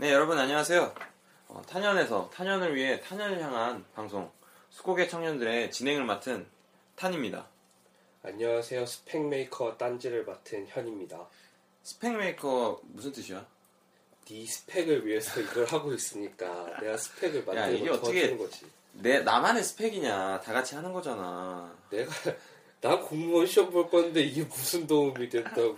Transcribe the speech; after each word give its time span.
네, 0.00 0.12
여러분 0.12 0.38
안녕하세요. 0.38 0.94
어, 1.48 1.62
탄현에서 1.68 2.30
탄현을 2.32 2.74
위해 2.76 3.00
탄현을 3.00 3.42
향한 3.42 3.84
방송 3.94 4.30
수고계 4.70 5.08
청년들의 5.08 5.72
진행을 5.72 6.04
맡은 6.04 6.46
탄입니다. 6.94 7.46
안녕하세요. 8.22 8.86
스펙 8.86 9.26
메이커 9.28 9.76
딴지를 9.76 10.24
맡은 10.24 10.66
현입니다. 10.68 11.26
스펙 11.82 12.16
메이커 12.16 12.80
무슨 12.84 13.10
뜻이야? 13.12 13.44
네 14.26 14.46
스펙을 14.46 15.04
위해서 15.06 15.40
이걸 15.40 15.64
하고 15.72 15.92
있으니까 15.92 16.78
내가 16.80 16.96
스펙을 16.96 17.40
야, 17.40 17.44
만들고 17.54 17.78
이게 17.84 17.90
어떻게- 17.90 18.36
거지. 18.36 18.66
내 18.92 19.20
나만의 19.20 19.62
스펙이냐? 19.64 20.40
다 20.40 20.52
같이 20.52 20.74
하는 20.76 20.92
거잖아. 20.92 21.74
내가 21.90 22.12
나 22.80 22.96
공무원 23.00 23.46
시험 23.46 23.70
볼 23.72 23.90
건데 23.90 24.20
이게 24.22 24.44
무슨 24.44 24.86
도움이 24.86 25.28
된다고. 25.28 25.76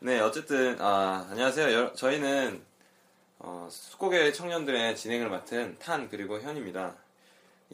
네, 0.00 0.20
어쨌든 0.20 0.76
아, 0.80 1.26
안녕하세요. 1.30 1.72
여- 1.72 1.92
저희는 1.94 2.62
어, 3.48 3.68
수고계 3.70 4.32
청년들의 4.32 4.96
진행을 4.96 5.30
맡은 5.30 5.76
탄 5.78 6.08
그리고 6.08 6.40
현입니다. 6.40 6.96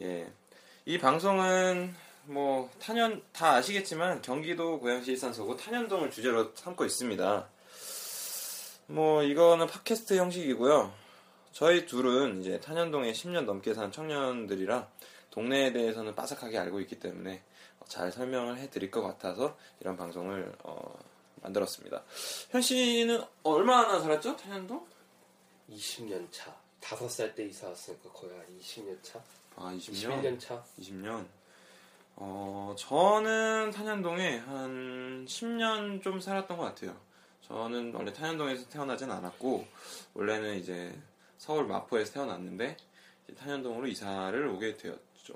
예, 0.01 0.31
이 0.85 0.99
방송은 0.99 1.95
뭐 2.25 2.69
탄현 2.79 3.23
다 3.33 3.55
아시겠지만 3.55 4.21
경기도 4.21 4.79
고양시 4.79 5.13
일산서구 5.13 5.57
탄현동을 5.57 6.11
주제로 6.11 6.51
삼고 6.53 6.85
있습니다. 6.85 7.47
뭐 8.85 9.23
이거는 9.23 9.65
팟캐스트 9.65 10.15
형식이고요. 10.15 10.93
저희 11.53 11.87
둘은 11.87 12.41
이제 12.41 12.59
탄현동에 12.59 13.11
10년 13.11 13.45
넘게 13.45 13.73
산 13.73 13.91
청년들이라 13.91 14.87
동네에 15.31 15.73
대해서는 15.73 16.13
빠삭하게 16.13 16.59
알고 16.59 16.81
있기 16.81 16.99
때문에 16.99 17.41
잘 17.87 18.11
설명을 18.11 18.57
해드릴 18.57 18.91
것 18.91 19.01
같아서 19.01 19.57
이런 19.79 19.97
방송을 19.97 20.53
어, 20.61 20.99
만들었습니다. 21.41 22.03
현 22.51 22.61
씨는 22.61 23.23
얼마나 23.41 23.99
살았죠? 23.99 24.37
탄현동? 24.37 24.92
20년 25.69 26.27
차. 26.31 26.55
5살 26.81 27.33
때 27.35 27.45
이사 27.45 27.67
왔으니까 27.69 28.09
거의 28.11 28.33
한 28.33 28.45
20년 28.59 28.97
차? 29.01 29.19
아 29.55 29.73
20년. 29.73 30.21
21년 30.21 30.39
차? 30.39 30.63
20년. 30.79 31.25
어 32.15 32.75
저는 32.77 33.71
탄현동에 33.71 34.37
한 34.39 35.25
10년 35.27 36.01
좀 36.01 36.19
살았던 36.19 36.57
것 36.57 36.63
같아요. 36.63 36.95
저는 37.41 37.93
원래 37.93 38.11
탄현동에서 38.13 38.69
태어나진 38.69 39.11
않았고 39.11 39.65
원래는 40.13 40.59
이제 40.59 40.93
서울 41.37 41.65
마포에서 41.65 42.13
태어났는데 42.13 42.77
탄현동으로 43.37 43.87
이사를 43.87 44.47
오게 44.47 44.77
되었죠. 44.77 45.35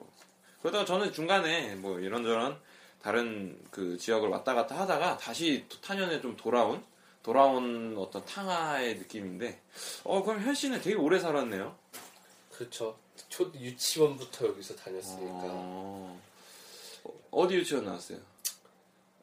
그러다가 0.61 0.85
저는 0.85 1.11
중간에 1.13 1.75
뭐 1.75 1.99
이런저런 1.99 2.59
다른 3.01 3.59
그 3.71 3.97
지역을 3.97 4.29
왔다 4.29 4.53
갔다 4.53 4.77
하다가 4.79 5.17
다시 5.17 5.65
또 5.69 5.79
탄현에 5.81 6.21
좀 6.21 6.35
돌아온 6.35 6.83
돌아온 7.23 7.95
어떤 7.97 8.23
탕화의 8.25 8.95
느낌인데 8.99 9.59
어 10.03 10.23
그럼 10.23 10.41
현 10.41 10.53
씨는 10.55 10.81
되게 10.81 10.95
오래 10.95 11.19
살았네요. 11.19 11.75
그렇죠. 12.51 12.97
초 13.29 13.51
유치원부터 13.59 14.47
여기서 14.47 14.75
다녔으니까. 14.75 15.41
어, 15.43 16.21
어디 17.31 17.55
유치원 17.55 17.85
나왔어요? 17.85 18.19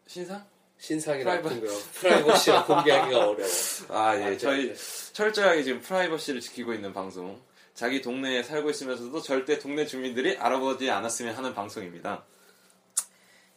신상? 0.06 0.44
신상이라 0.78 1.41
프라이버- 1.41 1.49
같은 1.49 1.66
거 1.66 1.72
프라이버시를 1.94 2.65
공개하기가 2.66 3.19
어려워. 3.28 3.49
아, 3.88 4.16
예. 4.21 4.37
저희 4.37 4.69
안 4.71 4.75
돼. 4.75 5.12
철저하게 5.12 5.62
지금 5.62 5.81
프라이버시를 5.81 6.41
지키고 6.41 6.75
있는 6.75 6.93
방송. 6.93 7.41
자기 7.75 8.03
동네에 8.03 8.43
살고 8.43 8.71
있으면서도 8.71 9.21
절대 9.22 9.59
동네 9.59 9.87
주민들이 9.87 10.37
알아보지 10.37 10.91
않았으면 10.91 11.34
하는 11.34 11.55
방송입니다. 11.55 12.25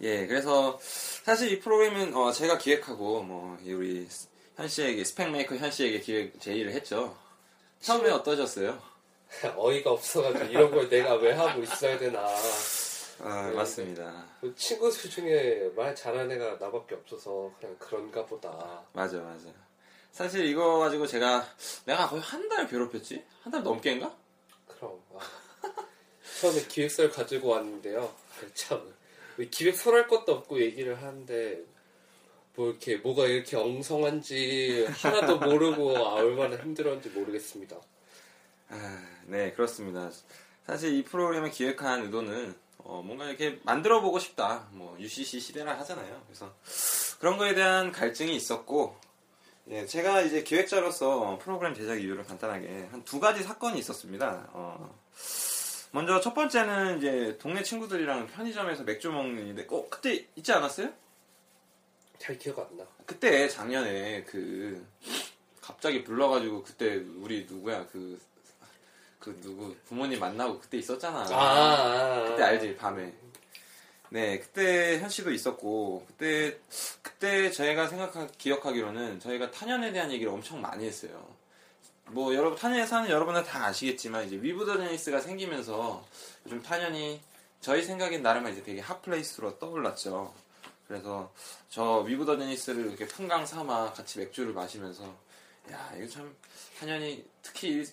예, 0.01 0.27
그래서 0.27 0.79
사실 0.81 1.51
이 1.51 1.59
프로그램은 1.59 2.15
어, 2.15 2.31
제가 2.31 2.57
기획하고 2.57 3.23
뭐이 3.23 3.73
우리 3.73 4.07
현 4.55 4.67
씨에게 4.67 5.03
스펙 5.03 5.31
메이커 5.31 5.55
현 5.55 5.71
씨에게 5.71 5.99
기획 5.99 6.39
제의를 6.39 6.71
했죠. 6.73 7.17
처음에 7.81 8.09
어떠셨어요? 8.11 8.79
어이가 9.55 9.91
없어가지고 9.91 10.45
이런 10.45 10.71
걸 10.71 10.89
내가 10.89 11.15
왜 11.15 11.33
하고 11.33 11.61
있어야 11.63 11.97
되나. 11.97 12.25
아, 13.19 13.47
네, 13.49 13.55
맞습니다. 13.55 14.25
그 14.41 14.53
친구 14.55 14.91
들 14.91 15.09
중에 15.09 15.71
말 15.75 15.95
잘하는 15.95 16.31
애가 16.35 16.57
나밖에 16.63 16.95
없어서 16.95 17.51
그냥 17.59 17.75
그런가 17.79 18.25
보다. 18.25 18.83
맞아, 18.93 19.17
맞아. 19.17 19.45
사실 20.11 20.45
이거 20.45 20.77
가지고 20.79 21.05
제가 21.07 21.45
내가 21.85 22.07
거의 22.07 22.21
한 22.21 22.47
달 22.47 22.67
괴롭혔지? 22.67 23.23
한 23.43 23.51
달 23.51 23.63
넘게인가? 23.63 24.15
그럼 24.67 24.99
아. 25.15 25.19
처음에 26.39 26.61
기획서를 26.67 27.09
가지고 27.11 27.49
왔는데요. 27.49 28.13
참 28.53 28.93
기획서 29.45 29.91
할 29.91 30.07
것도 30.07 30.31
없고 30.33 30.59
얘기를 30.61 31.01
하는데 31.01 31.61
뭐 32.55 32.69
이렇게 32.69 32.97
뭐가 32.97 33.25
이렇게 33.27 33.55
엉성한지 33.55 34.87
하나도 34.89 35.37
모르고 35.39 35.97
아, 35.97 36.13
얼마나 36.15 36.57
힘들었는지 36.57 37.09
모르겠습니다. 37.09 37.77
아, 38.69 39.05
네, 39.27 39.51
그렇습니다. 39.53 40.09
사실 40.65 40.93
이 40.95 41.03
프로그램을 41.03 41.51
기획한 41.51 42.03
의도는 42.03 42.55
어, 42.79 43.01
뭔가 43.05 43.25
이렇게 43.25 43.59
만들어 43.63 44.01
보고 44.01 44.17
싶다. 44.19 44.67
뭐 44.71 44.97
UCC 44.99 45.39
시대라 45.39 45.77
하잖아요. 45.79 46.21
그래서 46.25 46.53
그런 47.19 47.37
거에 47.37 47.53
대한 47.53 47.91
갈증이 47.91 48.35
있었고, 48.35 48.95
예, 49.69 49.85
제가 49.85 50.21
이제 50.21 50.43
기획자로서 50.43 51.37
프로그램 51.41 51.73
제작 51.73 52.01
이유를 52.01 52.23
간단하게 52.25 52.87
한 52.91 53.03
두 53.03 53.19
가지 53.19 53.43
사건이 53.43 53.77
있었습니다. 53.79 54.49
어, 54.53 54.95
먼저 55.97 56.19
첫 56.19 56.35
번째는 56.35 56.99
이제 56.99 57.35
동네 57.41 57.63
친구들이랑 57.63 58.27
편의점에서 58.27 58.83
맥주 58.83 59.11
먹는 59.11 59.41
일인데, 59.41 59.65
어, 59.71 59.89
그때 59.89 60.27
있지 60.35 60.53
않았어요? 60.53 60.93
잘 62.19 62.37
기억 62.37 62.59
안 62.59 62.77
나. 62.77 62.85
그때 63.07 63.49
작년에 63.49 64.23
그 64.25 64.85
갑자기 65.59 66.03
불러가지고 66.03 66.63
그때 66.63 66.97
우리 67.19 67.47
누구야 67.49 67.87
그. 67.87 68.19
그 69.19 69.35
누구 69.41 69.75
부모님 69.87 70.19
만나고 70.19 70.59
그때 70.59 70.77
있었잖아. 70.77 71.21
아, 71.21 71.33
아, 71.33 72.21
아. 72.21 72.23
그때 72.25 72.43
알지 72.43 72.75
밤에. 72.75 73.11
네 74.09 74.39
그때 74.39 74.99
현 74.99 75.09
씨도 75.09 75.31
있었고 75.31 76.05
그때 76.07 76.59
그때 77.01 77.49
저희가 77.51 77.87
생각하 77.87 78.27
기억하기로는 78.37 79.19
저희가 79.19 79.49
탄현에 79.51 79.91
대한 79.91 80.11
얘기를 80.11 80.31
엄청 80.31 80.61
많이 80.61 80.85
했어요. 80.85 81.27
뭐 82.09 82.33
여러분 82.33 82.57
탄현에 82.57 82.85
사는 82.85 83.09
여러분은 83.09 83.43
다 83.43 83.65
아시겠지만 83.65 84.27
이제 84.27 84.37
위브더제니스가 84.41 85.19
생기면서 85.19 86.05
요즘 86.45 86.61
탄현이 86.61 87.19
저희 87.59 87.83
생각엔 87.83 88.21
나름 88.21 88.47
이제 88.47 88.63
되게 88.63 88.79
hot 88.79 89.03
place로 89.03 89.59
떠올랐죠. 89.59 90.33
그래서 90.87 91.33
저 91.69 91.99
위브더제니스를 91.99 92.87
이렇게 92.87 93.05
풍경 93.07 93.45
삼아 93.45 93.91
같이 93.91 94.19
맥주를 94.19 94.53
마시면서 94.53 95.03
야 95.69 95.91
이거 95.97 96.07
참 96.07 96.33
탄현이 96.79 97.25
특히 97.41 97.69
일, 97.69 97.87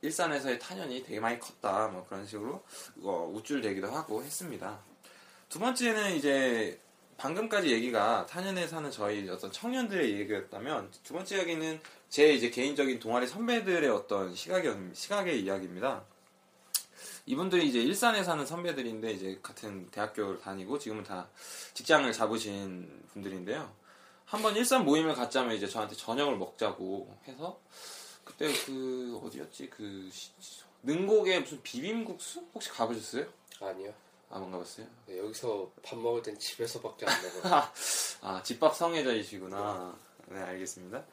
일산에서의 0.00 0.58
탄현이 0.58 1.04
되게 1.04 1.20
많이 1.20 1.38
컸다 1.38 1.86
뭐 1.86 2.04
그런 2.08 2.26
식으로 2.26 2.64
어, 3.02 3.32
우쭐대기도 3.32 3.86
하고 3.92 4.24
했습니다. 4.24 4.80
두 5.48 5.60
번째는 5.60 6.16
이제 6.16 6.80
방금까지 7.16 7.70
얘기가 7.70 8.26
탄현에 8.26 8.66
사는 8.66 8.90
저희 8.90 9.28
어떤 9.28 9.52
청년들의 9.52 10.18
얘기였다면 10.18 10.90
두 11.04 11.12
번째 11.12 11.36
이야기는 11.36 11.80
제 12.12 12.34
이제 12.34 12.50
개인적인 12.50 12.98
동아리 12.98 13.26
선배들의 13.26 13.88
어떤 13.88 14.34
시각의 14.34 14.90
시각의 14.92 15.40
이야기입니다. 15.40 16.04
이분들이 17.24 17.66
이제 17.66 17.80
일산에 17.80 18.22
사는 18.22 18.44
선배들인데 18.44 19.12
이제 19.12 19.40
같은 19.42 19.88
대학교를 19.90 20.38
다니고 20.38 20.78
지금은 20.78 21.04
다 21.04 21.26
직장을 21.72 22.12
잡으신 22.12 23.02
분들인데요. 23.14 23.74
한번 24.26 24.54
일산 24.54 24.84
모임을 24.84 25.14
갖자면 25.14 25.56
이제 25.56 25.66
저한테 25.66 25.96
저녁을 25.96 26.36
먹자고 26.36 27.16
해서 27.26 27.58
그때 28.24 28.52
그 28.66 29.18
어디였지 29.24 29.70
그 29.70 30.10
시- 30.12 30.32
능곡에 30.82 31.40
무슨 31.40 31.62
비빔국수 31.62 32.46
혹시 32.52 32.68
가보셨어요? 32.68 33.24
아니요. 33.58 33.94
아, 34.28 34.36
안 34.36 34.50
가봤어요? 34.50 34.86
네, 35.06 35.16
여기서 35.18 35.70
밥 35.82 35.98
먹을 35.98 36.20
땐 36.22 36.38
집에서밖에 36.38 37.06
안 37.06 37.22
먹어요. 37.22 37.62
아, 38.20 38.42
집밥 38.42 38.76
성애자이시구나. 38.76 39.96
네, 40.28 40.40
알겠습니다. 40.40 41.04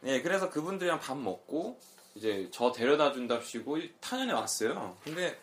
네, 0.00 0.22
그래서 0.22 0.48
그분들이랑 0.50 1.00
밥 1.00 1.16
먹고, 1.16 1.78
이제 2.14 2.48
저 2.52 2.72
데려다 2.72 3.12
준답시고 3.12 3.78
탄현에 4.00 4.32
왔어요. 4.32 4.96
근데 5.04 5.38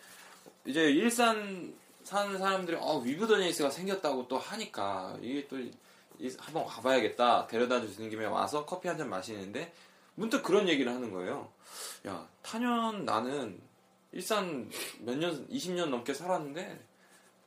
이제 0.65 0.83
일산 0.92 1.74
사는 2.04 2.38
사람들이 2.38 2.77
어 2.80 2.98
위브더니스가 3.00 3.69
생겼다고 3.69 4.27
또 4.27 4.38
하니까 4.38 5.18
이게 5.21 5.48
또 5.48 5.57
이- 5.59 5.71
한번 6.39 6.65
가봐야겠다 6.65 7.48
데려다 7.48 7.80
주시는 7.80 8.09
김에 8.09 8.25
와서 8.25 8.65
커피 8.65 8.88
한 8.89 8.98
잔 8.98 9.09
마시는데 9.09 9.74
문득 10.15 10.42
그런 10.44 10.68
얘기를 10.68 10.92
하는 10.92 11.12
거예요. 11.13 11.50
야 12.07 12.27
탄현 12.42 13.06
나는 13.06 13.62
일산 14.12 14.69
몇 15.00 15.15
년 15.18 15.48
20년 15.48 15.86
넘게 15.89 16.13
살았는데 16.13 16.80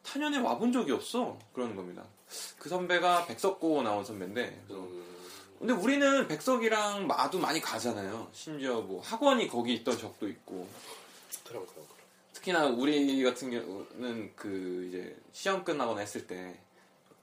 탄현에 0.02 0.38
와본 0.38 0.72
적이 0.72 0.92
없어 0.92 1.38
그러는 1.52 1.76
겁니다. 1.76 2.04
그 2.58 2.68
선배가 2.70 3.26
백석고 3.26 3.82
나온 3.82 4.04
선배인데 4.04 4.62
그래서 4.66 4.82
음, 4.82 5.09
근데 5.60 5.74
우리는 5.74 6.26
백석이랑 6.26 7.06
마도 7.06 7.38
많이 7.38 7.60
가잖아요. 7.60 8.28
심지어 8.32 8.80
뭐 8.80 9.02
학원이 9.02 9.46
거기 9.46 9.74
있던 9.74 9.98
적도 9.98 10.26
있고 10.26 10.66
그럼 11.46 11.66
그럼 11.66 11.84
그럼. 11.86 11.86
특히나 12.32 12.66
우리 12.66 13.22
같은 13.22 13.50
경우는 13.50 14.32
그 14.34 14.86
이제 14.88 15.14
시험 15.32 15.62
끝나거나 15.62 16.00
했을 16.00 16.26
때 16.26 16.58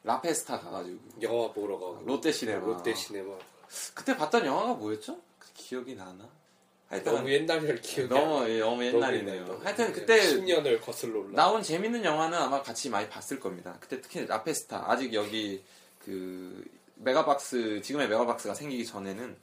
라페스타 0.04 0.60
가가지고 0.60 1.00
영화 1.24 1.52
보러 1.52 1.80
가고 1.80 2.04
롯데 2.06 2.32
시네마 2.32 2.64
롯데 2.64 2.94
시네마 2.94 3.34
그때 3.96 4.16
봤던 4.16 4.46
영화가 4.46 4.76
뭐였죠? 4.76 5.18
그 5.40 5.48
기억이 5.56 5.96
나나? 5.96 6.30
하여튼 6.90 7.16
너무 7.16 7.32
옛날이라 7.32 7.82
기억이 7.82 8.08
너무, 8.14 8.44
안 8.44 8.50
예, 8.50 8.60
너무 8.60 8.76
너무 8.76 8.86
옛날이네요. 8.86 9.42
옛날, 9.42 9.60
하여튼 9.66 9.86
너무 9.86 9.96
그때 9.96 10.20
10년을 10.20 10.80
거슬러 10.80 11.20
올라. 11.22 11.32
나온 11.34 11.64
재밌는 11.64 12.06
영화는 12.06 12.38
아마 12.38 12.62
같이 12.62 12.90
많이 12.90 13.10
봤을 13.10 13.40
겁니다. 13.40 13.76
그때 13.82 14.00
특히 14.00 14.26
라페스타 14.28 14.90
아직 14.90 15.12
여기 15.14 15.64
그 16.00 16.64
메가박스 17.00 17.82
지금의 17.82 18.08
메가박스가 18.10 18.54
생기기 18.54 18.86
전에는 18.86 19.36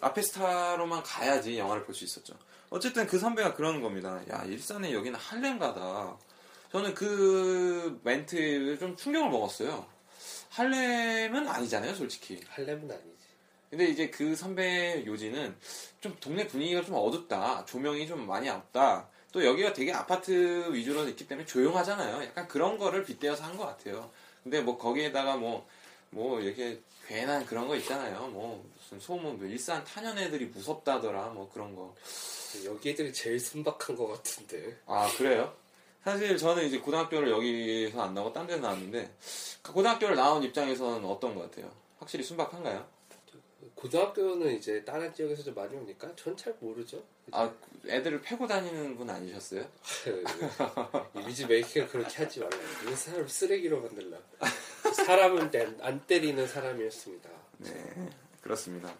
라페스타로만 0.00 1.02
가야지 1.02 1.58
영화를 1.58 1.84
볼 1.84 1.94
수 1.94 2.04
있었죠. 2.04 2.34
어쨌든 2.70 3.06
그 3.06 3.18
선배가 3.18 3.54
그러는 3.54 3.80
겁니다. 3.82 4.20
야 4.30 4.44
일산에 4.44 4.92
여기는 4.92 5.18
할렘가다. 5.18 6.16
저는 6.70 6.94
그 6.94 8.00
멘트에 8.04 8.78
좀 8.78 8.96
충격을 8.96 9.28
먹었어요. 9.30 9.86
할렘은 10.50 11.48
아니잖아요, 11.48 11.94
솔직히. 11.94 12.40
할렘은 12.48 12.90
아니지. 12.90 13.10
근데 13.70 13.84
이제 13.86 14.10
그 14.10 14.34
선배 14.36 15.04
요지는 15.06 15.56
좀 16.00 16.16
동네 16.20 16.46
분위기가 16.46 16.82
좀 16.82 16.94
어둡다. 16.96 17.64
조명이 17.66 18.06
좀 18.06 18.26
많이 18.26 18.48
없다. 18.48 19.08
또 19.32 19.44
여기가 19.44 19.72
되게 19.72 19.92
아파트 19.92 20.72
위주로 20.72 21.08
있기 21.08 21.26
때문에 21.28 21.46
조용하잖아요. 21.46 22.24
약간 22.24 22.48
그런 22.48 22.78
거를 22.78 23.04
빗대어서 23.04 23.44
한 23.44 23.56
것 23.56 23.66
같아요. 23.66 24.10
근데 24.42 24.60
뭐 24.60 24.76
거기에다가 24.78 25.36
뭐, 25.36 25.68
뭐 26.10 26.40
이렇게 26.40 26.80
괜한 27.10 27.44
그런 27.44 27.66
거 27.66 27.74
있잖아요. 27.74 28.28
뭐 28.28 28.64
무슨 28.72 29.00
소문, 29.00 29.36
뭐 29.36 29.44
일산 29.48 29.82
탄현 29.82 30.16
애들이 30.16 30.46
무섭다더라. 30.46 31.30
뭐 31.30 31.50
그런 31.52 31.74
거. 31.74 31.92
여기 32.64 32.90
애들이 32.90 33.12
제일 33.12 33.40
순박한 33.40 33.96
것 33.96 34.06
같은데. 34.06 34.78
아, 34.86 35.08
그래요? 35.16 35.52
사실 36.04 36.36
저는 36.38 36.64
이제 36.66 36.78
고등학교를 36.78 37.30
여기서 37.30 38.00
안 38.00 38.14
나오고 38.14 38.32
딴 38.32 38.46
데서 38.46 38.60
나왔는데 38.62 39.12
그 39.60 39.72
고등학교를 39.72 40.14
나온 40.14 40.42
입장에서는 40.44 41.04
어떤 41.04 41.34
것 41.34 41.50
같아요? 41.50 41.70
확실히 41.98 42.22
순박한가요? 42.22 42.86
고등학교는 43.74 44.56
이제 44.56 44.84
다른 44.84 45.12
지역에서 45.12 45.42
좀 45.42 45.54
많이 45.54 45.76
오니까 45.76 46.14
전 46.14 46.36
잘 46.36 46.54
모르죠. 46.60 47.02
아, 47.32 47.52
애들을 47.86 48.20
패고 48.22 48.46
다니는 48.46 48.96
분 48.96 49.08
아니셨어요? 49.08 49.66
이미지 51.16 51.46
메이킹을 51.46 51.88
그렇게 51.88 52.16
하지 52.16 52.40
말라. 52.40 52.56
이 52.90 52.94
사람 52.94 53.26
쓰레기로 53.26 53.80
만들라. 53.80 54.18
사람은 55.06 55.50
안, 55.54 55.78
안 55.80 56.06
때리는 56.06 56.46
사람이었습니다. 56.46 57.30
네, 57.58 58.10
그렇습니다. 58.42 58.92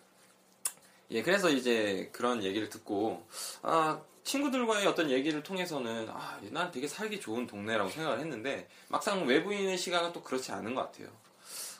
예, 1.10 1.22
그래서 1.22 1.50
이제 1.50 2.08
그런 2.12 2.42
얘기를 2.42 2.68
듣고, 2.68 3.26
아, 3.62 4.00
친구들과의 4.22 4.86
어떤 4.86 5.10
얘기를 5.10 5.42
통해서는, 5.42 6.08
아, 6.08 6.40
난 6.50 6.70
되게 6.70 6.86
살기 6.86 7.20
좋은 7.20 7.46
동네라고 7.46 7.90
생각을 7.90 8.20
했는데, 8.20 8.68
막상 8.88 9.26
외부인의 9.26 9.76
시각은 9.76 10.12
또 10.12 10.22
그렇지 10.22 10.52
않은 10.52 10.74
것 10.74 10.82
같아요. 10.82 11.08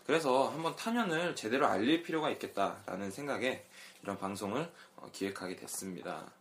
그래서 0.04 0.48
한번 0.48 0.74
탄현을 0.74 1.36
제대로 1.36 1.68
알릴 1.68 2.02
필요가 2.02 2.30
있겠다라는 2.30 3.12
생각에 3.12 3.64
이런 4.02 4.18
방송을 4.18 4.68
어, 4.96 5.08
기획하게 5.12 5.54
됐습니다. 5.54 6.32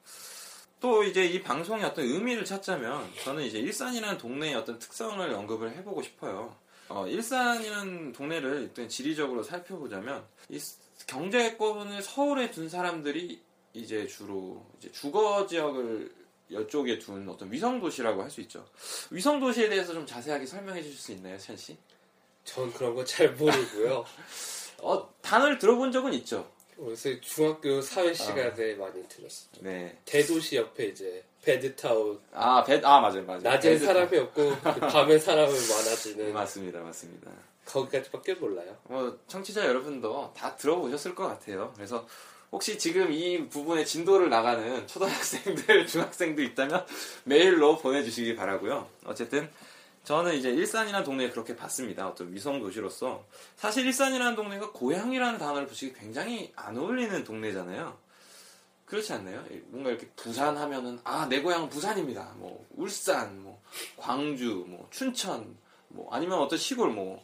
또 0.80 1.04
이제 1.04 1.26
이 1.26 1.42
방송의 1.42 1.84
어떤 1.86 2.06
의미를 2.06 2.46
찾자면, 2.46 3.12
저는 3.24 3.44
이제 3.44 3.60
일산이라는 3.60 4.18
동네의 4.18 4.56
어떤 4.56 4.80
특성을 4.80 5.30
언급을 5.34 5.76
해보고 5.78 6.02
싶어요. 6.02 6.56
어, 6.88 7.06
일산이라는 7.08 8.14
동네를 8.14 8.62
일단 8.64 8.88
지리적으로 8.90 9.44
살펴보자면 9.44 10.26
이 10.50 10.60
경제권을 11.06 12.02
서울에 12.02 12.50
둔 12.50 12.68
사람들이 12.70 13.42
이제 13.74 14.08
주로 14.08 14.66
이제 14.80 14.92
주거 14.92 15.46
지역을 15.46 16.12
이쪽에 16.50 16.98
둔 16.98 17.30
어떤 17.30 17.52
위성 17.52 17.80
도시라고 17.80 18.24
할 18.24 18.32
수 18.32 18.42
있죠. 18.42 18.66
위성 19.12 19.40
도시에 19.40 19.70
대해서 19.70 19.94
좀 19.94 20.06
자세하게 20.08 20.46
설명해 20.48 20.82
주실 20.82 20.98
수 20.98 21.12
있나요, 21.12 21.38
천 21.38 21.56
씨? 21.58 21.78
전 22.44 22.72
그런 22.74 22.96
거 22.96 23.06
잘 23.06 23.34
모르고요. 23.34 24.04
어, 24.82 25.14
단어를 25.22 25.60
들어본 25.60 25.92
적은 25.92 26.14
있죠. 26.16 26.50
그래서 26.84 27.10
중학교 27.22 27.82
사회 27.82 28.14
시간에 28.14 28.76
많이 28.76 29.04
들었어요. 29.08 29.50
네. 29.62 29.98
대도시 30.06 30.56
옆에 30.58 30.86
이제 30.88 31.24
베드타운 31.44 32.20
아, 32.34 32.64
배, 32.64 32.76
아 32.84 33.00
맞아요, 33.00 33.24
맞아요. 33.26 33.42
낮에 33.42 33.72
배드- 33.72 33.86
사람이 33.86 34.18
없고 34.18 34.56
밤에 34.60 35.18
사람은 35.20 35.54
많아지는 35.54 36.32
맞습니다, 36.34 36.80
맞습니다. 36.82 37.32
거기까지밖에 37.66 38.34
몰라요. 38.36 38.76
뭐 38.84 39.18
청취자 39.28 39.66
여러분도 39.66 40.34
다 40.36 40.56
들어보셨을 40.56 41.14
것 41.16 41.28
같아요. 41.28 41.72
그래서 41.76 42.08
혹시 42.52 42.78
지금 42.80 43.12
이 43.12 43.48
부분에 43.48 43.86
진도를 43.86 44.30
나가는 44.30 44.88
초등학생들, 44.88 45.86
중학생도 45.88 46.42
있다면 46.42 46.86
메일로 47.26 47.78
보내주시기 47.78 48.36
바라고요. 48.36 48.88
어쨌든 49.06 49.50
저는 50.04 50.36
이제 50.36 50.50
일산이라는 50.50 51.06
동네에 51.06 51.30
그렇게 51.30 51.56
봤습니다. 51.56 52.08
어떤 52.08 52.34
위성 52.34 52.60
도시로서 52.60 53.26
사실 53.56 53.86
일산이라는 53.86 54.36
동네가 54.36 54.72
고향이라는 54.72 55.38
단어를 55.38 55.68
붙이기 55.68 55.94
굉장히 55.94 56.52
안 56.56 56.78
어울리는 56.78 57.24
동네잖아요. 57.24 57.98
그렇지 58.86 59.14
않나요? 59.14 59.46
뭔가 59.68 59.92
이렇게 59.92 60.08
부산 60.16 60.58
하면은 60.58 61.00
아 61.04 61.28
내 61.28 61.42
고향은 61.42 61.70
부산입니다. 61.70 62.34
뭐 62.38 62.66
울산, 62.76 63.40
뭐 63.44 63.62
광주, 63.98 64.66
뭐 64.68 64.88
춘천, 64.90 65.56
뭐 65.90 66.12
아니면 66.12 66.40
어떤 66.40 66.58
시골 66.58 66.90
뭐 66.90 67.24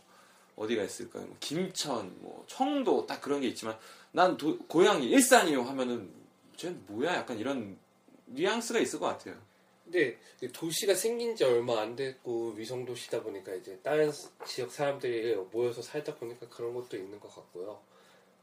어디가 0.57 0.83
있을까요? 0.83 1.25
뭐 1.25 1.35
김천, 1.39 2.17
뭐 2.19 2.43
청도 2.47 3.07
딱 3.07 3.19
그런 3.19 3.41
게 3.41 3.47
있지만 3.47 3.75
난 4.11 4.37
도- 4.37 4.59
고향이 4.67 5.07
일산이요 5.07 5.63
하면은 5.63 6.13
쟤는 6.55 6.83
뭐야? 6.87 7.15
약간 7.15 7.39
이런 7.39 7.77
뉘앙스가 8.27 8.77
있을 8.79 8.99
것 8.99 9.07
같아요. 9.07 9.35
근데 9.95 10.51
도시가 10.51 10.93
생긴 10.95 11.35
지 11.35 11.43
얼마 11.43 11.81
안 11.81 11.95
됐고 11.95 12.53
위성 12.55 12.85
도시다 12.85 13.23
보니까 13.23 13.53
이제 13.55 13.79
다른 13.81 14.11
지역 14.45 14.71
사람들이 14.71 15.35
모여서 15.51 15.81
살다 15.81 16.15
보니까 16.15 16.47
그런 16.49 16.73
것도 16.73 16.97
있는 16.97 17.19
것 17.19 17.33
같고요. 17.33 17.79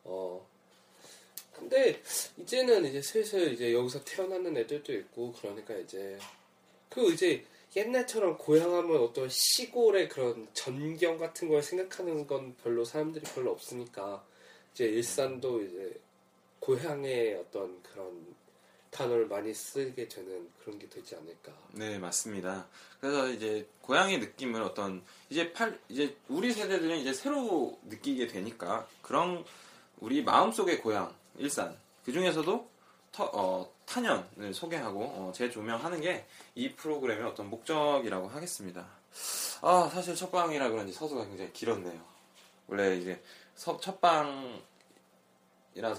어 0.04 0.47
근데 1.52 2.00
이제는 2.38 2.87
이제 2.87 3.02
슬슬 3.02 3.52
이제 3.52 3.73
여기서 3.73 4.02
태어나는 4.04 4.56
애들도 4.56 4.92
있고 4.94 5.32
그러니까 5.32 5.75
이제 5.75 6.18
그 6.88 7.12
이제 7.12 7.44
옛날처럼 7.76 8.37
고향하면 8.37 9.00
어떤 9.00 9.28
시골의 9.30 10.09
그런 10.09 10.47
전경 10.52 11.18
같은 11.18 11.49
걸 11.49 11.62
생각하는 11.62 12.26
건 12.26 12.54
별로 12.62 12.85
사람들이 12.85 13.25
별로 13.35 13.52
없으니까 13.52 14.25
이제 14.73 14.87
일산도 14.87 15.62
이제 15.62 16.00
고향의 16.61 17.35
어떤 17.37 17.82
그런 17.82 18.35
단어를 18.92 19.26
많이 19.26 19.52
쓰게 19.54 20.06
되는 20.06 20.49
그런 20.62 20.78
게 20.78 20.88
되지 20.88 21.16
않을까. 21.16 21.50
네, 21.72 21.99
맞습니다. 21.99 22.66
그래서 23.00 23.28
이제 23.30 23.66
고향의 23.80 24.18
느낌을 24.20 24.62
어떤 24.62 25.02
이제 25.30 25.52
팔 25.52 25.80
이제 25.88 26.14
우리 26.28 26.52
세대들은 26.52 26.99
이제 26.99 27.12
새로 27.14 27.78
느끼게 27.84 28.26
되니까 28.28 28.87
그런 29.00 29.44
우리 29.99 30.22
마음속의 30.22 30.80
고향 30.80 31.12
일산 31.38 31.76
그 32.04 32.12
중에서도 32.12 32.70
터- 33.12 33.30
어, 33.32 33.72
탄현을 33.87 34.52
소개하고 34.54 35.00
어, 35.04 35.32
재조명하는 35.34 36.00
게 36.00 36.26
이 36.54 36.72
프로그램의 36.75 37.25
어떤 37.25 37.49
목적이라고 37.49 38.28
하겠습니다. 38.28 38.87
아 39.62 39.90
사실 39.92 40.14
첫방이라 40.14 40.68
그런지 40.68 40.92
서두가 40.92 41.25
굉장히 41.25 41.50
길었네요. 41.54 41.99
원래 42.66 42.96
이제 42.96 43.22
서- 43.56 43.80
첫방이라서 43.80 44.52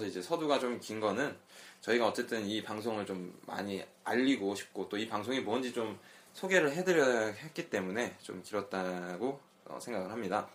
이제 0.06 0.22
서두가 0.22 0.60
좀 0.60 0.80
긴 0.80 1.00
거는 1.00 1.36
저희가 1.84 2.08
어쨌든 2.08 2.46
이 2.48 2.64
방송을 2.64 3.06
좀 3.06 3.38
많이 3.46 3.84
알리고 4.06 4.56
싶고 4.56 4.88
또 4.90 4.98
이 4.98 5.08
방송이 5.08 5.42
뭔지 5.42 5.74
좀 5.74 6.00
소개를 6.34 6.72
해드려야 6.72 7.28
했기 7.34 7.70
때문에 7.70 8.16
좀 8.22 8.42
길었다고 8.42 9.40
어, 9.66 9.80
생각을 9.82 10.10
합니다. 10.12 10.48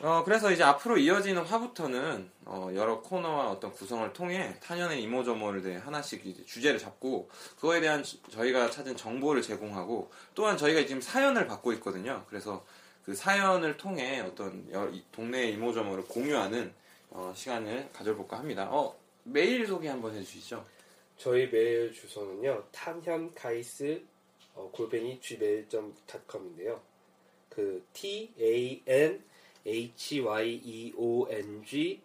어, 0.00 0.22
그래서 0.24 0.52
이제 0.52 0.62
앞으로 0.62 0.96
이어지는 0.96 1.42
화부터는 1.42 2.30
어, 2.44 2.70
여러 2.74 3.00
코너와 3.00 3.50
어떤 3.50 3.72
구성을 3.72 4.12
통해 4.12 4.54
탄현의 4.62 5.02
이모저모를 5.02 5.60
대해 5.62 5.76
하나씩 5.76 6.24
이제 6.24 6.44
주제를 6.44 6.78
잡고 6.78 7.28
그거에 7.56 7.80
대한 7.80 8.04
저- 8.04 8.16
저희가 8.30 8.70
찾은 8.70 8.96
정보를 8.96 9.42
제공하고 9.42 10.10
또한 10.36 10.56
저희가 10.56 10.86
지금 10.86 11.00
사연을 11.00 11.48
받고 11.48 11.72
있거든요. 11.74 12.24
그래서 12.28 12.64
그 13.04 13.12
사연을 13.14 13.76
통해 13.76 14.20
어떤 14.20 14.68
동네의 15.10 15.54
이모저모를 15.54 16.04
공유하는 16.06 16.72
어, 17.10 17.32
시간을 17.34 17.88
가져볼까 17.92 18.38
합니다. 18.38 18.68
어, 18.70 18.94
메일 19.30 19.66
소개 19.66 19.88
한번 19.88 20.14
해주시죠. 20.14 20.64
저희 21.16 21.48
메일 21.50 21.92
주소는요 21.92 22.64
탐현가이스 22.70 24.02
어, 24.54 24.70
골뱅이 24.72 25.20
gmail.com인데요 25.20 26.80
그 27.48 27.84
T 27.92 28.32
A 28.40 28.82
N 28.86 29.24
H 29.66 30.20
Y 30.20 30.60
E 30.64 30.92
O 30.96 31.28
N 31.28 31.64
G 31.64 32.00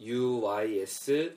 U 0.00 0.42
Y 0.42 0.80
S 0.80 1.36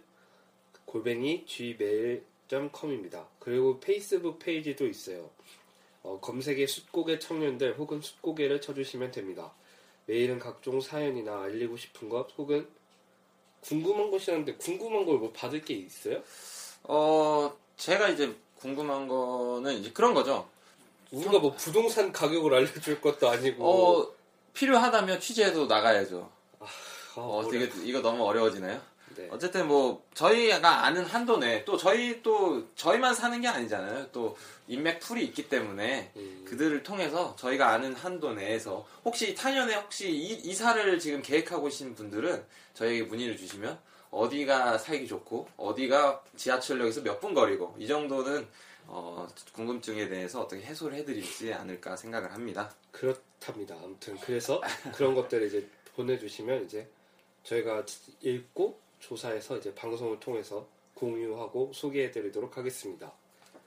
골뱅이 0.86 1.46
gmail.com입니다. 1.46 3.28
그리고 3.40 3.80
페이스북 3.80 4.40
페이지도 4.40 4.88
있어요. 4.88 5.30
어, 6.02 6.20
검색에 6.20 6.66
숫고개 6.66 7.20
청년들 7.20 7.78
혹은 7.78 8.02
숫고개를 8.02 8.60
쳐주시면 8.60 9.12
됩니다. 9.12 9.54
메일은 10.08 10.40
각종 10.40 10.82
사연이나 10.82 11.44
알리고 11.44 11.78
싶은 11.78 12.10
것 12.10 12.36
혹은 12.38 12.68
궁금한 13.62 14.10
것이라는데 14.12 14.56
궁금한 14.56 15.06
걸 15.06 15.18
뭐 15.20 15.32
받을 15.32 15.62
게 15.62 15.74
있어요? 15.74 16.22
어, 16.84 17.54
제가 17.78 18.10
이제 18.10 18.36
궁금한 18.58 19.08
거는 19.08 19.74
이제 19.76 19.92
그런 19.92 20.14
거죠. 20.14 20.48
우리가 21.12 21.40
뭐 21.40 21.54
부동산 21.56 22.12
가격을 22.12 22.54
알려줄 22.54 23.02
것도 23.02 23.30
아니고 23.30 23.66
어, 23.66 24.08
필요하다면 24.54 25.20
취재해도 25.20 25.66
나가야죠. 25.68 26.30
아, 26.60 26.66
어, 27.16 27.38
어려- 27.46 27.50
되게 27.50 27.72
이거 27.84 28.02
너무 28.02 28.24
어려워지나요? 28.26 28.80
네. 29.20 29.28
어쨌든 29.32 29.68
뭐 29.68 30.06
저희가 30.14 30.86
아는 30.86 31.04
한도 31.04 31.38
내또 31.38 31.76
저희 31.76 32.24
또 32.24 32.66
저희만 32.76 33.14
사는 33.14 33.40
게 33.42 33.50
아니잖아요. 33.50 34.08
또 34.14 34.38
인맥 34.68 35.02
풀이 35.02 35.26
있기 35.26 35.50
때문에 35.50 36.12
음, 36.16 36.46
그들을 36.48 36.84
통해서 36.84 37.36
저희가 37.38 37.70
아는 37.74 37.94
한도 37.94 38.34
내에서 38.34 38.88
혹시 39.04 39.36
타년에 39.36 39.76
혹시 39.76 40.10
이, 40.10 40.34
이사를 40.36 40.98
지금 41.00 41.22
계획하고 41.22 41.66
계신 41.66 41.96
분들은 41.96 42.46
저희에게 42.76 43.04
문의를 43.04 43.36
주시면 43.36 43.78
어디가 44.10 44.78
살기 44.78 45.06
좋고 45.08 45.50
어디가 45.58 46.24
지하철역에서 46.38 47.02
몇 47.02 47.20
분 47.20 47.34
거리고 47.34 47.76
이 47.78 47.88
정도는 47.88 48.48
어, 48.88 49.28
궁금증에 49.52 50.08
대해서 50.08 50.42
어떻게 50.42 50.62
해소를 50.64 50.98
해드리지 51.00 51.54
않을까 51.54 51.98
생각을 51.98 52.32
합니다. 52.34 52.74
그렇답니다. 52.92 53.76
아무튼 53.84 54.18
그래서 54.22 54.62
그런 54.96 55.14
것들을 55.14 55.46
이제 55.48 55.68
보내주시면 55.96 56.66
이제 56.66 56.88
저희가 57.44 57.84
읽고 58.22 58.80
조사해서 59.00 59.58
이제 59.58 59.74
방송을 59.74 60.20
통해서 60.20 60.68
공유하고 60.94 61.72
소개해드리도록 61.74 62.58
하겠습니다. 62.58 63.12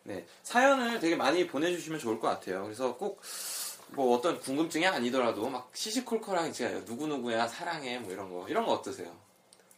네, 0.04 0.26
사연을 0.42 1.00
되게 1.00 1.16
많이 1.16 1.46
보내주시면 1.46 1.98
좋을 1.98 2.18
것 2.18 2.28
같아요. 2.28 2.64
그래서 2.64 2.96
꼭 2.96 3.20
뭐 3.94 4.16
어떤 4.16 4.38
궁금증이 4.40 4.86
아니더라도 4.86 5.48
막 5.48 5.70
시시콜콜하게 5.74 6.52
제가 6.52 6.84
누구 6.84 7.06
누구야 7.06 7.46
사랑해 7.46 7.98
뭐 7.98 8.12
이런 8.12 8.30
거 8.32 8.48
이런 8.48 8.64
거 8.64 8.72
어떠세요? 8.72 9.14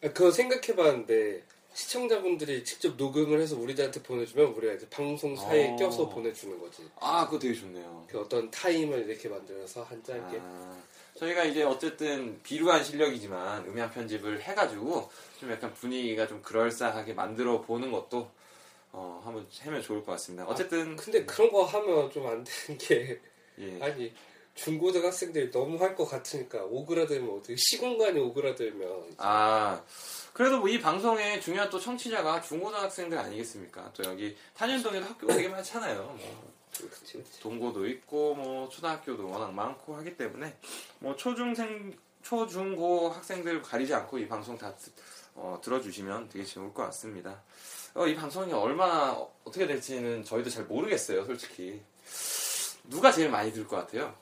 아, 0.02 0.08
그거 0.12 0.30
생각해봤는데 0.30 1.42
시청자분들이 1.72 2.62
직접 2.64 2.94
녹음을 2.96 3.40
해서 3.40 3.56
우리들한테 3.56 4.02
보내주면 4.02 4.52
우리가 4.52 4.74
이제 4.74 4.88
방송 4.88 5.34
사이에 5.34 5.72
어. 5.72 5.76
껴서 5.76 6.08
보내주는 6.08 6.56
거지. 6.60 6.88
아 7.00 7.26
그거 7.26 7.38
되게 7.38 7.54
좋네요. 7.54 8.06
그 8.08 8.20
어떤 8.20 8.48
타임을 8.50 9.08
이렇게 9.08 9.28
만들어서 9.28 9.82
한 9.82 10.02
짧게. 10.04 10.38
아, 10.40 10.82
저희가 11.16 11.44
이제 11.44 11.62
어쨌든 11.62 12.40
비루한 12.42 12.82
실력이지만 12.82 13.66
음향 13.66 13.90
편집을 13.90 14.42
해가지고 14.42 15.10
좀 15.38 15.50
약간 15.52 15.72
분위기가 15.74 16.26
좀 16.26 16.42
그럴싸하게 16.42 17.14
만들어 17.14 17.60
보는 17.60 17.92
것도 17.92 18.28
어, 18.92 19.20
한번 19.24 19.46
하면 19.62 19.82
좋을 19.82 20.04
것 20.04 20.12
같습니다. 20.12 20.44
어쨌든 20.46 20.96
근데 20.96 21.24
그런 21.24 21.50
거 21.50 21.64
하면 21.64 22.10
좀 22.10 22.26
안 22.26 22.44
되는 22.44 22.78
게 22.78 23.20
예. 23.58 23.78
아니 23.82 24.12
중고등학생들이 24.54 25.50
너무 25.50 25.82
할 25.82 25.94
것 25.96 26.04
같으니까 26.06 26.64
오그라들면 26.64 27.28
어떻게 27.38 27.54
시공간이 27.56 28.18
오그라들면 28.20 29.14
아 29.18 29.82
그래도 30.32 30.58
뭐 30.58 30.68
이 30.68 30.80
방송에 30.80 31.38
중요한 31.40 31.70
또 31.70 31.78
청취자가 31.78 32.40
중고등학생들 32.40 33.16
아니겠습니까? 33.18 33.92
또 33.94 34.04
여기 34.04 34.36
탄현동에도 34.54 35.06
학교가 35.06 35.34
되게 35.34 35.48
많잖아요. 35.48 36.02
뭐 36.02 36.53
그치 36.78 37.18
그치 37.18 37.40
동고도 37.40 37.86
있고 37.86 38.34
뭐 38.34 38.68
초등학교도 38.68 39.28
워낙 39.28 39.52
많고 39.52 39.96
하기 39.96 40.16
때문에 40.16 40.56
뭐 40.98 41.14
초중생 41.16 41.96
초중고 42.22 43.10
학생들 43.10 43.62
가리지 43.62 43.94
않고 43.94 44.18
이 44.18 44.26
방송 44.26 44.56
다 44.58 44.74
드- 44.76 44.90
어, 45.34 45.60
들어주시면 45.62 46.28
되게 46.30 46.44
좋을 46.44 46.72
것 46.72 46.84
같습니다. 46.86 47.42
어, 47.94 48.06
이 48.06 48.14
방송이 48.14 48.52
얼마나 48.52 49.12
어- 49.12 49.32
어떻게 49.44 49.66
될지는 49.66 50.24
저희도 50.24 50.48
잘 50.50 50.64
모르겠어요, 50.64 51.24
솔직히. 51.26 51.82
누가 52.84 53.10
제일 53.12 53.30
많이 53.30 53.52
들 53.52 53.66
것 53.66 53.76
같아요? 53.76 54.14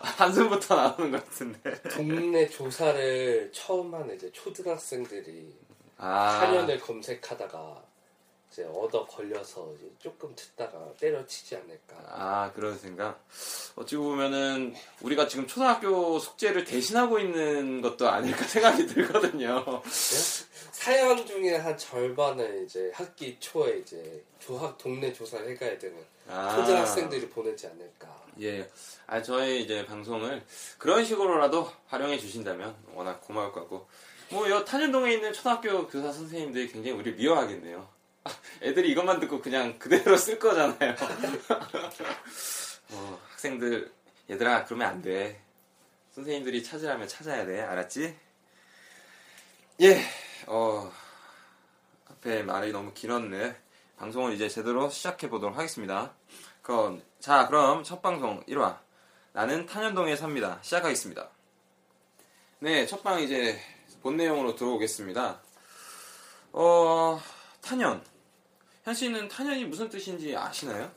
한숨부터 0.00 0.76
나오는 0.76 1.10
것 1.10 1.24
같은데. 1.24 1.82
동네 1.90 2.48
조사를 2.48 3.50
처음 3.52 3.94
하는 3.94 4.14
이제 4.16 4.30
초등학생들이 4.32 5.56
아, 5.98 6.38
사연을 6.40 6.78
검색하다가 6.80 7.82
이제 8.50 8.64
얻어 8.64 9.06
걸려서 9.06 9.72
이제 9.76 9.90
조금 9.98 10.34
듣다가 10.34 10.92
때려치지 10.98 11.56
않을까. 11.56 11.96
아, 12.08 12.52
그런 12.52 12.78
생각. 12.78 13.24
어찌 13.76 13.96
보면은 13.96 14.74
우리가 15.02 15.28
지금 15.28 15.46
초등학교 15.46 16.18
숙제를 16.18 16.64
대신하고 16.64 17.18
있는 17.18 17.80
것도 17.82 18.08
아닐까 18.08 18.44
생각이 18.48 18.86
들거든요. 18.86 19.82
사연 20.72 21.26
중에 21.26 21.56
한 21.56 21.76
절반을 21.76 22.64
이제 22.64 22.90
학기 22.94 23.36
초에 23.38 23.78
이제 23.78 24.24
조학 24.38 24.78
동네 24.78 25.12
조사를 25.12 25.48
해가야 25.50 25.78
되는 25.78 25.96
아, 26.28 26.54
초등학생들이 26.56 27.28
보내지 27.28 27.66
않을까. 27.66 28.08
예. 28.40 28.68
아, 29.06 29.20
저희 29.22 29.62
이제 29.62 29.84
방송을 29.86 30.44
그런 30.78 31.04
식으로라도 31.04 31.70
활용해 31.86 32.18
주신다면 32.18 32.74
워낙 32.94 33.20
고마울 33.20 33.52
것 33.52 33.60
같고. 33.60 33.86
뭐, 34.30 34.48
여 34.50 34.62
탄현동에 34.62 35.14
있는 35.14 35.32
초등학교 35.32 35.86
교사 35.88 36.12
선생님들이 36.12 36.68
굉장히 36.68 36.98
우리 36.98 37.12
미워하겠네요. 37.14 37.97
아, 38.28 38.62
애들이 38.62 38.90
이것만 38.90 39.20
듣고 39.20 39.40
그냥 39.40 39.78
그대로 39.78 40.16
쓸 40.16 40.38
거잖아요. 40.38 40.94
어, 42.92 43.20
학생들, 43.30 43.92
얘들아, 44.30 44.64
그러면 44.64 44.88
안 44.88 45.02
돼. 45.02 45.40
선생님들이 46.12 46.62
찾으라면 46.62 47.08
찾아야 47.08 47.46
돼. 47.46 47.60
알았지? 47.60 48.16
예, 49.82 50.02
어, 50.46 50.90
앞에 52.10 52.42
말이 52.42 52.72
너무 52.72 52.92
길었네. 52.92 53.56
방송을 53.98 54.32
이제 54.34 54.48
제대로 54.48 54.90
시작해 54.90 55.28
보도록 55.28 55.56
하겠습니다. 55.56 56.14
그럼, 56.62 57.02
자, 57.20 57.46
그럼 57.46 57.82
첫 57.84 58.02
방송 58.02 58.42
1화. 58.44 58.78
나는 59.32 59.66
탄현동에 59.66 60.16
삽니다. 60.16 60.58
시작하겠습니다. 60.62 61.28
네, 62.60 62.86
첫 62.86 63.02
방 63.02 63.20
이제 63.20 63.58
본 64.02 64.16
내용으로 64.16 64.54
들어오겠습니다. 64.56 65.40
어, 66.52 67.20
탄현. 67.60 68.02
현 68.88 68.94
씨는 68.94 69.28
탄현이 69.28 69.66
무슨 69.66 69.86
뜻인지 69.90 70.34
아시나요? 70.34 70.90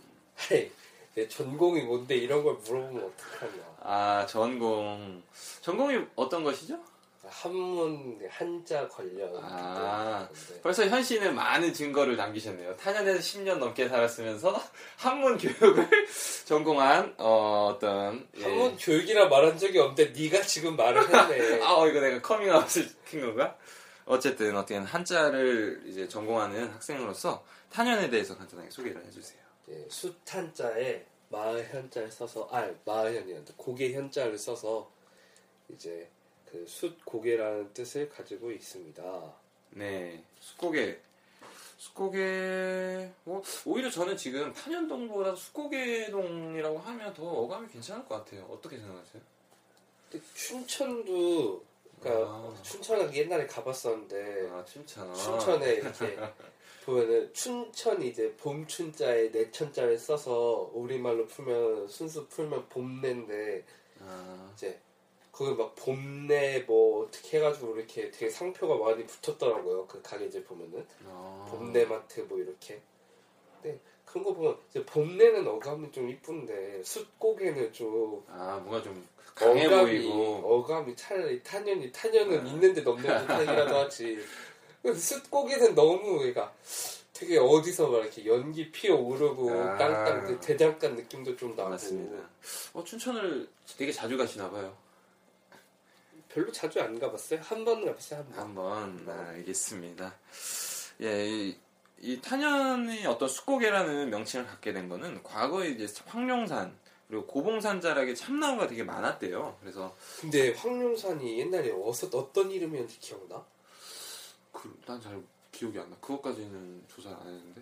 내 1.13 1.27
전공이 1.27 1.81
뭔데 1.81 2.15
이런 2.15 2.41
걸 2.41 2.53
물어보면 2.53 3.03
어떡하냐. 3.03 3.51
아, 3.81 4.25
전공. 4.25 5.21
전공이 5.60 6.00
어떤 6.15 6.41
것이죠? 6.45 6.79
한문 7.27 8.17
한자 8.29 8.88
관련. 8.88 9.29
아. 9.43 10.25
벌써 10.63 10.86
현 10.86 11.03
씨는 11.03 11.36
많은 11.36 11.74
증거를 11.74 12.15
남기셨네요. 12.15 12.77
탄현에서 12.77 13.19
10년 13.19 13.57
넘게 13.57 13.89
살았으면서 13.89 14.57
한문 14.95 15.38
교육을 15.38 15.89
전공한 16.48 17.13
어, 17.17 17.77
떤 17.81 18.25
한문 18.41 18.77
교육이라 18.77 19.27
말한 19.27 19.57
적이 19.57 19.79
없는데 19.79 20.17
네가 20.17 20.41
지금 20.43 20.77
말을 20.77 21.01
했네. 21.13 21.60
아, 21.63 21.74
어, 21.74 21.89
이거 21.89 22.00
내가 22.00 22.21
커밍아웃을 22.21 22.83
시킨 22.83 23.19
건가? 23.19 23.57
어쨌든 24.05 24.55
어떻게 24.58 24.75
한자를 24.77 25.84
이제 25.86 26.08
전공하는 26.08 26.70
학생으로서 26.72 27.43
탄현에 27.72 28.10
대해서 28.10 28.38
간단하게 28.38 28.70
소개를 28.72 29.05
해주세요. 29.05 29.39
이제 29.63 29.88
숯 29.89 30.28
탄자에 30.28 31.05
마을 31.29 31.63
현자를 31.70 32.12
써서 32.12 32.48
아 32.51 32.70
마을 32.86 33.15
현이란다 33.15 33.53
고개 33.58 33.93
현자를 33.93 34.38
써서 34.38 34.91
이제 35.70 36.10
그 36.51 36.65
숫 36.67 37.03
고개라는 37.05 37.74
뜻을 37.74 38.10
가지고 38.10 38.51
있습니다. 38.51 39.34
네, 39.72 40.22
숫고개. 40.41 41.00
숫고개, 41.77 43.10
뭐, 43.24 43.41
오히려 43.65 43.89
저는 43.89 44.15
지금 44.15 44.53
탄현동보다 44.53 45.34
숫고개동이라고 45.36 46.77
하면 46.77 47.13
더 47.13 47.24
어감이 47.24 47.67
괜찮을 47.70 48.05
것 48.05 48.17
같아요. 48.24 48.43
어떻게 48.51 48.77
생각하세요? 48.77 49.22
근데 50.12 50.25
춘천도 50.36 51.63
그러니까 52.01 52.31
아. 52.31 52.53
춘천은 52.63 53.13
옛날에 53.13 53.46
가봤었는데 53.46 54.50
아, 54.51 54.65
춘천. 54.65 55.13
춘천에 55.13 55.74
이렇게 55.74 56.17
보면은 56.86 57.31
춘천이 57.34 58.08
이제 58.08 58.36
봄춘자에 58.38 59.29
내천자를 59.29 59.98
써서 59.98 60.72
우리말로 60.74 61.27
풀면 61.27 61.88
순수 61.88 62.27
풀면 62.27 62.70
봄내인데 62.70 63.63
아, 64.00 64.51
이제 64.53 64.79
거기 65.31 65.53
막 65.55 65.75
봄내 65.75 66.63
뭐 66.67 67.05
어떻게 67.05 67.38
해가지고 67.38 67.77
이렇게 67.77 68.10
되게 68.12 68.29
상표가 68.29 68.75
많이 68.84 69.05
붙었더라고요 69.05 69.86
그 69.88 70.01
가게들 70.01 70.43
보면은 70.43 70.86
아. 71.05 71.48
봄내 71.51 71.86
마트 71.86 72.22
뭐 72.22 72.39
이렇게 72.39 72.81
근데 73.62 73.79
그런 74.05 74.24
거 74.24 74.34
보면 74.34 74.58
이제 74.70 74.84
봄내는 74.86 75.48
어감이 75.48 75.91
좀 75.91 76.10
이쁜데 76.10 76.84
숫고개는 76.84 77.72
좀 77.72 78.24
아, 78.27 78.60
뭔가 78.63 78.81
좀 78.81 79.08
강해 79.35 79.65
어감이 79.65 79.83
보이고. 79.83 80.59
어감이 80.59 80.95
차라리 80.95 81.41
탄연이 81.43 81.91
탄연은 81.91 82.41
아. 82.41 82.43
있는데 82.49 82.81
넘는 82.81 83.03
듯한이라도 83.03 83.75
하지 83.77 84.19
숫고개는 84.95 85.75
너무 85.75 86.25
얘가 86.25 86.53
되게 87.13 87.37
어디서 87.37 87.87
막 87.87 87.99
이렇게 87.99 88.25
연기 88.25 88.71
피어 88.71 88.95
오르고 88.95 89.51
아. 89.51 89.77
땅땅 89.77 90.25
그 90.25 90.39
대장간 90.39 90.95
느낌도 90.95 91.35
좀 91.37 91.55
나고 91.55 91.69
맞습니다. 91.69 92.17
어, 92.73 92.83
춘천을 92.83 93.47
되게 93.77 93.91
자주 93.91 94.17
가시나 94.17 94.49
봐요. 94.49 94.75
별로 96.29 96.51
자주 96.51 96.81
안 96.81 96.97
가봤어요. 96.97 97.41
한 97.41 97.63
번은 97.65 97.85
가봤어요. 97.85 98.25
한 98.35 98.55
번. 98.55 98.71
한번 98.71 99.19
아, 99.19 99.29
알겠습니다. 99.29 100.15
예, 101.01 101.27
이, 101.27 101.57
이 101.99 102.21
탄현이 102.21 103.05
어떤 103.05 103.27
숫고개라는 103.27 104.09
명칭을 104.09 104.47
갖게 104.47 104.73
된 104.73 104.87
거는 104.89 105.21
과거에 105.23 105.69
이제 105.69 105.87
황룡산 106.07 106.75
그리고 107.11 107.25
고봉산 107.25 107.81
자락에 107.81 108.13
참나무가 108.15 108.67
되게 108.67 108.83
많았대요. 108.85 109.57
그래서 109.59 109.93
근데 110.21 110.53
황룡산이 110.53 111.39
옛날에 111.39 111.69
어서 111.83 112.07
어떤 112.13 112.49
이름이었는지 112.49 112.99
기억나? 113.01 113.43
그, 114.53 114.73
난 114.85 115.01
잘 115.01 115.21
기억이 115.51 115.77
안 115.77 115.89
나. 115.89 115.97
그것까지는 115.97 116.83
조사 116.87 117.09
안 117.09 117.17
했는데 117.27 117.61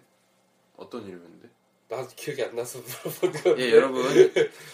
어떤 0.78 1.04
이름이었는데? 1.04 1.50
나도 1.88 2.10
기억이 2.16 2.44
안 2.44 2.56
나서 2.56 2.78
물어보는 2.80 3.42
건데. 3.44 3.64
예, 3.64 3.72
여러분 3.72 4.06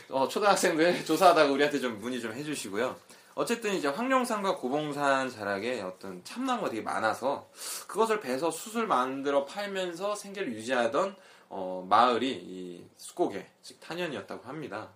어, 0.10 0.27
초등학생들 0.27 1.05
조사하다가 1.05 1.50
우리한테 1.53 1.79
좀 1.79 1.98
문의 2.01 2.20
좀 2.20 2.34
해주시고요. 2.34 2.98
어쨌든 3.36 3.74
이제 3.75 3.88
황룡산과 3.88 4.58
고봉산 4.58 5.29
자락에 5.29 5.79
어떤 5.84 6.22
참나무가 6.25 6.70
되게 6.70 6.82
많아서 6.82 7.50
그것을 7.88 8.20
베서 8.20 8.51
숯을 8.51 8.88
만들어 8.88 9.46
팔면서 9.46 10.15
생계를 10.15 10.53
유지하던 10.53 11.15
어, 11.50 11.86
마을이 11.88 12.32
이 12.32 12.86
숫고개 12.98 13.46
즉 13.62 13.80
탄현이었다고 13.80 14.48
합니다. 14.48 14.92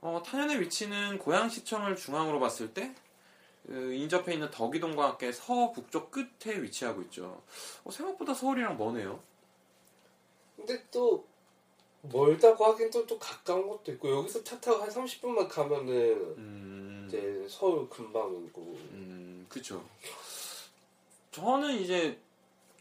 어, 0.00 0.22
탄현의 0.24 0.60
위치는 0.60 1.18
고양시청을 1.18 1.96
중앙으로 1.96 2.40
봤을 2.40 2.72
때 2.72 2.94
그, 3.66 3.92
인접해 3.92 4.32
있는 4.32 4.50
덕이동과 4.50 5.10
함께 5.10 5.30
서북쪽 5.30 6.10
끝에 6.10 6.62
위치하고 6.62 7.02
있죠. 7.02 7.42
어, 7.84 7.90
생각보다 7.90 8.34
서울이랑 8.34 8.76
머네요. 8.76 9.20
근데 10.56 10.84
또 10.90 11.26
멀다고 12.02 12.64
하긴 12.66 12.90
또, 12.90 13.06
또 13.06 13.18
가까운 13.18 13.68
것도 13.68 13.92
있고 13.92 14.10
여기서 14.10 14.42
차 14.42 14.58
타고 14.60 14.82
한 14.82 14.88
30분만 14.88 15.48
가면은 15.48 16.34
음, 16.38 17.04
이제 17.06 17.46
서울 17.48 17.88
근방이고 17.88 18.60
음, 18.92 19.46
그쵸. 19.48 19.84
저는 21.30 21.74
이제 21.74 22.18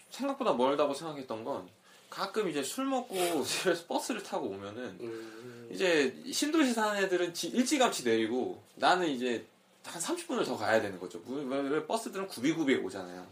생각보다 0.10 0.54
멀다고 0.54 0.94
생각했던 0.94 1.44
건 1.44 1.70
가끔 2.10 2.50
이제 2.50 2.64
술 2.64 2.86
먹고 2.86 3.16
집에서 3.46 3.86
버스를 3.86 4.24
타고 4.24 4.48
오면은 4.48 4.98
음, 5.02 5.70
이제 5.72 6.16
신도시 6.32 6.74
사는 6.74 7.02
애들은 7.04 7.34
지- 7.34 7.50
일찌감치 7.50 8.04
내리고 8.04 8.62
나는 8.76 9.08
이제 9.08 9.46
한 9.86 10.02
30분을 10.02 10.46
더 10.46 10.58
가야 10.58 10.82
되는 10.82 11.00
거죠. 11.00 11.22
왜, 11.28 11.44
왜- 11.44 11.70
왜 11.70 11.86
버스들은 11.86 12.28
구비구비에 12.28 12.78
오잖아요. 12.78 13.26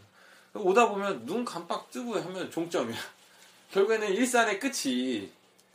오다 0.54 0.88
보면 0.88 1.26
눈 1.26 1.44
깜빡 1.44 1.90
뜨고 1.90 2.14
하면 2.18 2.50
종점이야. 2.50 2.96
결국에는 3.72 4.08
일산의 4.14 4.58
끝이 4.60 5.30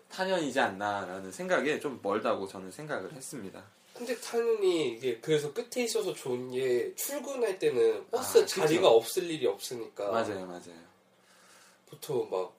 탄현이지 0.10 0.60
않나라는 0.60 1.32
생각에 1.32 1.80
좀 1.80 2.00
멀다고 2.02 2.48
저는 2.48 2.72
생각을 2.72 3.12
했습니다. 3.14 3.62
근데 3.94 4.16
타는이 4.20 4.94
이게 4.96 5.20
그래서 5.22 5.54
끝에 5.54 5.84
있어서 5.86 6.14
좋은 6.14 6.52
게 6.52 6.94
출근할 6.96 7.60
때는 7.60 8.08
버스 8.10 8.40
아, 8.40 8.46
자리가 8.46 8.82
그쵸. 8.82 8.96
없을 8.96 9.30
일이 9.30 9.46
없으니까 9.46 10.10
맞아요, 10.10 10.46
맞아요. 10.48 10.84
보통 11.90 12.28
막 12.32 12.52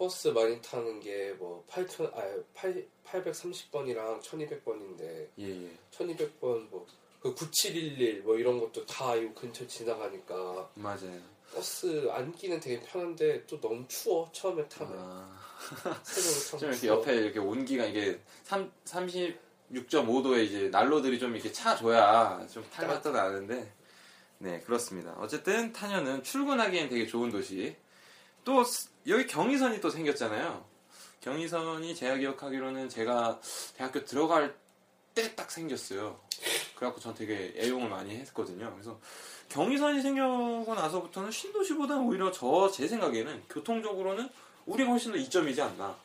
버스 0.00 0.28
많이 0.28 0.60
타는 0.62 1.00
게 1.00 1.34
뭐 1.38 1.64
8천 1.68 2.12
아 2.14 2.22
8, 2.54 2.86
830번이랑 3.06 4.20
1200번인데 4.22 5.28
예, 5.38 5.64
예. 5.64 5.70
1200번 5.90 6.68
뭐 6.70 6.86
그 7.20 7.34
9711 7.34 8.22
뭐 8.22 8.34
이런 8.38 8.58
것도 8.58 8.86
다 8.86 9.14
이 9.14 9.28
근처 9.34 9.66
지나가니까 9.66 10.70
맞아요. 10.74 11.20
버스 11.54 12.08
앉기는 12.10 12.58
되게 12.60 12.80
편한데 12.80 13.44
또 13.46 13.60
너무 13.60 13.84
추워 13.88 14.26
처음에 14.32 14.66
타면 14.68 14.94
아, 14.98 15.38
새벽에 16.02 16.40
좀 16.58 16.60
이렇게 16.70 16.76
추워. 16.86 16.96
옆에 16.98 17.14
이렇게 17.16 17.38
온기가 17.38 17.84
이게 17.84 18.18
3, 18.44 18.72
36.5도에 18.86 20.44
이제 20.44 20.68
난로들이 20.70 21.18
좀 21.18 21.34
이렇게 21.34 21.52
차 21.52 21.76
줘야 21.76 22.46
좀 22.50 22.64
탈맛도 22.70 23.10
나는데 23.12 23.70
네 24.38 24.60
그렇습니다. 24.60 25.14
어쨌든 25.18 25.72
탄현은 25.74 26.22
출근하기엔 26.22 26.88
되게 26.88 27.06
좋은 27.06 27.30
도시. 27.30 27.76
또 28.44 28.64
스- 28.64 28.88
여기 29.06 29.26
경의선이 29.26 29.80
또 29.80 29.90
생겼잖아요. 29.90 30.64
경의선이 31.20 31.94
제가 31.94 32.16
기억하기로는 32.16 32.88
제가 32.88 33.40
대학교 33.76 34.04
들어갈 34.04 34.54
때 35.14 35.34
딱 35.36 35.50
생겼어요. 35.50 36.18
그래갖고 36.76 37.00
전 37.00 37.14
되게 37.14 37.52
애용을 37.56 37.88
많이 37.90 38.16
했거든요. 38.20 38.70
그래서 38.72 38.98
경의선이 39.50 40.00
생겨고 40.02 40.72
나서부터는 40.74 41.30
신도시보다는 41.30 42.04
오히려 42.04 42.30
저 42.30 42.70
제 42.70 42.86
생각에는 42.88 43.42
교통적으로는 43.50 44.28
우리가 44.66 44.90
훨씬 44.90 45.12
더 45.12 45.18
이점이지 45.18 45.60
않나. 45.60 45.96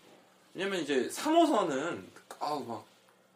왜냐면 0.53 0.81
이제 0.81 1.07
3호선은 1.09 2.03
아우 2.39 2.63
막 2.65 2.85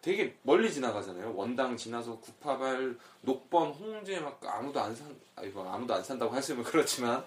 되게 0.01 0.35
멀리 0.43 0.71
지나가잖아요. 0.71 1.35
원당 1.35 1.75
지나서 1.75 2.19
구파발, 2.19 2.97
녹번, 3.21 3.71
홍제 3.71 4.19
막 4.21 4.39
아무도 4.45 4.79
안 4.79 4.95
산, 4.95 5.13
아이고 5.35 5.61
아무도 5.61 5.93
안 5.93 6.03
산다고 6.03 6.33
하시면 6.33 6.63
그렇지만 6.63 7.25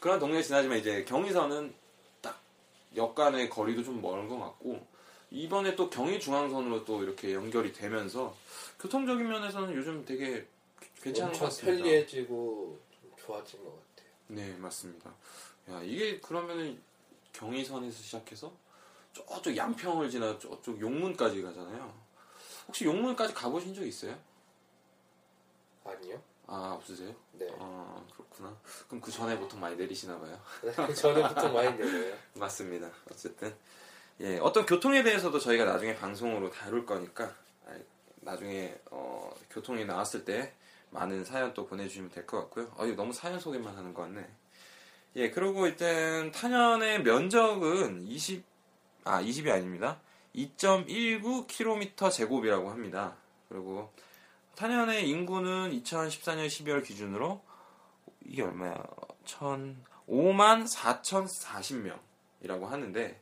그런 0.00 0.18
동네 0.18 0.42
지나지만 0.42 0.78
이제 0.78 1.04
경의선은 1.04 1.72
딱 2.20 2.40
역간의 2.96 3.48
거리도 3.48 3.84
좀 3.84 4.02
멀은 4.02 4.28
것 4.28 4.38
같고 4.38 4.84
이번에 5.30 5.76
또 5.76 5.90
경의 5.90 6.18
중앙선으로 6.18 6.84
또 6.84 7.02
이렇게 7.02 7.34
연결이 7.34 7.72
되면서 7.72 8.34
교통적인 8.80 9.28
면에서는 9.28 9.74
요즘 9.74 10.04
되게 10.04 10.46
괜찮은 11.02 11.32
것 11.32 11.40
같습니다. 11.40 11.76
편리해지고 11.76 12.80
좀 13.00 13.12
좋아진 13.16 13.62
것 13.62 13.70
같아요. 13.70 14.08
네, 14.28 14.56
맞습니다. 14.56 15.14
야, 15.70 15.82
이게 15.84 16.18
그러면은 16.18 16.80
경의선에서 17.32 18.02
시작해서 18.02 18.52
저쪽 19.12 19.56
양평을 19.56 20.10
지나 20.10 20.38
저쪽 20.38 20.80
용문까지 20.80 21.42
가잖아요. 21.42 22.07
혹시 22.68 22.84
용문까지 22.84 23.34
가보신 23.34 23.74
적 23.74 23.82
있어요? 23.84 24.16
아니요? 25.84 26.20
아, 26.46 26.74
없으세요? 26.76 27.14
네. 27.32 27.46
아, 27.58 28.02
그렇구나. 28.12 28.54
그럼 28.86 29.00
그 29.00 29.10
전에 29.10 29.38
보통 29.38 29.60
많이 29.60 29.76
내리시나 29.76 30.18
봐요. 30.18 30.38
그 30.60 30.94
전에 30.94 31.26
보통 31.28 31.52
많이 31.52 31.76
내려요. 31.76 32.14
맞습니다. 32.34 32.90
어쨌든 33.10 33.54
예, 34.20 34.38
어떤 34.38 34.66
교통에 34.66 35.02
대해서도 35.02 35.38
저희가 35.38 35.64
나중에 35.64 35.94
방송으로 35.96 36.50
다룰 36.50 36.84
거니까 36.84 37.34
아, 37.66 37.72
나중에 38.20 38.78
어, 38.90 39.30
교통이 39.50 39.84
나왔을 39.84 40.24
때 40.24 40.52
많은 40.90 41.24
사연 41.24 41.52
또 41.54 41.66
보내주시면 41.66 42.10
될 42.10 42.26
것 42.26 42.38
같고요. 42.40 42.72
어, 42.76 42.86
이거 42.86 42.96
너무 42.96 43.12
사연 43.12 43.38
소개만 43.38 43.76
하는 43.76 43.94
것 43.94 44.02
같네. 44.02 44.26
예, 45.16 45.30
그리고 45.30 45.66
일단 45.66 46.30
탄현의 46.32 47.02
면적은 47.02 48.06
20, 48.06 48.44
아, 49.04 49.22
20이 49.22 49.50
아닙니다. 49.50 50.00
2.19km 50.46 52.10
제곱이라고 52.12 52.70
합니다. 52.70 53.16
그리고 53.48 53.90
탄현의 54.56 55.08
인구는 55.08 55.70
2014년 55.82 56.46
12월 56.46 56.84
기준으로 56.84 57.40
이게 58.24 58.42
얼마야? 58.42 58.74
1 59.24 59.76
5만 60.08 60.66
4,040명이라고 60.66 62.64
하는데, 62.64 63.20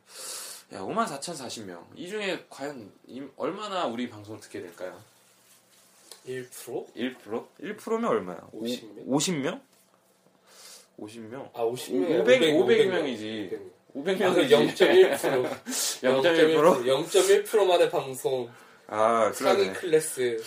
야, 0.73 0.79
5만 0.79 1.05
4,040명. 1.05 1.83
이 1.95 2.07
중에 2.07 2.45
과연 2.49 2.91
이- 3.07 3.27
얼마나 3.35 3.85
우리 3.85 4.09
방송을 4.09 4.39
듣게 4.39 4.61
될까요? 4.61 4.97
1%? 6.25 6.93
1%? 6.95 7.47
1%면 7.59 8.05
얼마야? 8.05 8.37
50명? 8.53 9.05
50명? 9.07 9.61
50명? 10.99 11.49
아 11.53 11.61
50명 11.63 12.21
500, 12.21 12.41
500명이지. 12.41 13.49
500명 13.51 13.76
이지. 14.05 14.83
0.1% 14.83 15.49
0.1%? 16.01 16.85
0.1%만의 16.85 17.89
방송 17.89 18.49
아, 18.89 19.31
그러네. 19.35 19.73
클래스 19.73 20.37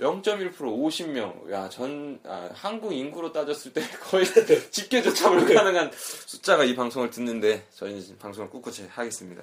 0.1% 0.00 0.56
50명. 0.56 1.50
야, 1.52 1.68
전, 1.68 2.18
아, 2.24 2.50
한국 2.52 2.92
인구로 2.92 3.32
따졌을 3.32 3.72
때 3.72 3.80
거의 4.02 4.24
집계조차 4.70 5.30
불가능한 5.30 5.92
숫자가 5.94 6.64
이 6.64 6.74
방송을 6.74 7.10
듣는데 7.10 7.64
저희는 7.74 8.18
방송을 8.18 8.50
꿋꿋이 8.50 8.88
하겠습니다. 8.90 9.42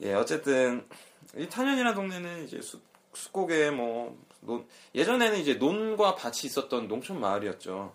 예, 0.00 0.14
어쨌든 0.14 0.84
이 1.36 1.48
탄현이라는 1.48 1.94
동네는 1.94 2.44
이제 2.46 2.60
수, 2.60 2.80
숲고개 3.14 3.70
뭐 3.70 4.16
논- 4.40 4.66
예전에는 4.96 5.38
이제 5.38 5.54
논과 5.54 6.16
밭이 6.16 6.40
있었던 6.46 6.88
농촌 6.88 7.20
마을이었죠. 7.20 7.94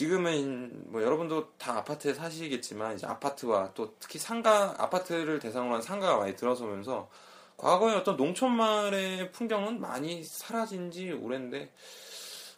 지금은 0.00 0.92
뭐 0.92 1.02
여러분도 1.02 1.52
다 1.56 1.78
아파트에 1.78 2.12
사시겠지만 2.12 2.96
이제 2.96 3.06
아파트와 3.06 3.72
또 3.72 3.94
특히 3.98 4.18
상가 4.18 4.74
아파트를 4.76 5.38
대상으로 5.38 5.76
한 5.76 5.80
상가가 5.80 6.18
많이 6.18 6.36
들어서면서 6.36 7.08
과거의 7.56 7.96
어떤 7.96 8.18
농촌 8.18 8.54
마을의 8.56 9.32
풍경은 9.32 9.80
많이 9.80 10.22
사라진 10.22 10.90
지 10.90 11.12
오랜데 11.12 11.72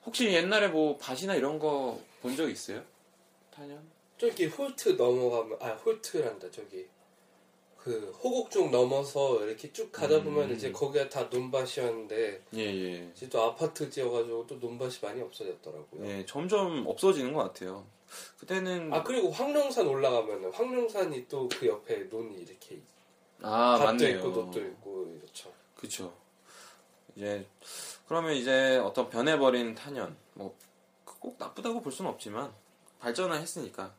혹시 0.05 0.27
옛날에 0.33 0.67
뭐 0.67 0.99
밭이나 0.99 1.37
이런 1.37 1.61
거 1.61 2.01
본 2.23 2.35
적 2.35 2.51
있어요? 2.51 2.83
탄현? 3.55 3.81
저기 4.19 4.47
홀트 4.47 4.97
넘어가면 4.99 5.59
아 5.61 5.69
홀트란다 5.75 6.51
저기 6.51 6.89
그그 7.89 8.11
호곡중 8.23 8.71
넘어서 8.71 9.45
이렇게 9.45 9.73
쭉 9.73 9.91
가다 9.91 10.23
보면 10.23 10.51
음. 10.51 10.55
이제 10.55 10.71
거기가 10.73 11.09
다 11.09 11.25
논밭이었는데 11.25 12.43
예, 12.55 12.61
예. 12.61 13.11
이제 13.15 13.29
또 13.29 13.43
아파트 13.43 13.89
지어가지고 13.91 14.47
또 14.47 14.57
논밭이 14.57 14.95
많이 15.03 15.21
없어졌더라고요. 15.23 16.07
예, 16.07 16.27
점점 16.27 16.87
없어지는 16.87 17.33
것 17.33 17.43
같아요. 17.45 17.87
그때는 18.39 18.93
아 18.93 19.03
그리고 19.03 19.31
황룡산 19.31 19.87
올라가면 19.87 20.53
황룡산이 20.53 21.29
또 21.29 21.49
그 21.49 21.67
옆에 21.67 21.97
논이 22.05 22.37
이렇게 22.37 22.81
아, 23.43 23.77
밭도 23.79 23.85
맞네요. 23.85 24.17
있고 24.19 24.33
돛도 24.33 24.61
있고 24.61 25.13
이렇죠. 25.19 25.53
그쵸. 25.75 26.13
이제 27.17 27.47
그러면 28.07 28.35
이제 28.35 28.77
어떤 28.79 29.09
변해버린 29.09 29.75
탄현 29.75 30.17
뭐 30.35 30.55
꼭 31.21 31.37
나쁘다고 31.39 31.81
볼 31.81 31.91
수는 31.93 32.11
없지만 32.11 32.53
발전을 33.01 33.41
했으니까 33.41 33.95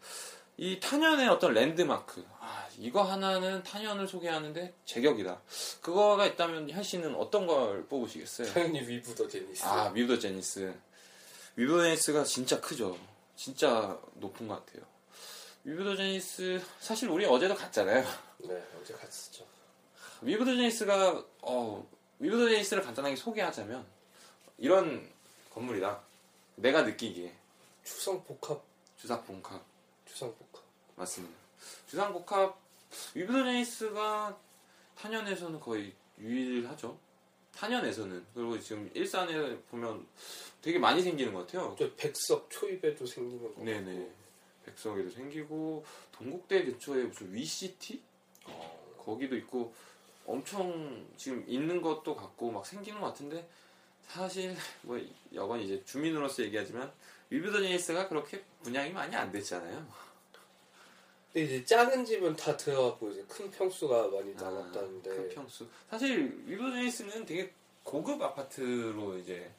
이 0.62 0.78
탄현의 0.78 1.30
어떤 1.30 1.54
랜드마크 1.54 2.26
아 2.38 2.68
이거 2.78 3.02
하나는 3.02 3.64
탄현을 3.64 4.10
소개하는데 4.10 4.74
제격이다. 4.84 5.42
그거가 5.80 6.26
있다면 6.26 6.70
현 6.70 6.84
씨는 6.84 7.16
어떤 7.16 7.48
걸 7.48 7.86
뽑으시겠어요? 7.88 8.52
당연히 8.52 8.82
위브 8.82 9.16
더 9.16 9.26
제니스. 9.26 9.64
아 9.64 9.88
위브 9.96 10.14
더 10.16 10.20
제니스 10.20 10.74
위브 11.56 11.78
더 11.78 11.84
제니스가 11.84 12.26
진짜 12.26 12.60
크죠. 12.60 12.98
진짜 13.38 13.98
높은 14.16 14.50
것 14.50 14.66
같아요. 14.66 14.86
위브 15.64 15.82
더 15.82 15.96
제니스 15.96 16.62
사실 16.82 17.10
우리 17.10 17.26
어제도 17.26 17.56
갔잖아요. 17.56 18.06
네 18.40 18.62
어제 18.82 18.94
갔었죠. 18.96 19.46
위브 20.22 20.44
더 20.44 20.54
제니스가 20.54 21.24
어, 21.44 21.88
위브 22.20 22.38
더 22.38 22.50
제니스를 22.50 22.84
간단하게 22.84 23.16
소개하자면 23.16 23.86
이런 24.58 25.10
건물이다. 25.54 26.02
내가 26.58 26.82
느끼기에 26.82 27.34
주상 27.86 28.22
복합 28.26 28.62
주상 28.98 29.26
복합 29.26 29.62
주상 30.06 30.36
복합. 30.36 30.49
맞습니다. 31.00 31.34
주상 31.88 32.12
복합 32.12 32.60
위브더 33.16 33.44
제니스가 33.46 34.38
탄현에서는 34.96 35.60
거의 35.60 35.94
유일하죠. 36.20 36.98
탄현에서는 37.56 38.26
그리고 38.34 38.60
지금 38.60 38.92
일산에 38.94 39.58
보면 39.72 40.06
되게 40.62 40.78
많이 40.78 41.02
생기는 41.02 41.34
것 41.34 41.48
같아요. 41.48 41.74
또 41.80 41.96
백석 41.96 42.50
초입에도 42.50 43.06
생기는 43.06 43.42
거. 43.42 43.64
네네. 43.64 44.12
백석에도 44.66 45.10
생기고 45.10 45.86
동국대 46.12 46.66
근처에 46.66 47.04
무슨 47.04 47.34
위시티 47.34 48.02
거기도 48.98 49.38
있고 49.38 49.74
엄청 50.26 51.08
지금 51.16 51.44
있는 51.48 51.82
것도 51.82 52.14
같고 52.14 52.52
막 52.52 52.66
생기는 52.66 53.00
것 53.00 53.08
같은데 53.08 53.50
사실 54.06 54.56
뭐 54.82 55.00
여건 55.34 55.62
이제 55.62 55.82
주민으로서 55.86 56.44
얘기하지만 56.44 56.92
위브더 57.30 57.62
제니스가 57.62 58.10
그렇게 58.10 58.44
분양이 58.62 58.92
많이 58.92 59.16
안 59.16 59.32
됐잖아요. 59.32 60.09
근데 61.34 61.46
이제 61.46 61.64
작은 61.66 62.06
집은 62.06 62.36
다 62.36 62.56
들어가고 62.58 63.10
이제 63.12 63.24
큰 63.28 63.50
평수가 63.52 64.08
많이 64.08 64.34
아, 64.38 64.42
남았다는데 64.44 65.10
큰 65.10 65.30
평수. 65.30 65.68
사실 65.90 66.44
위브더 66.46 66.72
제니스는 66.72 67.26
되게 67.26 67.54
고급 67.84 68.22
아파트로 68.22 69.18
이제 69.18 69.52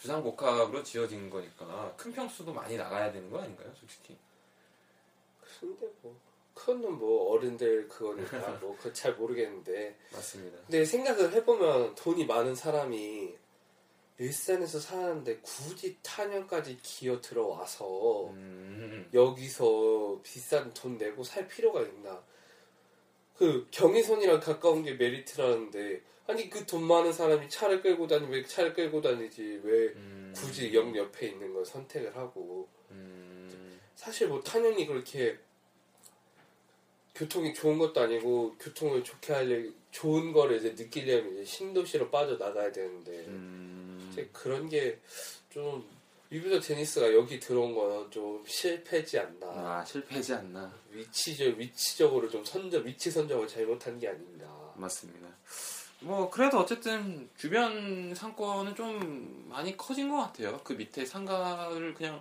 주상복합으로 0.00 0.82
지어진 0.82 1.30
거니까 1.30 1.94
큰 1.96 2.12
평수도 2.12 2.52
많이 2.52 2.76
나가야 2.76 3.10
되는 3.12 3.30
거 3.30 3.40
아닌가요, 3.40 3.72
솔직히? 3.78 4.16
근데 5.60 5.86
뭐 6.02 6.14
그거는 6.52 6.92
뭐 6.98 7.32
어른들 7.32 7.88
그거니까 7.88 8.38
뭐 8.60 8.76
그거 8.78 8.92
잘 8.92 9.14
모르겠는데 9.14 9.96
맞습니다. 10.12 10.58
근데 10.66 10.84
생각을 10.84 11.32
해보면 11.32 11.94
돈이 11.94 12.26
많은 12.26 12.54
사람이 12.54 13.34
일산에서 14.18 14.78
사는데 14.78 15.38
굳이 15.42 15.96
탄현까지 16.02 16.78
기어 16.82 17.20
들어와서 17.20 18.28
음, 18.30 19.08
여기서 19.12 20.20
비싼 20.22 20.72
돈 20.72 20.96
내고 20.96 21.24
살 21.24 21.48
필요가 21.48 21.80
있나? 21.82 22.22
그 23.36 23.66
경의선이랑 23.72 24.38
가까운 24.40 24.82
게 24.84 24.92
메리트라는데 24.94 26.02
아니 26.26 26.48
그 26.48 26.64
돈 26.64 26.84
많은 26.84 27.12
사람이 27.12 27.48
차를 27.48 27.82
끌고 27.82 28.06
다니면 28.06 28.30
왜 28.32 28.44
차를 28.44 28.72
끌고 28.72 29.02
다니지? 29.02 29.60
왜 29.64 29.88
음, 29.88 30.32
굳이 30.34 30.72
역 30.72 30.94
옆에 30.96 31.28
있는 31.28 31.52
걸 31.52 31.64
선택을 31.64 32.16
하고? 32.16 32.68
음, 32.92 33.80
사실 33.96 34.28
뭐 34.28 34.40
탄현이 34.40 34.86
그렇게 34.86 35.36
교통이 37.16 37.52
좋은 37.54 37.78
것도 37.78 38.00
아니고 38.00 38.56
교통을 38.58 39.04
좋게 39.04 39.32
하려 39.32 39.70
좋은 39.90 40.32
거를 40.32 40.58
이제 40.58 40.70
느끼려면 40.70 41.32
이제 41.34 41.44
신도시로 41.44 42.10
빠져 42.10 42.36
나가야 42.36 42.72
되는데 42.72 43.12
음, 43.26 43.73
이제 44.14 44.28
그런 44.32 44.68
게좀 44.68 45.84
위브더 46.30 46.60
제니스가 46.60 47.12
여기 47.14 47.38
들어온 47.38 47.74
거는 47.74 48.10
좀 48.10 48.42
실패지 48.46 49.18
않나 49.18 49.46
아 49.46 49.84
실패하지 49.84 50.34
않나 50.34 50.72
위치적 50.90 51.58
위치적으로 51.58 52.30
좀 52.30 52.44
선정 52.44 52.84
위치 52.86 53.10
선정을 53.10 53.46
잘못한 53.46 53.98
게 53.98 54.08
아닌가 54.08 54.72
맞습니다. 54.76 55.28
뭐 56.00 56.28
그래도 56.30 56.58
어쨌든 56.58 57.28
주변 57.36 58.14
상권은 58.14 58.74
좀 58.74 59.46
많이 59.48 59.76
커진 59.76 60.08
것 60.08 60.16
같아요. 60.18 60.60
그 60.64 60.74
밑에 60.74 61.04
상가를 61.06 61.94
그냥 61.94 62.20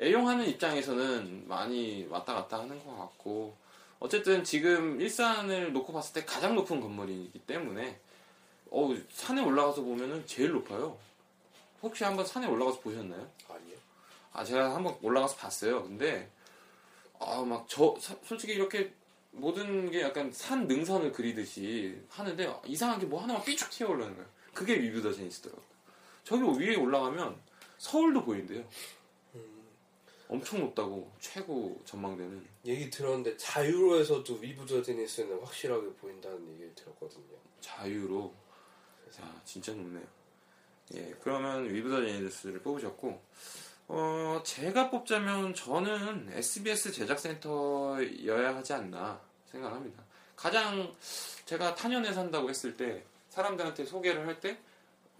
애용하는 0.00 0.48
입장에서는 0.48 1.48
많이 1.48 2.06
왔다 2.08 2.34
갔다 2.34 2.60
하는 2.60 2.82
것 2.84 2.96
같고 2.96 3.56
어쨌든 3.98 4.44
지금 4.44 5.00
일산을 5.00 5.72
놓고 5.72 5.92
봤을 5.92 6.12
때 6.12 6.24
가장 6.24 6.54
높은 6.54 6.80
건물이기 6.80 7.40
때문에 7.40 7.98
어 8.70 8.94
산에 9.10 9.40
올라가서 9.42 9.82
보면은 9.82 10.26
제일 10.26 10.52
높아요. 10.52 10.98
혹시 11.84 12.02
한번 12.04 12.24
산에 12.26 12.46
올라가서 12.46 12.80
보셨나요? 12.80 13.30
아니요 13.48 13.76
아 14.32 14.44
제가 14.44 14.74
한번 14.74 14.96
올라가서 15.02 15.36
봤어요. 15.36 15.82
근데 15.84 16.30
아 17.20 17.42
막 17.44 17.66
저 17.68 17.94
솔직히 18.24 18.54
이렇게 18.54 18.92
모든 19.30 19.90
게 19.90 20.00
약간 20.02 20.32
산 20.32 20.66
능선을 20.66 21.12
그리듯이 21.12 22.00
하는데 22.08 22.60
이상하게 22.66 23.06
뭐 23.06 23.22
하나만 23.22 23.42
삐죽 23.44 23.70
튀어 23.70 23.88
올라오는 23.88 24.14
거예요. 24.14 24.28
그게 24.52 24.80
위뷰더 24.80 25.12
제니스더라고요. 25.12 25.64
저기 26.24 26.42
위에 26.64 26.76
올라가면 26.76 27.36
서울도 27.78 28.24
보인대요. 28.24 28.64
음, 29.34 29.68
엄청 30.28 30.60
높다고 30.60 31.10
최고 31.20 31.80
전망대는 31.84 32.46
얘기 32.64 32.88
들었는데 32.90 33.36
자유로에서도 33.36 34.34
위브더 34.34 34.82
제니스는 34.82 35.40
확실하게 35.40 35.88
보인다는 36.00 36.48
얘기를 36.54 36.74
들었거든요 36.74 37.36
자유로 37.60 38.32
자 39.10 39.22
진짜 39.44 39.72
높네요. 39.72 40.06
예 40.94 41.14
그러면 41.22 41.68
위브 41.72 41.88
더 41.88 42.04
제니스를 42.04 42.60
뽑으셨고 42.60 43.20
어 43.88 44.40
제가 44.44 44.90
뽑자면 44.90 45.54
저는 45.54 46.30
SBS 46.32 46.92
제작센터여야 46.92 48.54
하지 48.56 48.72
않나 48.74 49.20
생각합니다. 49.50 50.02
가장 50.36 50.92
제가 51.46 51.74
탄현에 51.74 52.12
산다고 52.12 52.48
했을 52.50 52.76
때 52.76 53.04
사람들한테 53.30 53.84
소개를 53.84 54.26
할 54.26 54.40
때 54.40 54.58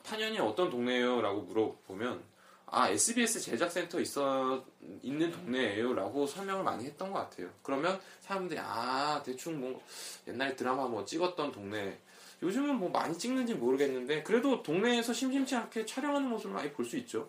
탄현이 0.02 0.38
어떤 0.38 0.68
동네예요 0.68 1.22
라고 1.22 1.40
물어보면 1.42 2.22
아 2.66 2.88
SBS 2.90 3.40
제작센터 3.40 4.00
있어 4.00 4.64
있는 5.02 5.30
동네예요 5.30 5.94
라고 5.94 6.26
설명을 6.26 6.62
많이 6.62 6.84
했던 6.84 7.10
것 7.12 7.20
같아요. 7.20 7.48
그러면 7.62 7.98
사람들이 8.20 8.58
아 8.62 9.22
대충 9.24 9.60
뭐 9.60 9.82
옛날에 10.26 10.54
드라마 10.56 10.86
뭐 10.88 11.04
찍었던 11.04 11.52
동네 11.52 11.98
요즘은 12.44 12.76
뭐 12.76 12.90
많이 12.90 13.16
찍는지 13.16 13.54
모르겠는데 13.54 14.22
그래도 14.22 14.62
동네에서 14.62 15.12
심심치 15.12 15.56
않게 15.56 15.86
촬영하는 15.86 16.28
모습을 16.28 16.52
많이 16.52 16.70
볼 16.72 16.84
수 16.84 16.96
있죠. 16.98 17.28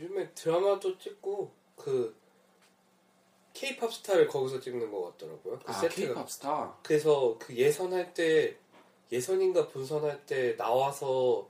요즘에 0.00 0.30
드라마도 0.34 0.96
찍고 0.96 1.50
그 1.76 2.16
케이팝 3.52 3.92
스타를 3.92 4.28
거기서 4.28 4.60
찍는 4.60 4.90
것 4.90 5.02
같더라고요 5.12 5.58
그아 5.58 5.72
세트가 5.72 5.94
케이팝 5.94 6.30
스타. 6.30 6.78
그래서 6.82 7.36
그 7.38 7.54
예선할 7.54 8.14
때 8.14 8.56
예선인가 9.10 9.68
본선할 9.68 10.24
때 10.24 10.56
나와서 10.56 11.48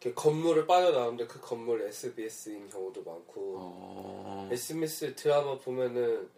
이렇게 0.00 0.14
건물을 0.14 0.66
빠져나오는데 0.66 1.26
그 1.26 1.40
건물 1.40 1.82
SBS인 1.82 2.70
경우도 2.70 3.02
많고 3.02 3.56
어... 3.58 4.48
SBS 4.50 5.14
드라마 5.14 5.58
보면은 5.58 6.28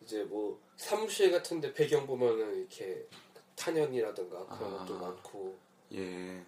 이제 0.00 0.24
뭐 0.24 0.58
사무실 0.76 1.30
같은데 1.30 1.72
배경 1.74 2.06
보면은 2.06 2.58
이렇게 2.58 3.06
탄현이라든가 3.62 4.46
그런 4.46 4.74
아. 4.74 4.78
것도 4.78 4.98
많고 4.98 5.58
예, 5.94 6.42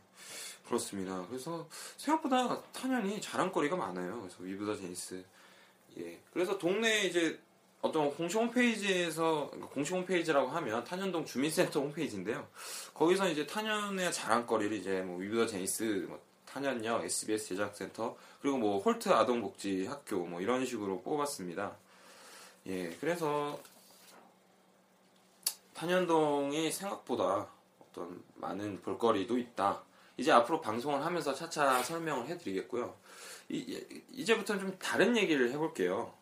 그렇습니다. 0.66 1.24
그래서 1.28 1.68
생각보다 1.96 2.62
탄현이 2.72 3.20
자랑거리가 3.20 3.76
많아요. 3.76 4.20
그래서 4.20 4.42
위브더 4.42 4.76
제니스. 4.76 5.22
예, 5.98 6.18
그래서 6.32 6.58
동네 6.58 7.04
이제 7.04 7.38
어떤 7.82 8.10
공식 8.10 8.38
홈페이지에서 8.38 9.48
그러니까 9.50 9.68
공식 9.74 9.94
홈페이지라고 9.94 10.48
하면 10.48 10.82
탄현동 10.84 11.26
주민센터 11.26 11.80
홈페이지인데요. 11.80 12.48
거기서 12.94 13.28
이제 13.28 13.46
탄현의 13.46 14.12
자랑거리를 14.12 14.76
이제 14.78 15.02
뭐 15.02 15.18
위브더 15.18 15.46
제니스, 15.46 16.06
뭐 16.08 16.18
탄현역, 16.46 17.04
SBS 17.04 17.48
제작센터 17.48 18.16
그리고 18.40 18.56
뭐 18.56 18.80
홀트 18.80 19.10
아동복지 19.10 19.86
학교 19.86 20.24
뭐 20.24 20.40
이런 20.40 20.64
식으로 20.64 21.02
뽑았습니다. 21.02 21.76
예, 22.66 22.88
그래서 23.00 23.60
탄현동이 25.84 26.72
생각보다 26.72 27.46
어떤 27.78 28.22
많은 28.36 28.80
볼거리도 28.80 29.36
있다. 29.36 29.82
이제 30.16 30.32
앞으로 30.32 30.62
방송을 30.62 31.04
하면서 31.04 31.34
차차 31.34 31.82
설명을 31.82 32.26
해드리겠고요. 32.28 32.96
이, 33.50 33.84
이제부터는 34.12 34.62
좀 34.62 34.78
다른 34.78 35.14
얘기를 35.16 35.50
해볼게요. 35.50 36.14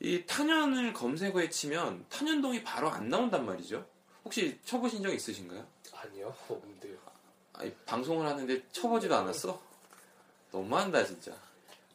이 0.00 0.24
탄현을 0.26 0.92
검색어에 0.94 1.48
치면 1.48 2.06
탄현동이 2.08 2.64
바로 2.64 2.90
안 2.90 3.08
나온단 3.08 3.46
말이죠. 3.46 3.86
혹시 4.24 4.58
쳐보신 4.64 5.02
적 5.02 5.12
있으신가요? 5.12 5.64
아니요, 5.94 6.34
없는데요. 6.48 6.96
아니, 7.52 7.72
방송을 7.86 8.26
하는데 8.26 8.68
쳐보지도 8.72 9.14
않았어? 9.14 9.60
너무한다 10.50 11.04
진짜. 11.04 11.32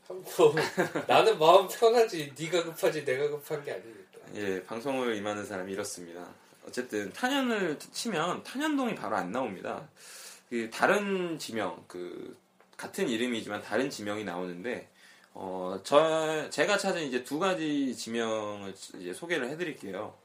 한번 0.08 0.56
나는 1.06 1.38
마음 1.38 1.68
편하지 1.68 2.34
네가 2.40 2.64
급하지 2.64 3.04
내가 3.04 3.28
급한 3.30 3.62
게 3.62 3.74
아니니까. 3.74 4.20
예, 4.36 4.64
방송을 4.64 5.16
임하는 5.18 5.46
사람이 5.46 5.74
이렇습니다. 5.74 6.26
어쨌든 6.68 7.12
탄현을 7.14 7.80
치면 7.80 8.44
탄현동이 8.44 8.96
바로 8.96 9.16
안 9.16 9.32
나옵니다. 9.32 9.88
그 10.50 10.70
다른 10.70 11.40
지명, 11.40 11.84
그 11.88 12.38
같은 12.76 13.10
이름이지만 13.10 13.62
다른 13.62 13.90
지명이 13.90 14.24
나오는데 14.24 14.90
어, 15.34 15.80
저 15.84 16.50
제가 16.50 16.78
찾은 16.78 17.04
이제 17.04 17.24
두 17.24 17.40
가지 17.40 17.96
지명을 17.96 18.74
이제 19.00 19.14
소개를 19.14 19.50
해드릴게요. 19.50 20.16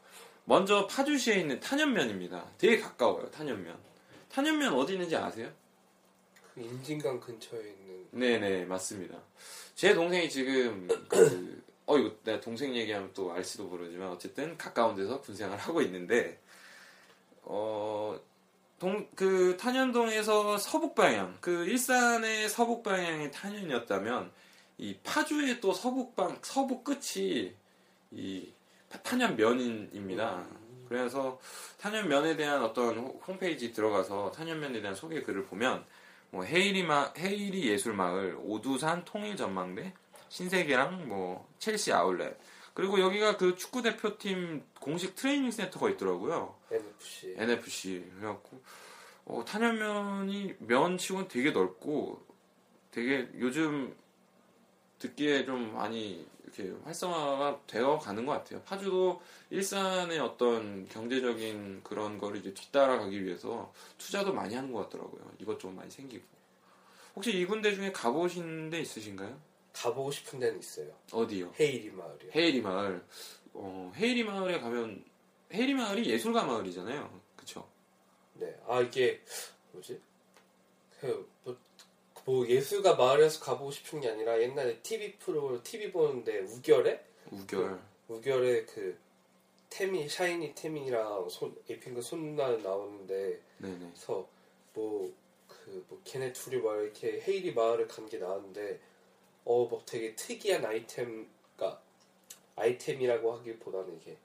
먼저 0.45 0.87
파주시에 0.87 1.37
있는 1.37 1.61
탄현면입니다. 1.61 2.45
되게 2.59 2.81
가까워요, 2.81 3.31
탄현면. 3.31 3.77
탄현면 4.31 4.73
어디 4.75 4.95
있는지 4.95 5.17
아세요? 5.17 5.51
그 6.55 6.61
임진강 6.61 7.21
근처에 7.21 7.61
있는 7.61 8.07
네네 8.11 8.65
맞습니다. 8.65 9.17
제 9.75 9.95
동생이 9.95 10.29
지금 10.29 10.89
그 11.09 11.62
어 11.93 11.99
이거 11.99 12.15
내가 12.25 12.41
동생 12.41 12.75
얘기하면 12.75 13.11
또 13.15 13.33
알지도 13.33 13.65
모르지만 13.65 14.09
어쨌든 14.09 14.57
가까운 14.57 14.97
데서 14.97 15.21
군생활을 15.21 15.59
하고 15.63 15.83
있는데 15.83 16.39
어 17.45 18.19
동 18.79 19.07
그 19.15 19.57
탄현동에서 19.59 20.59
서북 20.59 20.97
방향 20.97 21.37
그 21.41 21.65
일산의 21.67 22.49
서북 22.49 22.83
방향이 22.83 23.31
탄현이었다면 23.31 24.33
이 24.79 24.97
파주의 25.05 25.61
또 25.61 25.73
서북 25.73 26.17
방 26.17 26.37
서북 26.43 26.83
끝이 26.83 27.55
이 28.11 28.53
탄현 29.05 29.37
면입니다. 29.37 30.45
그래서 30.89 31.39
탄현 31.79 32.09
면에 32.09 32.35
대한 32.37 32.61
어떤 32.65 32.99
호- 32.99 33.21
홈페이지 33.25 33.73
들어가서 33.73 34.33
탄현 34.33 34.59
면에 34.59 34.81
대한 34.81 34.97
소개 34.97 35.23
글을 35.23 35.45
보면 35.45 35.85
뭐 36.31 36.43
헤이리 36.43 36.83
마 36.83 37.13
헤이리 37.17 37.69
예술 37.69 37.93
마을, 37.95 38.37
오두산 38.43 39.05
통일 39.05 39.37
전망대, 39.37 39.95
신세계랑 40.33 41.09
뭐 41.09 41.47
첼시 41.59 41.93
아울렛 41.93 42.39
그리고 42.73 42.99
여기가 42.99 43.37
그 43.37 43.55
축구 43.55 43.83
대표팀 43.83 44.65
공식 44.81 45.15
트레이닝 45.15 45.51
센터가 45.51 45.91
있더라고요. 45.91 46.57
NFC. 46.71 47.35
NFC 47.37 48.11
그래갖고 48.17 48.63
어, 49.27 49.45
탄현면이 49.47 50.55
면치고는 50.61 51.29
되게 51.29 51.51
넓고 51.51 52.25
되게 52.91 53.29
요즘 53.39 53.95
듣기에 55.01 55.45
좀 55.45 55.75
많이 55.75 56.27
이렇게 56.45 56.75
활성화가 56.85 57.61
되어 57.67 57.99
가는 57.99 58.25
것 58.25 58.33
같아요. 58.33 58.63
파주도 58.63 59.21
일산의 59.51 60.19
어떤 60.19 60.89
경제적인 60.89 61.83
그런 61.85 62.17
거를 62.17 62.39
이제 62.39 62.55
뒤따라가기 62.55 63.23
위해서 63.23 63.71
투자도 63.99 64.33
많이 64.33 64.55
하는 64.55 64.73
것 64.73 64.85
같더라고요. 64.85 65.31
이것저것 65.39 65.75
많이 65.75 65.91
생기고. 65.91 66.25
혹시 67.17 67.33
이 67.39 67.45
군데 67.45 67.75
중에 67.75 67.93
가보신 67.93 68.71
데 68.71 68.81
있으신가요? 68.81 69.52
가보고 69.73 70.11
싶은 70.11 70.39
데는 70.39 70.59
있어요. 70.59 70.95
어디요? 71.13 71.53
헤이리 71.59 71.91
마을이요. 71.91 72.31
헤이리 72.35 72.61
마을. 72.61 73.05
어, 73.55 73.93
헤이리 73.97 74.25
마을에 74.25 74.61
가면 74.61 75.05
헤이리 75.53 75.75
마을이 75.75 76.09
예술가 76.11 76.45
마을이잖아요. 76.45 77.21
그쵸? 77.37 77.67
네. 78.35 78.55
아 78.67 78.81
이게 78.81 79.21
뭐지? 79.73 80.01
그, 81.01 81.29
뭐, 81.45 81.57
뭐 82.25 82.47
예술가 82.49 82.95
마을에서 82.95 83.41
가보고 83.45 83.71
싶은 83.71 84.01
게 84.01 84.09
아니라 84.09 84.41
옛날에 84.41 84.79
TV 84.81 85.17
프로 85.19 85.63
TV 85.63 85.91
보는데 85.91 86.39
우결에 86.41 87.05
우결. 87.31 87.81
우결에 88.09 88.65
그 88.67 88.97
태민 89.69 90.09
샤이니 90.09 90.55
태민이랑 90.55 91.29
손 91.31 91.57
에이핑크 91.69 92.01
손나은 92.03 92.63
나오는데 92.63 93.41
네네. 93.59 93.79
그래서 93.95 94.29
뭐그 94.75 95.85
뭐 95.89 96.01
걔네 96.05 96.33
둘이 96.33 96.61
막 96.63 96.77
이렇게 96.81 97.21
헤이리 97.27 97.53
마을을 97.55 97.89
간 97.89 98.07
게 98.09 98.19
나왔는데 98.19 98.81
어 99.45 99.69
막 99.71 99.85
되게 99.87 100.15
특이한 100.15 100.65
아이템 100.65 101.29
가 101.57 101.81
아이템이라고 102.57 103.33
하기보다는 103.35 103.99
이게 104.01 104.17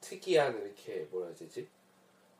특이한 0.00 0.60
이렇게 0.62 1.06
뭐라 1.10 1.26
해야 1.28 1.36
되지? 1.36 1.68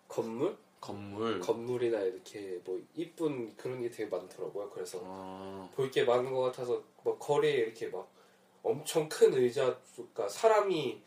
건물? 0.08 0.56
건물. 0.80 1.40
건물이나 1.40 2.00
이렇게 2.00 2.60
뭐 2.64 2.80
이쁜 2.94 3.56
그런 3.56 3.80
게 3.82 3.90
되게 3.90 4.06
많더라고요. 4.08 4.70
그래서 4.70 5.00
아, 5.04 5.68
볼게 5.74 6.04
많은 6.04 6.32
것 6.32 6.40
같아서 6.42 6.82
뭐 7.02 7.16
거리에 7.18 7.52
이렇게 7.52 7.88
막 7.88 8.08
엄청 8.62 9.08
큰 9.08 9.32
의자 9.34 9.78
그러니까 9.94 10.28
사람이 10.28 11.02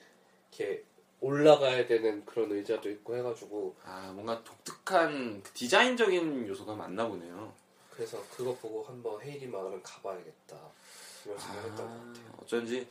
이렇게 0.51 0.84
올라가야 1.21 1.86
되는 1.86 2.25
그런 2.25 2.51
의자도 2.51 2.89
있고 2.89 3.15
해가지고 3.15 3.75
아, 3.84 4.12
뭔가 4.13 4.43
독특한 4.43 5.41
그 5.43 5.51
디자인적인 5.51 6.47
요소가 6.47 6.75
많나 6.75 7.08
보네요. 7.08 7.53
그래서 7.91 8.21
그거 8.32 8.55
보고 8.55 8.84
한번 8.84 9.21
헤이리 9.21 9.47
마을은 9.47 9.84
가봐야겠다 9.84 10.58
생각을 11.38 11.70
했던 11.70 11.88
것 11.88 12.08
같아요. 12.08 12.34
어쩐지 12.42 12.88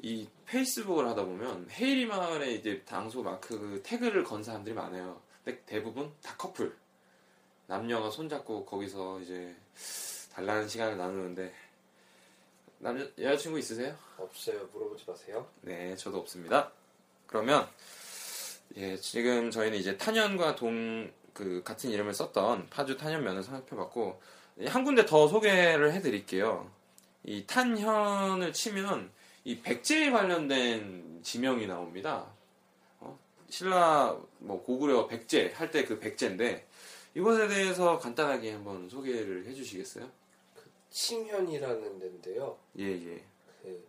이 0.00 0.28
페이스북을 0.46 1.06
하다 1.08 1.24
보면 1.24 1.68
헤이리 1.70 2.06
마을에 2.06 2.52
이제 2.52 2.82
당소 2.84 3.22
마크 3.22 3.58
그 3.58 3.82
태그를 3.84 4.24
건 4.24 4.42
사람들이 4.42 4.74
많아요. 4.74 5.20
근데 5.44 5.60
대부분 5.66 6.12
다 6.22 6.34
커플. 6.36 6.76
남녀가 7.66 8.10
손잡고 8.10 8.64
거기서 8.64 9.20
이제 9.20 9.54
단란한 10.32 10.68
시간을 10.68 10.96
나누는데 10.96 11.52
남자 12.78 13.06
여자친구 13.18 13.58
있으세요? 13.58 13.96
없어요 14.16 14.68
물어보지 14.72 15.04
마세요. 15.06 15.46
네, 15.62 15.94
저도 15.96 16.18
없습니다. 16.18 16.72
그러면 17.26 17.68
예, 18.76 18.96
지금 18.96 19.50
저희는 19.50 19.78
이제 19.78 19.96
탄현과 19.96 20.56
동 20.56 21.12
그 21.38 21.62
같은 21.62 21.90
이름을 21.90 22.14
썼던 22.14 22.68
파주 22.68 22.96
탄현면을 22.96 23.44
살펴봤고 23.44 24.20
예, 24.58 24.66
한 24.66 24.82
군데 24.82 25.06
더 25.06 25.28
소개를 25.28 25.92
해드릴게요. 25.92 26.68
이 27.28 27.44
탄현을 27.46 28.54
치면 28.54 29.12
이 29.44 29.60
백제에 29.60 30.10
관련된 30.10 31.20
지명이 31.22 31.66
나옵니다. 31.66 32.26
어? 33.00 33.18
신라 33.50 34.18
뭐 34.38 34.62
고구려 34.62 35.06
백제 35.06 35.52
할 35.52 35.70
때 35.70 35.84
그 35.84 35.98
백제인데 35.98 36.66
이것에 37.14 37.48
대해서 37.48 37.98
간단하게 37.98 38.52
한번 38.52 38.88
소개를 38.88 39.44
해주시겠어요? 39.44 40.10
침현이라는 40.90 41.98
데인데요. 41.98 42.58
예, 42.78 42.84
예. 42.84 43.22
그, 43.62 43.84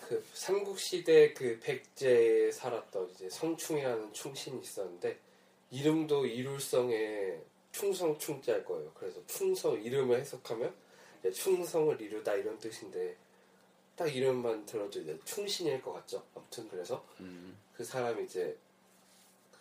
그 0.00 0.24
삼국시대 0.32 1.32
그 1.34 1.58
백제에 1.60 2.52
살았던 2.52 3.10
이제 3.10 3.28
성충이라는 3.30 4.12
충신이 4.12 4.60
있었는데 4.62 5.18
이름도 5.72 6.24
이룰성의 6.26 7.42
충성 7.72 8.16
충자일 8.16 8.64
거예요. 8.64 8.92
그래서 8.94 9.20
충성 9.26 9.82
이름을 9.82 10.20
해석하면 10.20 10.72
충성을 11.32 12.00
이루다 12.00 12.34
이런 12.34 12.58
뜻인데 12.58 13.16
딱 13.96 14.06
이름만 14.14 14.64
들어도 14.64 15.00
이제 15.00 15.18
충신일 15.24 15.82
것 15.82 15.92
같죠. 15.92 16.24
아무튼 16.34 16.68
그래서 16.68 17.04
음, 17.20 17.58
그 17.74 17.84
사람이 17.84 18.24
이제 18.24 18.56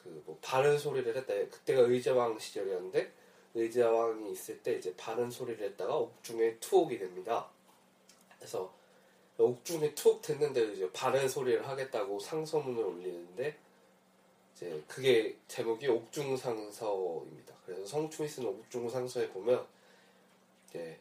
그 0.04 0.22
뭐 0.26 0.38
바른 0.41 0.78
소리를 0.78 1.15
했다. 1.15 1.34
그때가 1.34 1.82
의자왕 1.82 2.39
시절이었는데 2.39 3.12
의자왕이 3.56 4.32
있을 4.32 4.62
때 4.62 4.74
이제 4.74 4.93
바른 4.96 5.30
소리를 5.30 5.65
했다가 5.65 5.96
옥중에 5.96 6.58
투옥이 6.60 6.98
됩니다. 7.00 7.50
그래서 8.38 8.74
옥중에 9.38 9.93
투옥 9.96 10.22
됐는데 10.22 10.74
이제 10.74 10.89
바른 10.93 11.28
소리를 11.28 11.67
하겠다고 11.67 12.20
상소문을 12.20 12.84
올리는데 12.84 13.58
이제 14.56 14.84
그게 14.88 15.38
제목이 15.48 15.88
옥중상서입니다. 15.88 17.56
그래서 17.65 17.86
성충이 17.86 18.28
쓰는 18.30 18.50
옥중상서에 18.50 19.30
보면 19.30 19.65
이제 20.70 21.00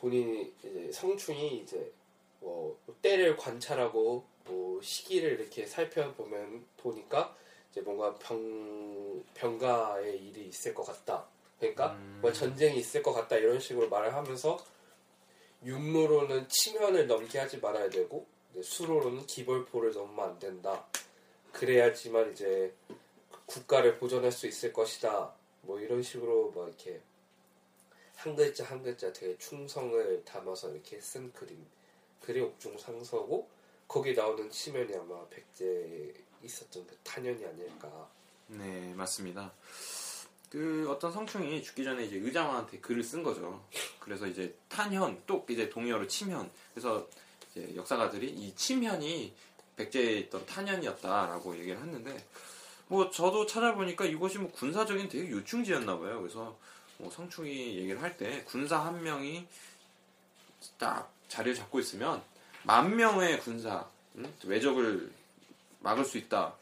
본인이 0.00 0.52
이제 0.58 0.90
성충이 0.92 1.58
이제 1.58 1.92
뭐 2.40 2.78
때를 3.02 3.36
관찰하고 3.36 4.24
뭐 4.44 4.80
시기를 4.82 5.40
이렇게 5.40 5.66
살펴보면 5.66 6.64
보니까 6.76 7.36
이제 7.70 7.80
뭔가 7.80 8.14
병 8.14 9.24
병가의 9.34 10.18
일이 10.22 10.48
있을 10.48 10.74
것 10.74 10.84
같다. 10.84 11.26
그러니까 11.58 11.92
음. 11.92 12.18
뭐 12.22 12.32
전쟁이 12.32 12.78
있을 12.78 13.02
것 13.02 13.12
같다 13.12 13.36
이런 13.36 13.58
식으로 13.58 13.88
말을 13.88 14.14
하면서 14.14 14.58
육로로는 15.64 16.48
치면을 16.48 17.06
넘게 17.08 17.38
하지 17.38 17.58
말아야 17.58 17.90
되고 17.90 18.26
수로로는 18.62 19.26
기벌포를 19.26 19.92
넘으면 19.92 20.30
안 20.30 20.38
된다. 20.38 20.86
그래야지만 21.52 22.32
이제 22.32 22.72
국가를 23.46 23.98
보존할 23.98 24.30
수 24.30 24.46
있을 24.46 24.72
것이다. 24.72 25.34
뭐 25.62 25.80
이런 25.80 26.02
식으로 26.02 26.52
막 26.54 26.68
이렇게 26.68 27.00
한 28.18 28.34
글자 28.34 28.64
한 28.64 28.82
글자 28.82 29.12
되게 29.12 29.38
충성을 29.38 30.24
담아서 30.24 30.72
이렇게 30.72 31.00
쓴 31.00 31.32
그림. 31.32 31.64
그게 32.20 32.40
옥중상서고 32.40 33.48
거기 33.86 34.12
나오는 34.12 34.50
치면이 34.50 34.92
아마 34.96 35.24
백제에 35.28 36.12
있었던 36.42 36.84
그 36.84 36.96
탄현이 37.04 37.46
아닐까. 37.46 38.10
네, 38.48 38.92
맞습니다. 38.94 39.52
그 40.50 40.90
어떤 40.90 41.12
성충이 41.12 41.62
죽기 41.62 41.84
전에 41.84 42.06
이제 42.06 42.16
의장한테 42.16 42.80
글을 42.80 43.04
쓴 43.04 43.22
거죠. 43.22 43.62
그래서 44.00 44.26
이제 44.26 44.52
탄현, 44.68 45.22
또 45.24 45.46
이제 45.48 45.68
동의어로 45.68 46.08
침현. 46.08 46.50
그래서 46.74 47.06
이제 47.52 47.72
역사가들이 47.76 48.30
이 48.30 48.52
침현이 48.56 49.32
백제에 49.76 50.18
있던 50.18 50.44
탄현이었다라고 50.44 51.56
얘기를 51.56 51.80
했는데, 51.80 52.26
뭐 52.88 53.10
저도 53.10 53.46
찾아보니까 53.46 54.06
이곳이 54.06 54.38
뭐 54.38 54.50
군사적인 54.50 55.08
되게 55.08 55.30
요충지였나 55.30 55.98
봐요. 55.98 56.20
그래서 56.20 56.58
뭐 56.98 57.10
성충이 57.10 57.76
얘기를 57.78 58.02
할 58.02 58.16
때 58.16 58.42
군사 58.44 58.78
한 58.84 59.02
명이 59.02 59.46
딱 60.78 61.12
자리를 61.28 61.54
잡고 61.56 61.78
있으면 61.80 62.22
만 62.64 62.96
명의 62.96 63.38
군사 63.40 63.86
음? 64.16 64.32
외적을 64.44 65.10
막을 65.80 66.04
수 66.04 66.18
있다. 66.18 66.54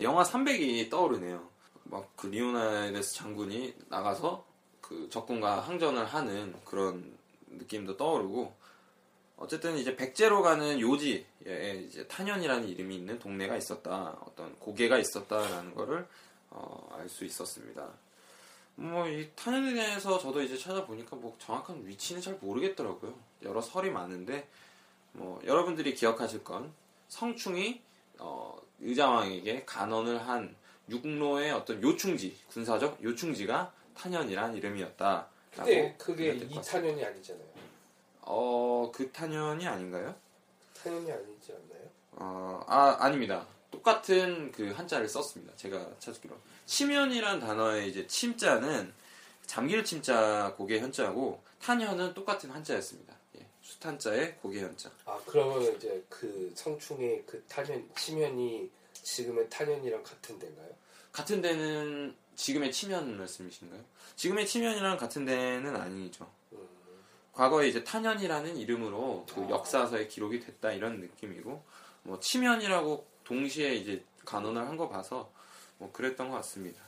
영화 0.00 0.22
300이 0.22 0.90
떠오르네요. 0.90 1.46
막 1.84 2.08
그 2.16 2.26
레오니다스 2.28 3.14
장군이 3.14 3.74
나가서 3.88 4.44
그 4.80 5.08
적군과 5.10 5.60
항전을 5.60 6.04
하는 6.06 6.54
그런 6.64 7.16
느낌도 7.48 7.96
떠오르고 7.96 8.54
어쨌든 9.36 9.76
이제 9.76 9.96
백제로 9.96 10.40
가는 10.42 10.80
요지에 10.80 11.84
이제 11.86 12.06
탄현이라는 12.08 12.68
이름이 12.68 12.94
있는 12.96 13.18
동네가 13.18 13.56
있었다. 13.56 14.16
어떤 14.24 14.56
고개가 14.58 14.98
있었다라는 14.98 15.74
거를 15.74 16.06
어, 16.50 16.88
알 16.98 17.08
수 17.08 17.24
있었습니다. 17.24 17.88
뭐 18.82 19.06
이 19.08 19.28
탄현에 19.36 19.74
대해서 19.74 20.18
저도 20.18 20.42
이제 20.42 20.56
찾아보니까 20.56 21.16
뭐 21.16 21.36
정확한 21.38 21.86
위치는 21.86 22.20
잘 22.20 22.34
모르겠더라고요. 22.40 23.14
여러 23.42 23.60
설이 23.60 23.90
많은데 23.90 24.48
뭐 25.12 25.40
여러분들이 25.44 25.94
기억하실 25.94 26.42
건 26.42 26.72
성충이 27.08 27.80
어, 28.18 28.60
의자왕에게 28.80 29.64
간언을 29.64 30.26
한 30.26 30.54
육로의 30.88 31.52
어떤 31.52 31.82
요충지 31.82 32.36
군사적 32.48 33.02
요충지가 33.02 33.72
탄현이란 33.94 34.56
이름이었다. 34.56 35.28
근데 35.54 35.94
그게 35.98 36.32
이 36.34 36.54
탄현이 36.60 37.04
아니잖아요. 37.04 37.46
어, 38.22 38.90
그 38.94 39.10
탄현이 39.12 39.66
아닌가요? 39.66 40.14
탄현이 40.82 41.10
아니지 41.12 41.52
않나요? 41.52 41.90
어, 42.12 42.64
아, 42.66 42.96
아닙니다. 43.00 43.46
똑같은 43.70 44.50
그 44.52 44.70
한자를 44.70 45.08
썼습니다. 45.08 45.54
제가 45.56 45.86
찾기로. 45.98 46.36
치면이란 46.76 47.38
단어의 47.38 47.90
이제 47.90 48.06
침자는 48.06 48.94
잠길 49.44 49.84
침자 49.84 50.54
고개 50.56 50.80
현자고 50.80 51.42
탄현은 51.60 52.14
똑같은 52.14 52.50
한자였습니다. 52.50 53.14
예, 53.36 53.46
수탄자의 53.60 54.36
고개 54.36 54.60
현자. 54.62 54.90
아 55.04 55.20
그러면 55.26 55.62
이제 55.76 56.02
그 56.08 56.50
성충의 56.54 57.24
그 57.26 57.44
탄현 57.46 57.90
치면이 57.94 58.70
지금의 58.94 59.50
탄현이랑 59.50 60.02
같은 60.02 60.38
데인가요? 60.38 60.70
같은 61.12 61.42
데는 61.42 62.16
지금의 62.36 62.72
치면 62.72 63.18
말씀이신가요? 63.18 63.84
지금의 64.16 64.46
치면이랑 64.46 64.96
같은 64.96 65.26
데는 65.26 65.76
아니죠. 65.76 66.26
음, 66.52 66.66
과거에 67.34 67.68
이제 67.68 67.84
탄현이라는 67.84 68.56
이름으로 68.56 69.26
그 69.34 69.42
아. 69.42 69.50
역사서에 69.50 70.06
기록이 70.08 70.40
됐다 70.40 70.72
이런 70.72 71.00
느낌이고 71.00 71.62
뭐 72.04 72.18
치면이라고 72.18 73.06
동시에 73.24 73.74
이제 73.74 74.02
간언을 74.24 74.66
한 74.66 74.78
거 74.78 74.88
봐서 74.88 75.30
뭐 75.82 75.90
그랬던 75.92 76.30
것 76.30 76.36
같습니다. 76.36 76.80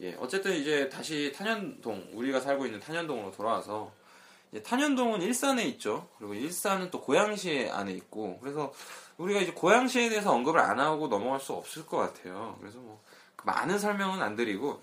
예, 0.00 0.14
어쨌든 0.14 0.54
이제 0.54 0.88
다시 0.88 1.30
탄현동 1.36 2.12
우리가 2.14 2.40
살고 2.40 2.64
있는 2.64 2.80
탄현동으로 2.80 3.32
돌아와서 3.32 3.92
탄현동은 4.64 5.20
일산에 5.20 5.64
있죠. 5.66 6.08
그리고 6.16 6.32
일산은 6.32 6.90
또 6.90 7.02
고양시 7.02 7.68
안에 7.70 7.92
있고 7.92 8.38
그래서 8.40 8.72
우리가 9.18 9.40
이제 9.40 9.52
고양시에 9.52 10.08
대해서 10.08 10.32
언급을 10.32 10.58
안 10.58 10.80
하고 10.80 11.08
넘어갈 11.08 11.38
수 11.38 11.52
없을 11.52 11.84
것 11.84 11.98
같아요. 11.98 12.56
그래서 12.60 12.78
뭐그 12.78 13.44
많은 13.44 13.78
설명은 13.78 14.22
안 14.22 14.36
드리고 14.36 14.80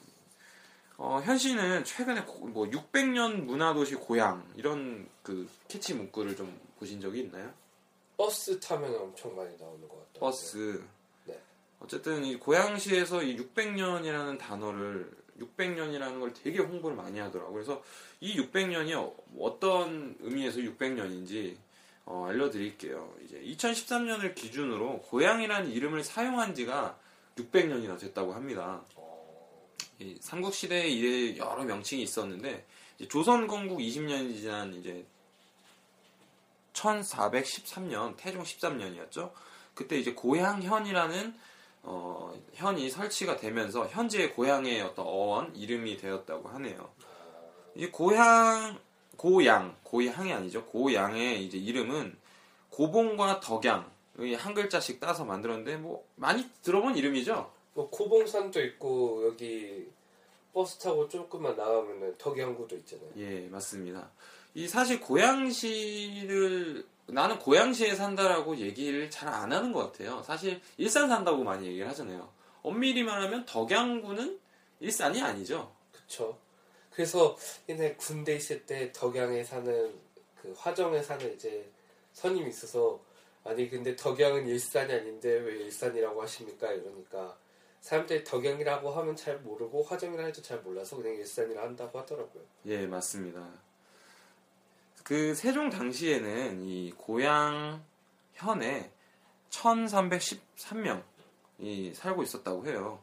어, 0.98 1.20
현 1.26 1.38
씨는 1.40 1.84
최근에 1.84 2.26
고- 2.26 2.46
뭐 2.46 2.68
600년 2.68 3.46
문화도시 3.46 3.96
고양 3.96 4.48
이런 4.56 5.10
그 5.24 5.50
catch 5.68 5.96
문구를 5.96 6.36
좀 6.36 6.60
보신 6.78 7.02
적이 7.02 7.22
있나요? 7.22 7.52
버스 8.18 8.60
타면 8.60 8.96
엄청 8.96 9.36
많이 9.36 9.50
나오는 9.58 9.82
것 9.90 9.98
같아요. 9.98 10.20
버스. 10.20 10.84
네. 11.80 11.86
어쨌든 11.86 12.26
이 12.26 12.38
고양시에서 12.38 13.24
이 13.24 13.38
600년이라는 13.38 14.40
단어를 14.40 15.12
600년이라는 15.40 16.20
걸 16.20 16.34
되게 16.34 16.60
홍보를 16.60 16.96
많이 16.96 17.20
하더라고요. 17.20 17.54
그래서 17.54 17.84
이 18.20 18.38
600년이 18.40 19.14
어떤 19.40 20.16
의미에서 20.22 20.60
600년인지 20.60 21.58
어, 22.06 22.28
알려드릴게요. 22.28 23.16
이제 23.24 23.42
2013년을 23.42 24.36
기준으로 24.36 25.02
고양이라는 25.02 25.72
이름을 25.72 26.04
사용한 26.04 26.54
지가 26.54 26.98
600년이나 27.36 28.00
됐다고 28.00 28.34
합니다. 28.34 28.84
어, 28.96 29.68
이 30.00 30.18
삼국시대에 30.20 30.88
이래 30.88 31.38
여러 31.38 31.64
명칭이 31.64 32.04
있었는데 32.04 32.66
이제 32.98 33.08
조선 33.08 33.48
건국 33.48 33.80
20년이 33.80 34.36
지난 34.36 34.74
이제 34.74 35.06
1413년 36.74 38.16
태종 38.18 38.44
13년이었죠. 38.44 39.32
그때 39.74 39.98
이제 39.98 40.14
고향현이라는 40.14 41.36
어, 41.88 42.34
현이 42.54 42.90
설치가 42.90 43.38
되면서 43.38 43.88
현재의 43.88 44.34
고향의 44.34 44.82
어떤 44.82 45.06
어원 45.06 45.56
이름이 45.56 45.98
되었다고 45.98 46.50
하네요. 46.50 46.90
이 47.76 47.88
고향 47.88 48.80
고양 49.18 49.76
고향이 49.84 50.34
아니죠. 50.34 50.66
고양의 50.66 51.46
이제 51.46 51.58
이름은 51.58 52.18
고봉과 52.70 53.40
덕양의 53.40 54.36
한 54.36 54.54
글자씩 54.54 55.00
따서 55.00 55.24
만들었는데 55.24 55.78
뭐 55.78 56.06
많이 56.16 56.50
들어본 56.62 56.98
이름이죠. 56.98 57.52
뭐 57.74 57.90
고봉산도 57.90 58.62
있고 58.64 59.28
여기 59.28 59.88
버스 60.54 60.78
타고 60.80 61.08
조금만 61.08 61.56
나가면은 61.56 62.18
덕양구도 62.18 62.76
있잖아요. 62.78 63.10
예, 63.18 63.48
맞습니다. 63.50 64.10
이 64.54 64.68
사실 64.68 65.02
고양시를 65.02 66.86
나는 67.08 67.38
고양시에 67.40 67.96
산다라고 67.96 68.58
얘기를 68.58 69.10
잘 69.10 69.30
안 69.30 69.52
하는 69.52 69.72
것 69.72 69.92
같아요. 69.92 70.24
사실 70.24 70.62
일산 70.78 71.08
산다고 71.08 71.44
많이 71.44 71.68
얘기를 71.68 71.88
하잖아요. 71.90 72.30
엄밀히 72.62 73.04
말하면 73.04 73.46
덕양구는 73.46 74.40
일산이 74.80 75.22
아니죠. 75.22 75.72
그쵸. 75.92 76.38
그래서 76.92 77.38
옛날 77.70 77.96
군대 77.98 78.36
있을 78.36 78.66
때 78.66 78.92
덕양에 78.92 79.44
사는 79.44 79.94
그 80.42 80.54
화정에 80.58 81.02
사는 81.04 81.34
이제 81.34 81.70
선임이 82.14 82.50
있어서 82.50 83.00
아니 83.44 83.70
근데 83.70 83.96
덕양은 83.96 84.48
일산이 84.48 84.92
아닌데 84.92 85.30
왜 85.38 85.58
일산이라고 85.66 86.22
하십니까? 86.24 86.72
이러니까 86.72 87.38
사람들이 87.82 88.24
덕양이라고 88.24 88.90
하면 88.90 89.16
잘 89.16 89.38
모르고 89.40 89.84
화정이라 89.84 90.26
해도 90.26 90.42
잘 90.42 90.60
몰라서 90.62 90.96
그냥 90.96 91.14
일산이라 91.16 91.62
한다고 91.62 92.00
하더라고요. 92.00 92.44
예, 92.66 92.88
맞습니다. 92.88 93.48
그 95.06 95.34
세종 95.36 95.70
당시에는 95.70 96.68
이 96.68 96.92
고향 96.98 97.86
현에 98.34 98.92
1313명이 99.52 101.94
살고 101.94 102.24
있었다고 102.24 102.66
해요. 102.66 103.00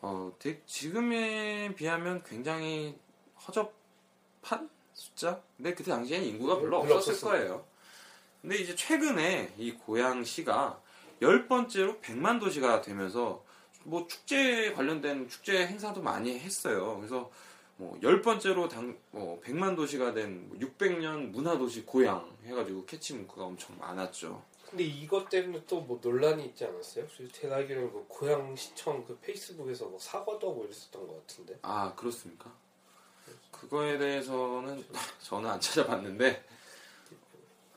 어, 0.00 0.32
지금에 0.64 1.74
비하면 1.74 2.22
굉장히 2.22 2.98
허접한 3.46 4.70
숫자? 4.94 5.42
근데 5.58 5.74
그때 5.74 5.90
당시에는 5.90 6.26
인구가 6.26 6.58
별로 6.58 6.80
별로 6.80 6.96
없었을 6.96 7.28
거예요. 7.28 7.66
근데 8.40 8.56
이제 8.56 8.74
최근에 8.74 9.52
이 9.58 9.72
고양시가 9.72 10.80
열 11.20 11.48
번째로 11.48 12.00
100만 12.00 12.40
도시가 12.40 12.80
되면서 12.80 13.44
뭐 13.82 14.06
축제 14.06 14.72
관련된 14.72 15.28
축제 15.28 15.66
행사도 15.66 16.00
많이 16.00 16.38
했어요. 16.38 16.96
그래서 16.96 17.30
뭐 17.76 17.98
열 18.02 18.22
번째로 18.22 18.68
당, 18.68 18.96
뭐 19.10 19.40
100만 19.40 19.74
도시가 19.76 20.12
된 20.14 20.50
600년 20.60 21.30
문화도시 21.30 21.84
고향 21.84 22.30
해가지고 22.44 22.84
캐치 22.86 23.14
문구가 23.14 23.44
엄청 23.44 23.76
많았죠. 23.78 24.42
근데 24.70 24.84
이것 24.84 25.28
때문에 25.28 25.64
또 25.66 25.80
뭐 25.80 25.98
논란이 26.02 26.44
있지 26.46 26.64
않았어요? 26.64 27.06
제가 27.32 27.56
알기로는 27.56 27.92
뭐 27.92 28.04
고양시청 28.08 29.04
그 29.04 29.16
페이스북에서 29.18 29.86
뭐 29.86 29.98
사과도 29.98 30.50
하고 30.50 30.64
이랬었던 30.64 31.06
것 31.06 31.26
같은데. 31.26 31.58
아 31.62 31.94
그렇습니까? 31.94 32.52
그거에 33.50 33.98
대해서는 33.98 34.84
저는 35.22 35.48
안 35.50 35.60
찾아봤는데 35.60 36.44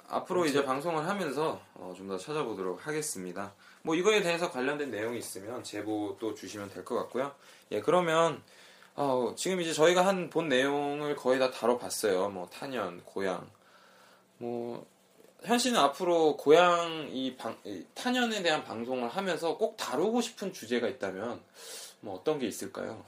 앞으로 0.09 0.45
이제 0.45 0.63
방송을 0.63 1.05
하면서 1.07 1.61
어, 1.73 1.93
좀 1.95 2.07
더 2.07 2.17
찾아보도록 2.17 2.87
하겠습니다. 2.87 3.53
뭐 3.81 3.93
이거에 3.95 4.21
대해서 4.21 4.49
관련된 4.49 4.89
내용이 4.91 5.17
있으면 5.19 5.63
제보 5.63 6.15
또 6.19 6.33
주시면 6.33 6.69
될 6.69 6.85
것 6.85 6.95
같고요. 6.95 7.33
예 7.71 7.81
그러면 7.81 8.41
어, 8.97 9.33
지금 9.37 9.61
이제 9.61 9.73
저희가 9.73 10.05
한 10.05 10.29
본 10.29 10.49
내용을 10.49 11.15
거의 11.15 11.39
다 11.39 11.51
다뤄봤어요. 11.51 12.29
뭐 12.29 12.47
탄현, 12.47 13.03
고향, 13.05 13.49
뭐 14.37 14.85
현 15.43 15.59
씨는 15.59 15.79
앞으로 15.79 16.35
고향 16.35 17.07
이, 17.11 17.35
방, 17.37 17.57
이 17.63 17.85
탄현에 17.93 18.41
대한 18.41 18.63
방송을 18.63 19.07
하면서 19.07 19.55
꼭 19.57 19.77
다루고 19.77 20.21
싶은 20.21 20.51
주제가 20.51 20.87
있다면 20.87 21.41
뭐 22.01 22.15
어떤 22.15 22.39
게 22.39 22.47
있을까요? 22.47 23.05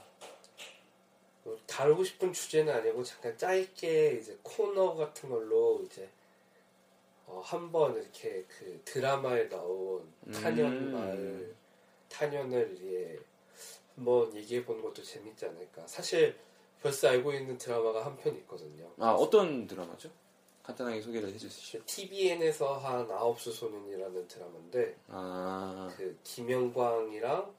뭐 1.42 1.58
다루고 1.66 2.04
싶은 2.04 2.32
주제는 2.32 2.72
아니고 2.72 3.02
잠깐 3.02 3.36
짧게 3.36 4.12
이제 4.20 4.38
코너 4.42 4.94
같은 4.94 5.28
걸로 5.28 5.82
이제 5.84 6.08
어, 7.26 7.42
한번 7.44 7.96
이렇게 8.00 8.44
그 8.48 8.80
드라마에 8.84 9.48
나온 9.48 10.08
탄현 10.32 10.66
음. 10.72 10.92
마을 10.92 11.54
탄현을 12.08 12.78
예, 12.82 13.18
한번 14.00 14.34
얘기해 14.34 14.64
보는 14.64 14.80
것도 14.82 15.02
재밌지 15.02 15.44
않을까. 15.44 15.86
사실 15.86 16.34
벌써 16.82 17.08
알고 17.08 17.32
있는 17.34 17.58
드라마가 17.58 18.06
한 18.06 18.16
편 18.16 18.34
있거든요. 18.38 18.90
아 18.98 19.10
어떤 19.12 19.66
드라마죠? 19.66 20.10
간단하게 20.62 21.02
소개를 21.02 21.28
해주시죠. 21.34 21.84
TVN에서 21.84 22.78
한 22.78 23.10
아홉수 23.10 23.52
소년이라는 23.52 24.26
드라마인데 24.26 24.96
아 25.08 25.90
그 25.96 26.18
김영광이랑 26.24 27.54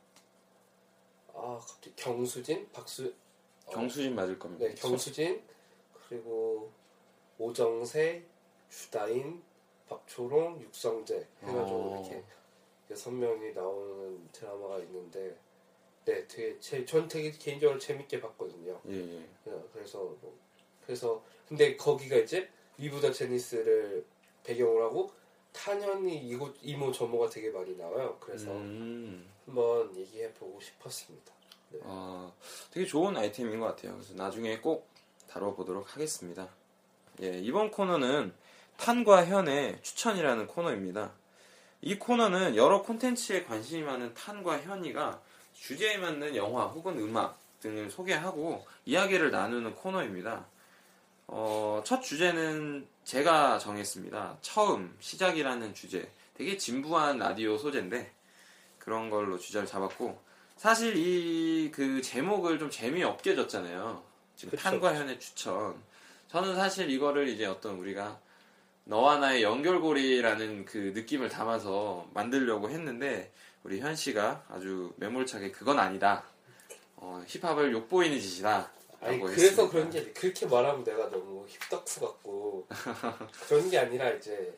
아 1.35 1.57
갑자기 1.59 1.93
경수진, 1.95 2.67
박수, 2.73 3.13
어, 3.67 3.71
경수진 3.71 4.15
맞을 4.15 4.39
겁니다. 4.39 4.65
네 4.65 4.73
경수진 4.73 5.43
그리고 6.07 6.71
오정세, 7.37 8.25
주다인, 8.69 9.43
박초롱, 9.87 10.59
육성재 10.61 11.27
해가지고 11.43 11.77
어. 11.77 12.01
이렇게 12.03 12.23
여섯 12.89 13.11
명이 13.11 13.53
나오는 13.53 14.27
드라마가 14.31 14.79
있는데 14.79 15.37
네 16.05 16.27
되게 16.27 16.59
제, 16.59 16.83
전 16.85 17.07
되게 17.07 17.31
개인적으로 17.31 17.77
재밌게 17.77 18.21
봤거든요. 18.21 18.79
예, 18.89 19.17
예. 19.17 19.25
어, 19.45 19.63
그래서 19.71 19.99
뭐, 19.99 20.37
그래서 20.85 21.23
근데 21.47 21.75
거기가 21.75 22.17
이제 22.17 22.49
위브더 22.77 23.11
제니스를 23.11 24.05
배경으로 24.43 24.85
하고 24.85 25.11
탄현이 25.53 26.27
이곳 26.27 26.55
이모 26.61 26.91
저모가 26.91 27.29
되게 27.29 27.51
많이 27.51 27.75
나와요. 27.75 28.17
그래서 28.19 28.51
음, 28.51 29.29
한번 29.45 29.95
얘기해 29.95 30.33
보고 30.33 30.59
싶었습니다. 30.59 31.33
어, 31.81 32.33
되게 32.71 32.85
좋은 32.85 33.15
아이템인 33.15 33.59
것 33.59 33.67
같아요. 33.67 33.93
그래서 33.93 34.13
나중에 34.15 34.59
꼭 34.59 34.89
다뤄보도록 35.27 35.93
하겠습니다. 35.93 36.49
예, 37.21 37.37
이번 37.39 37.71
코너는 37.71 38.33
탄과 38.77 39.25
현의 39.25 39.79
추천이라는 39.81 40.47
코너입니다. 40.47 41.13
이 41.81 41.97
코너는 41.97 42.55
여러 42.55 42.81
콘텐츠에 42.81 43.43
관심이 43.43 43.83
많은 43.83 44.13
탄과 44.13 44.59
현이가 44.61 45.21
주제에 45.61 45.97
맞는 45.97 46.35
영화 46.35 46.65
혹은 46.65 46.97
음악 46.99 47.37
등을 47.61 47.91
소개하고 47.91 48.65
이야기를 48.85 49.29
나누는 49.29 49.75
코너입니다. 49.75 50.43
어, 51.27 51.83
첫 51.85 52.01
주제는 52.01 52.87
제가 53.03 53.59
정했습니다. 53.59 54.37
처음, 54.41 54.95
시작이라는 54.99 55.75
주제. 55.75 56.09
되게 56.33 56.57
진부한 56.57 57.19
라디오 57.19 57.59
소재인데 57.59 58.11
그런 58.79 59.11
걸로 59.11 59.37
주제를 59.37 59.67
잡았고 59.67 60.19
사실 60.57 60.95
이 60.97 61.71
그 61.71 62.01
제목을 62.01 62.57
좀 62.57 62.69
재미없게 62.71 63.35
줬잖아요. 63.35 64.03
지금 64.35 64.51
그쵸, 64.51 64.63
탄과. 64.63 64.95
현의 64.95 65.19
추천. 65.19 65.75
저는 66.29 66.55
사실 66.55 66.89
이거를 66.89 67.27
이제 67.27 67.45
어떤 67.45 67.75
우리가 67.75 68.19
너와 68.85 69.19
나의 69.19 69.43
연결고리라는 69.43 70.65
그 70.65 70.91
느낌을 70.95 71.29
담아서 71.29 72.09
만들려고 72.15 72.69
했는데 72.71 73.31
우리 73.63 73.79
현 73.79 73.95
씨가 73.95 74.43
아주 74.49 74.91
매몰차게 74.97 75.51
그건 75.51 75.79
아니다. 75.79 76.23
어, 76.97 77.23
힙합을 77.27 77.71
욕보이는 77.73 78.19
짓이다. 78.19 78.71
아니 79.01 79.19
그래서. 79.19 79.69
그런 79.69 79.89
게 79.89 80.11
그렇게 80.13 80.45
말하면 80.45 80.83
내가 80.83 81.09
너무 81.09 81.45
힙덕후 81.47 81.99
같고 82.01 82.67
그런 83.47 83.69
게 83.69 83.79
아니라 83.79 84.09
이제 84.11 84.55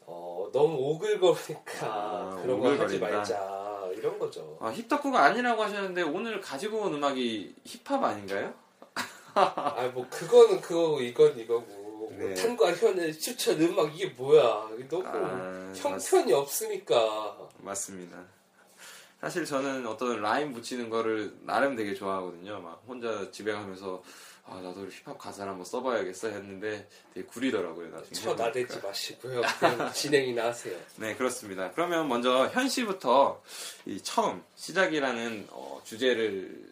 어, 0.00 0.48
너무 0.52 0.76
오글거리니까 0.76 1.86
아, 1.86 2.38
그런 2.42 2.60
거 2.60 2.68
하지 2.70 2.96
오글거린다. 2.96 3.06
말자 3.16 3.90
이런 3.94 4.18
거죠. 4.18 4.58
아, 4.60 4.70
힙덕후가 4.70 5.22
아니라고 5.24 5.62
하셨는데 5.62 6.02
오늘 6.02 6.40
가지고 6.40 6.82
온 6.82 6.94
음악이 6.94 7.54
힙합 7.64 8.02
아닌가요? 8.02 8.52
아 9.34 9.90
뭐 9.94 10.06
그거는 10.10 10.60
그거고 10.60 11.00
이건 11.00 11.38
이거고 11.38 12.12
네. 12.18 12.26
뭐 12.26 12.34
탄과 12.34 12.72
현의 12.74 13.16
추천 13.18 13.58
음악 13.62 13.94
이게 13.94 14.08
뭐야 14.08 14.68
너무 14.88 15.04
아, 15.06 15.72
형편이 15.74 16.32
없으니까 16.32 17.48
맞습니다. 17.70 18.24
사실 19.20 19.44
저는 19.44 19.86
어떤 19.86 20.20
라임 20.20 20.52
붙이는 20.52 20.88
거를 20.90 21.32
나름 21.42 21.76
되게 21.76 21.94
좋아하거든요. 21.94 22.60
막 22.60 22.82
혼자 22.86 23.30
집에 23.30 23.52
가면서 23.52 24.02
아 24.44 24.54
나도 24.60 24.88
힙합 24.88 25.16
가사를 25.18 25.48
한번 25.48 25.64
써봐야겠어 25.64 26.28
했는데 26.28 26.88
되게 27.14 27.26
구리더라고요. 27.26 27.90
나중에. 27.90 28.12
쳐 28.12 28.34
나대지 28.34 28.72
해보니까. 28.72 28.88
마시고요 28.88 29.42
진행이나 29.94 30.46
하세요 30.46 30.76
네 30.96 31.14
그렇습니다. 31.14 31.70
그러면 31.72 32.08
먼저 32.08 32.48
현 32.48 32.68
씨부터 32.68 33.40
이 33.86 34.00
처음 34.02 34.42
시작이라는 34.56 35.48
어, 35.50 35.80
주제를 35.84 36.64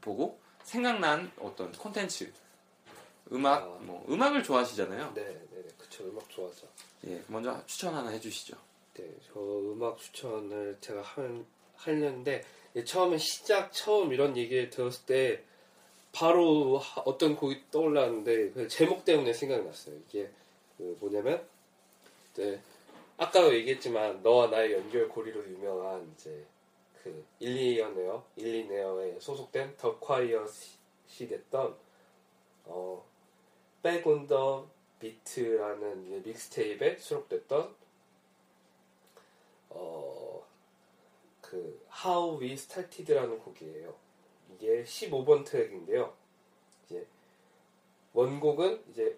보고 0.00 0.38
생각난 0.64 1.30
어떤 1.40 1.72
콘텐츠 1.72 2.32
음악 3.32 3.64
아. 3.64 3.66
뭐 3.80 4.06
음악을 4.08 4.42
좋아하시잖아요. 4.44 5.12
네네네 5.14 5.68
그쵸 5.76 6.04
음악 6.04 6.30
좋아하죠 6.30 6.66
예 7.08 7.22
먼저 7.26 7.60
추천 7.66 7.94
하나 7.94 8.08
해주시죠. 8.10 8.56
네 8.98 9.14
저 9.32 9.40
음악 9.40 9.98
추천을 9.98 10.76
제가 10.80 11.02
할, 11.02 11.44
하려는데 11.76 12.44
예, 12.76 12.84
처음에 12.84 13.16
시작 13.18 13.72
처음 13.72 14.12
이런 14.12 14.36
얘기를 14.36 14.70
들었을 14.70 15.06
때 15.06 15.42
바로 16.12 16.78
하- 16.78 17.02
어떤 17.02 17.36
곡이 17.36 17.70
떠올랐는데 17.70 18.50
그 18.50 18.68
제목 18.68 19.04
때문에 19.04 19.32
생각이 19.32 19.64
났어요. 19.64 19.94
이게 20.08 20.28
그 20.76 20.96
뭐냐면 21.00 21.46
네, 22.34 22.60
아까도 23.16 23.54
얘기했지만 23.54 24.22
너와 24.22 24.48
나의 24.48 24.72
연결고리로 24.72 25.44
유명한 25.48 26.12
이제 26.16 26.44
그 27.02 27.24
일리어네어 27.40 28.24
일리네어에 28.36 29.18
소속된 29.20 29.76
더 29.76 29.98
콰이엇이 29.98 30.76
됐던 31.28 31.76
어 32.66 33.04
Back 33.82 34.20
On 34.20 34.39
The 34.39 34.68
Beats라는 35.00 36.06
이제 36.06 36.28
mixtape에 36.28 36.96
수록됐던 36.98 37.74
어 39.70 40.28
그 41.48 41.80
How 42.04 42.40
We 42.42 42.52
Started라는 42.52 43.38
곡이에요. 43.38 43.94
이게 44.54 44.84
15번 44.84 45.44
트랙인데요. 45.46 46.12
이제 46.84 47.06
원곡은 48.12 48.82
이제 48.90 49.16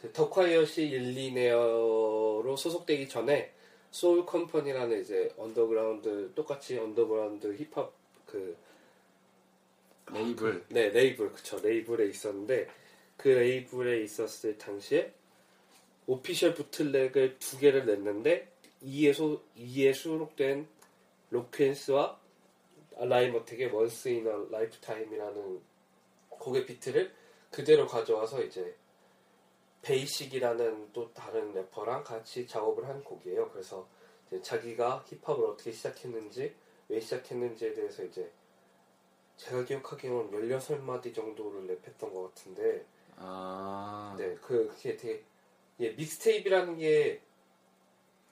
그 0.00 0.12
더콰이엇이 0.12 0.88
일리네어로 0.88 2.56
소속되기 2.56 3.08
전에 3.08 3.52
소울 3.92 4.26
컴퍼니라는 4.26 5.02
이제 5.02 5.32
언더그라운드 5.36 6.32
똑같이 6.34 6.78
언더그라운드 6.78 7.54
힙합 7.54 7.92
그 8.26 8.56
레이블 10.10 10.64
네, 10.68 10.88
레이블, 10.88 11.32
그쵸. 11.32 11.60
레이블에 11.62 12.08
있었는데, 12.08 12.68
그 13.16 13.28
레이블에 13.28 14.02
있었을 14.02 14.58
당시에, 14.58 15.12
official 16.06 16.54
bootleg을 16.54 17.38
두 17.38 17.58
개를 17.58 17.86
냈는데, 17.86 18.51
이에, 18.82 19.12
소, 19.12 19.40
이에 19.56 19.92
수록된 19.92 20.68
로퀜스와 21.30 22.20
라임어택의 22.98 23.72
Once 23.72 24.08
In 24.08 24.46
A 24.50 24.57
Lifetime이라는 24.57 25.60
곡의 26.30 26.66
비트를 26.66 27.12
그대로 27.50 27.86
가져와서 27.86 28.42
이제, 28.42 28.76
베이식이라는 29.82 30.92
또 30.92 31.12
다른 31.12 31.52
래퍼랑 31.52 32.04
같이 32.04 32.46
작업을 32.46 32.88
한 32.88 33.02
곡이에요. 33.02 33.50
그래서 33.50 33.86
자기가 34.42 35.04
힙합을 35.06 35.44
어떻게 35.44 35.72
시작했는지, 35.72 36.54
왜 36.88 37.00
시작했는지에 37.00 37.74
대해서 37.74 38.04
이제 38.04 38.30
제가 39.36 39.64
기억하기로는 39.64 40.30
16마디 40.30 41.14
정도를 41.14 41.66
랩했던 41.66 42.12
것 42.12 42.34
같은데, 42.34 42.86
아 43.16 44.14
네, 44.16 44.34
그, 44.36 44.68
그게 44.68 44.96
되게, 44.96 45.24
예, 45.80 45.90
믹스테이프라는 45.90 46.78
게, 46.78 47.20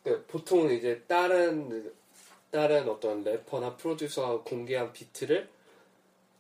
그 0.02 0.24
보통은 0.26 0.74
이제 0.74 1.02
다른, 1.06 1.92
다른 2.50 2.88
어떤 2.88 3.22
래퍼나 3.22 3.76
프로듀서가 3.76 4.42
공개한 4.42 4.92
비트를, 4.92 5.48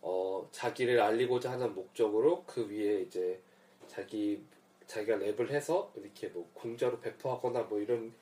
어, 0.02 0.48
자기를 0.50 1.00
알리고자 1.00 1.52
하는 1.52 1.74
목적으로 1.74 2.44
그 2.46 2.68
위에 2.70 3.02
이제 3.02 3.40
자기, 3.86 4.42
자기가 4.86 5.16
랩을 5.18 5.50
해서 5.50 5.92
이렇게 5.94 6.28
뭐 6.28 6.48
공짜로 6.54 6.98
배포하거나 7.00 7.62
뭐 7.64 7.78
이런, 7.80 8.12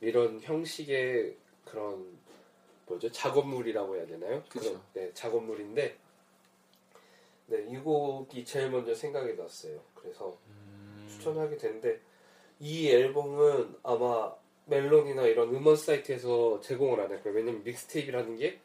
이런 0.00 0.40
형식의 0.40 1.36
그런, 1.64 2.18
뭐죠? 2.86 3.10
작업물이라고 3.10 3.96
해야 3.96 4.06
되나요? 4.06 4.42
그런, 4.48 4.80
네, 4.94 5.10
작업물인데, 5.14 5.96
네, 7.46 7.66
이 7.68 7.76
곡이 7.78 8.44
제일 8.44 8.70
먼저 8.70 8.94
생각이 8.94 9.34
났어요. 9.34 9.80
그래서 9.94 10.36
음, 10.48 11.06
추천하게 11.10 11.56
됐는데, 11.56 12.00
이 12.60 12.88
앨범은 12.88 13.76
아마 13.82 14.32
멜론이나 14.70 15.22
이런 15.26 15.54
음원 15.54 15.76
사이트에서 15.76 16.60
제공을 16.60 17.00
안 17.00 17.10
할 17.10 17.22
거예요. 17.22 17.36
왜냐면 17.36 17.62
믹스테이프라는 17.64 18.36
게, 18.38 18.58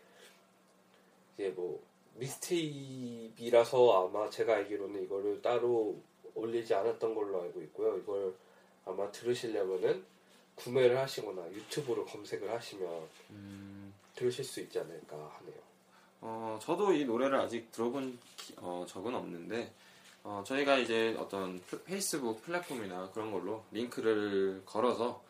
이제 1.33 1.49
뭐, 1.49 1.81
믹스테이프라서 2.15 4.07
아마 4.07 4.29
제가 4.29 4.55
알기로는 4.55 5.03
이거를 5.03 5.41
따로 5.41 5.99
올리지 6.33 6.73
않았던 6.73 7.13
걸로 7.15 7.41
알고 7.41 7.61
있고요. 7.63 7.97
이걸 7.97 8.33
아마 8.85 9.11
들으시려면은 9.11 10.03
구매를 10.55 10.97
하시거나 10.97 11.51
유튜브로 11.51 12.05
검색을 12.05 12.49
하시면 12.51 12.89
음, 13.31 13.93
들으실 14.15 14.45
수 14.45 14.61
있지 14.61 14.79
않을까 14.79 15.15
하네요. 15.17 15.65
어, 16.21 16.57
저도 16.61 16.93
이 16.93 17.03
노래를 17.03 17.35
아직 17.37 17.69
들어본 17.71 18.17
기- 18.37 18.53
어, 18.57 18.85
적은 18.87 19.13
없는데 19.13 19.71
어, 20.23 20.43
저희가 20.47 20.77
이제 20.77 21.13
어떤 21.19 21.59
플- 21.67 21.83
페이스북 21.83 22.41
플랫폼이나 22.43 23.11
그런 23.11 23.31
걸로 23.31 23.63
링크를 23.71 24.61
걸어서 24.65 25.21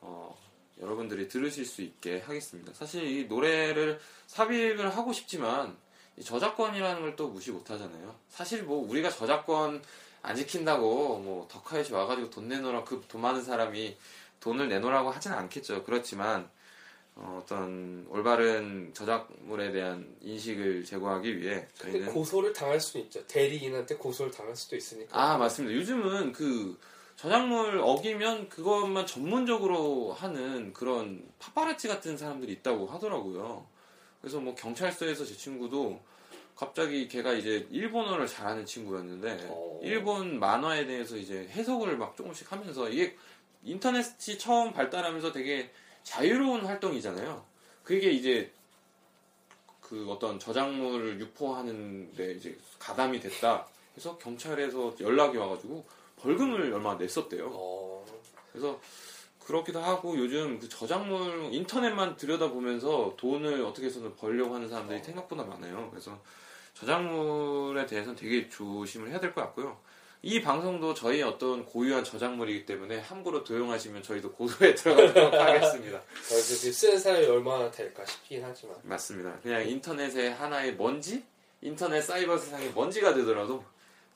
어, 0.00 0.36
여러분들이 0.80 1.28
들으실 1.28 1.64
수 1.64 1.82
있게 1.82 2.20
하겠습니다. 2.20 2.72
사실 2.74 3.04
이 3.04 3.24
노래를 3.26 3.98
삽입을 4.26 4.94
하고 4.96 5.12
싶지만 5.12 5.76
이 6.16 6.22
저작권이라는 6.22 7.00
걸 7.02 7.16
또 7.16 7.28
무시 7.28 7.50
못 7.50 7.68
하잖아요. 7.70 8.14
사실 8.28 8.62
뭐 8.64 8.86
우리가 8.88 9.10
저작권 9.10 9.82
안 10.22 10.36
지킨다고 10.36 11.18
뭐 11.18 11.48
덕하이시 11.48 11.92
와가지고 11.92 12.30
돈 12.30 12.48
내놓으라 12.48 12.84
그 12.84 13.02
돈 13.08 13.20
많은 13.22 13.42
사람이 13.42 13.96
돈을 14.40 14.68
내놓으라고 14.68 15.10
하진 15.10 15.32
않겠죠. 15.32 15.84
그렇지만 15.84 16.48
어, 17.16 17.42
떤 17.48 18.06
올바른 18.10 18.92
저작물에 18.94 19.72
대한 19.72 20.14
인식을 20.20 20.84
제고하기 20.84 21.40
위해 21.40 21.66
저희는 21.74 22.12
고소를 22.12 22.52
당할 22.52 22.78
수는 22.80 23.06
있죠. 23.06 23.26
대리인한테 23.26 23.96
고소를 23.96 24.30
당할 24.30 24.54
수도 24.54 24.76
있으니까. 24.76 25.20
아 25.20 25.36
맞습니다. 25.38 25.74
요즘은 25.74 26.32
그 26.32 26.78
저작물 27.18 27.80
어기면 27.82 28.48
그것만 28.48 29.04
전문적으로 29.04 30.12
하는 30.12 30.72
그런 30.72 31.28
파파라치 31.40 31.88
같은 31.88 32.16
사람들이 32.16 32.52
있다고 32.52 32.86
하더라고요. 32.86 33.66
그래서 34.20 34.38
뭐 34.38 34.54
경찰서에서 34.54 35.24
제 35.24 35.34
친구도 35.34 36.00
갑자기 36.54 37.08
걔가 37.08 37.32
이제 37.32 37.66
일본어를 37.72 38.28
잘하는 38.28 38.64
친구였는데 38.64 39.48
어. 39.50 39.80
일본 39.82 40.38
만화에 40.38 40.86
대해서 40.86 41.16
이제 41.16 41.48
해석을 41.48 41.98
막 41.98 42.16
조금씩 42.16 42.52
하면서 42.52 42.88
이게 42.88 43.16
인터넷이 43.64 44.38
처음 44.38 44.72
발달하면서 44.72 45.32
되게 45.32 45.72
자유로운 46.04 46.66
활동이잖아요. 46.66 47.44
그게 47.82 48.12
이제 48.12 48.52
그 49.80 50.08
어떤 50.08 50.38
저작물을 50.38 51.18
유포하는데 51.18 52.32
이제 52.34 52.56
가담이 52.78 53.18
됐다. 53.18 53.66
해서 53.96 54.16
경찰에서 54.18 54.94
연락이 55.00 55.36
와가지고 55.36 55.84
벌금을 56.20 56.72
얼마 56.72 56.94
냈었대요. 56.94 57.50
어. 57.52 58.04
그래서 58.52 58.80
그렇기도 59.44 59.80
하고 59.80 60.16
요즘 60.18 60.58
그 60.58 60.68
저작물 60.68 61.48
인터넷만 61.52 62.16
들여다보면서 62.16 63.14
돈을 63.16 63.62
어떻게 63.64 63.86
해서든 63.86 64.14
벌려고 64.16 64.54
하는 64.54 64.68
사람들이 64.68 65.02
생각보다 65.02 65.44
많아요. 65.44 65.88
그래서 65.90 66.18
저작물에 66.74 67.86
대해서는 67.86 68.16
되게 68.16 68.48
조심을 68.48 69.10
해야 69.10 69.20
될 69.20 69.32
것 69.34 69.40
같고요. 69.42 69.78
이 70.20 70.42
방송도 70.42 70.94
저희 70.94 71.22
어떤 71.22 71.64
고유한 71.64 72.02
저작물이기 72.02 72.66
때문에 72.66 72.98
함부로 72.98 73.44
도용하시면 73.44 74.02
저희도 74.02 74.32
고소에 74.32 74.74
들어가도록 74.74 75.32
하겠습니다. 75.32 76.00
그 76.28 76.34
쓰는 76.72 76.98
사람이 76.98 77.26
얼마나 77.26 77.70
될까 77.70 78.04
싶긴 78.04 78.42
하지만. 78.44 78.76
맞습니다. 78.82 79.38
그냥 79.42 79.66
인터넷의 79.68 80.34
하나의 80.34 80.74
먼지? 80.76 81.22
인터넷 81.62 82.00
사이버 82.02 82.36
세상의 82.36 82.72
먼지가 82.74 83.14
되더라도 83.14 83.64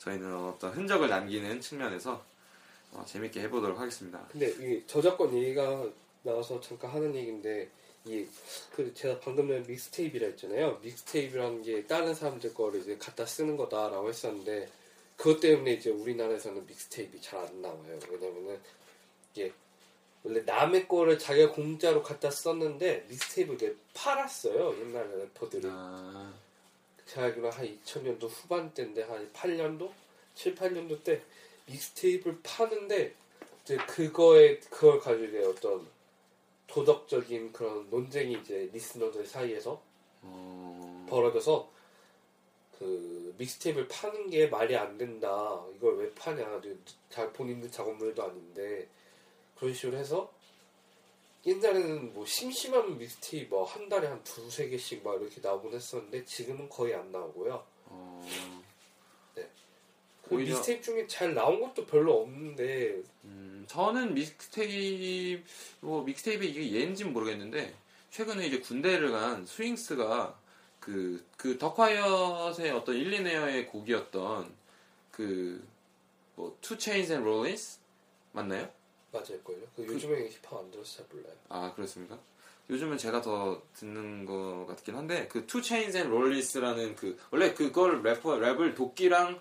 저희는 0.05 0.35
어떤 0.35 0.73
흔적을 0.73 1.09
남기는 1.09 1.61
측면에서 1.61 2.23
어, 2.93 3.05
재밌게 3.07 3.41
해보도록 3.43 3.79
하겠습니다. 3.79 4.21
근데 4.31 4.49
이 4.61 4.83
저작권 4.87 5.33
얘기가 5.35 5.87
나와서 6.23 6.61
잠깐 6.61 6.91
하는 6.91 7.15
얘기인데 7.15 7.69
이 8.05 8.27
그 8.75 8.93
제가 8.95 9.21
방금 9.21 9.47
전에 9.49 9.61
믹스테이프라 9.61 10.27
했잖아요. 10.29 10.81
믹스테이프라는 10.83 11.63
게 11.63 11.87
다른 11.87 12.15
사람들 12.15 12.53
거를 12.55 12.81
이제 12.81 12.97
갖다 12.99 13.25
쓰는 13.27 13.57
거다라고 13.57 14.09
했었는데 14.09 14.69
그것 15.17 15.39
때문에 15.41 15.75
이제 15.75 15.91
우리나라에서는 15.91 16.67
믹스테이프 16.67 17.21
잘 17.21 17.39
안 17.41 17.63
나와요. 17.63 17.99
왜냐면은 18.11 18.59
이게 19.33 19.53
원래 20.25 20.41
남의 20.41 20.89
거를 20.89 21.19
자기가 21.19 21.53
공짜로 21.53 22.03
갖다 22.03 22.31
썼는데 22.31 23.07
믹스테이프를 23.09 23.77
팔았어요. 23.95 24.75
옛날 24.81 25.09
래퍼들이. 25.19 25.69
아, 25.71 26.33
제가 27.13 27.27
알기로 27.27 27.51
한 27.51 27.67
2000년도 27.67 28.27
후반대인데 28.27 29.03
한 29.03 29.31
8년도? 29.35 29.91
7, 30.35 30.55
8년도 30.55 31.05
때 31.05 31.21
믹스테이프를 31.67 32.39
파는데 32.43 33.15
이제 33.63 33.77
그거에 33.77 34.59
그걸 34.61 34.99
가지고 34.99 35.27
이제 35.27 35.45
어떤 35.45 35.87
도덕적인 36.67 37.53
그런 37.53 37.91
논쟁이 37.91 38.39
이제 38.41 38.71
리스너들 38.73 39.27
사이에서 39.27 39.83
어, 40.23 41.07
벌어져서 41.11 41.71
그 42.79 43.35
믹스테이프를 43.37 43.89
파는 43.89 44.31
게 44.31 44.47
말이 44.47 44.75
안 44.75 44.97
된다. 44.97 45.63
이걸 45.77 45.99
왜 45.99 46.11
파냐. 46.15 46.63
잘 47.11 47.31
본인들 47.35 47.71
작업물도 47.71 48.23
아닌데 48.23 48.89
그런 49.59 49.75
식으로 49.75 49.99
해서 49.99 50.33
옛날에는 51.45 52.15
뭐 52.15 52.25
심심한 52.25 52.97
믹스테이프 52.99 53.49
뭐 53.55 53.65
한 53.65 53.89
달에 53.89 54.07
한 54.07 54.23
두세 54.23 54.69
개씩 54.69 55.03
막 55.03 55.21
이렇게 55.21 55.41
나오곤 55.41 55.73
했었는데 55.75 56.25
지금은 56.25 56.69
거의 56.69 56.95
안 56.95 57.11
나오고요. 57.11 57.65
어, 57.87 58.29
그 59.35 60.37
오히려- 60.37 60.55
믹스테이프 60.55 60.83
중에 60.83 61.07
잘 61.09 61.35
나온 61.35 61.61
것도 61.61 61.85
별로 61.87 62.23
없는데 62.23 63.03
음, 63.25 63.65
저는 63.69 64.15
믹스테이프, 64.15 65.43
뭐 65.81 66.03
믹스테이프 66.05 66.45
이게 66.45 66.73
얘인지는 66.81 67.13
모르겠는데 67.13 67.75
최근에 68.11 68.47
이제 68.47 68.61
군대를 68.61 69.11
간 69.11 69.45
스윙스가 69.47 70.39
그, 70.79 71.25
그 71.37 71.59
더콰이엇의 71.59 72.71
어떤 72.73 72.97
일리네어의 72.97 73.67
곡이었던 73.69 74.53
그, 75.13 75.65
뭐, 76.35 76.57
2 76.61 76.77
Chainz 76.77 77.13
and 77.13 77.23
Rollies? 77.23 77.79
맞나요? 78.33 78.69
맞을걸요. 79.13 79.59
그 79.77 79.87
요즘에 79.87 80.29
힙합 80.29 80.59
안 80.61 80.71
들어서 80.71 80.97
잘 80.99 81.07
몰라요. 81.13 81.33
아, 81.49 81.73
그렇습니까? 81.75 82.19
요즘은 82.71 82.97
제가 82.97 83.21
더 83.21 83.61
듣는 83.75 84.25
것 84.25 84.67
같긴 84.69 84.97
한데, 84.97 85.29
그 85.29 85.47
2 85.47 85.61
Chainz 85.61 85.97
and 85.99 86.09
Rollies라는 86.11 86.97
그, 86.97 87.19
원래 87.31 87.53
그걸 87.53 88.03
래퍼, 88.03 88.37
랩을 88.37 88.75
도끼랑 88.75 89.39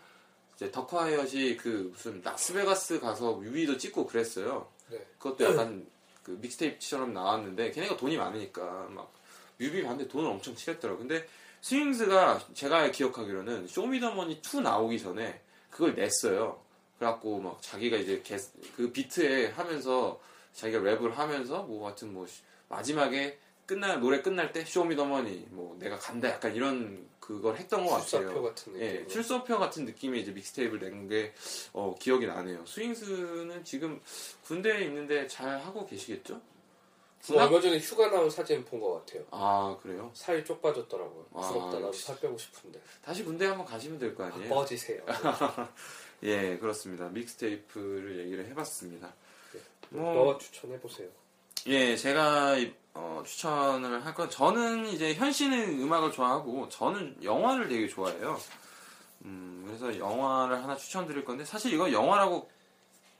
이제 0.56 0.70
더콰이엇이 0.72 1.58
그 1.58 1.90
무슨 1.94 2.22
라스베가스 2.22 3.00
가서 3.00 3.34
뮤비도 3.34 3.78
찍고 3.78 4.08
그랬어요. 4.08 4.68
네. 4.90 4.98
그것도 5.18 5.46
약간 5.46 5.88
그 6.24 6.32
mixtape처럼 6.42 7.14
나왔는데 7.14 7.72
걔네가 7.72 7.96
돈이 7.98 8.18
많으니까 8.18 8.88
막 8.92 9.12
뮤비 9.58 9.82
봤는데 9.82 10.08
돈을 10.10 10.30
엄청 10.30 10.56
질렀더라고. 10.56 11.00
근데 11.00 11.26
스윙스가 11.62 12.48
제가 12.54 12.92
기억하기로는 12.92 13.68
쇼미더머니 13.68 14.42
2 14.42 14.62
나오기 14.62 15.00
전에 15.00 15.42
그걸 15.70 15.96
냈어요. 15.96 16.60
그래갖고 17.02 17.40
막 17.40 17.60
자기가 17.64 17.98
이제 17.98 18.22
개- 18.24 18.38
그 18.78 18.92
비트에 18.92 19.48
하면서 19.48 20.22
자기가 20.54 20.82
랩을 20.82 21.12
하면서 21.14 21.64
뭐 21.64 21.88
하여튼 21.88 22.14
뭐 22.14 22.28
마지막에 22.70 23.40
끝날 23.66 24.00
노래 24.00 24.22
끝날 24.22 24.52
때 24.52 24.64
쇼미더머니 24.64 25.48
뭐 25.50 25.76
내가 25.80 25.98
간다 25.98 26.30
약간 26.30 26.54
이런 26.54 27.10
그걸 27.20 27.56
했던 27.58 27.86
것 27.88 28.00
출사표 28.02 28.28
같아요. 28.28 28.44
같은 28.44 28.74
느낌. 28.74 28.86
예, 28.88 29.08
출사표 29.08 29.58
같은 29.58 29.86
느낌의 29.86 30.22
이제 30.22 30.32
mixtape를 30.32 30.92
낸 30.92 31.08
게 31.10 31.34
어, 31.74 31.96
기억이 32.00 32.28
나네요. 32.28 32.66
스윙스는 32.68 33.64
지금 33.64 34.00
군대에 34.44 34.84
있는데 34.84 35.26
잘 35.28 35.58
하고 35.60 35.88
계시겠죠? 35.88 36.40
뭐 37.30 37.42
얼마 37.44 37.60
전에 37.62 37.78
휴가 37.80 38.10
나온 38.12 38.30
사진 38.30 38.64
본 38.66 38.80
것 38.80 38.94
같아요. 39.06 39.24
아 39.32 39.76
그래요? 39.82 40.12
살이 40.14 40.44
쪽 40.46 40.62
빠졌더라고요. 40.62 41.26
아, 41.34 41.42
부럽다. 41.50 41.74
나도 41.76 41.88
역시. 41.88 42.04
살 42.06 42.20
빼고 42.20 42.38
싶은데. 42.38 42.80
다시 43.04 43.24
군대 43.24 43.46
한번 43.46 43.66
가시면 43.66 43.98
될 44.00 44.14
거 44.16 44.24
아니에요? 44.26 44.50
뻗으세요. 44.50 45.02
예, 46.24 46.58
그렇습니다. 46.58 47.08
믹스테이프를 47.10 48.20
얘기를 48.20 48.46
해봤습니다. 48.48 49.14
뭐- 49.90 50.14
너가 50.14 50.38
추천해 50.38 50.80
보세요. 50.80 51.10
예, 51.68 51.96
제가 51.96 52.56
어, 52.94 53.24
추천을 53.26 54.06
할 54.06 54.14
건 54.14 54.30
저는 54.30 54.88
이제 54.88 55.14
현 55.14 55.32
씨는 55.32 55.80
음악을 55.82 56.12
좋아하고 56.12 56.70
저는 56.70 57.24
영화를 57.24 57.68
되게 57.70 57.88
좋아해요. 57.88 58.40
음, 59.26 59.64
그래서 59.66 59.98
영화를 59.98 60.62
하나 60.64 60.76
추천드릴 60.76 61.24
건데 61.24 61.46
사실 61.46 61.74
이거 61.74 61.92
영화라고 61.92 62.50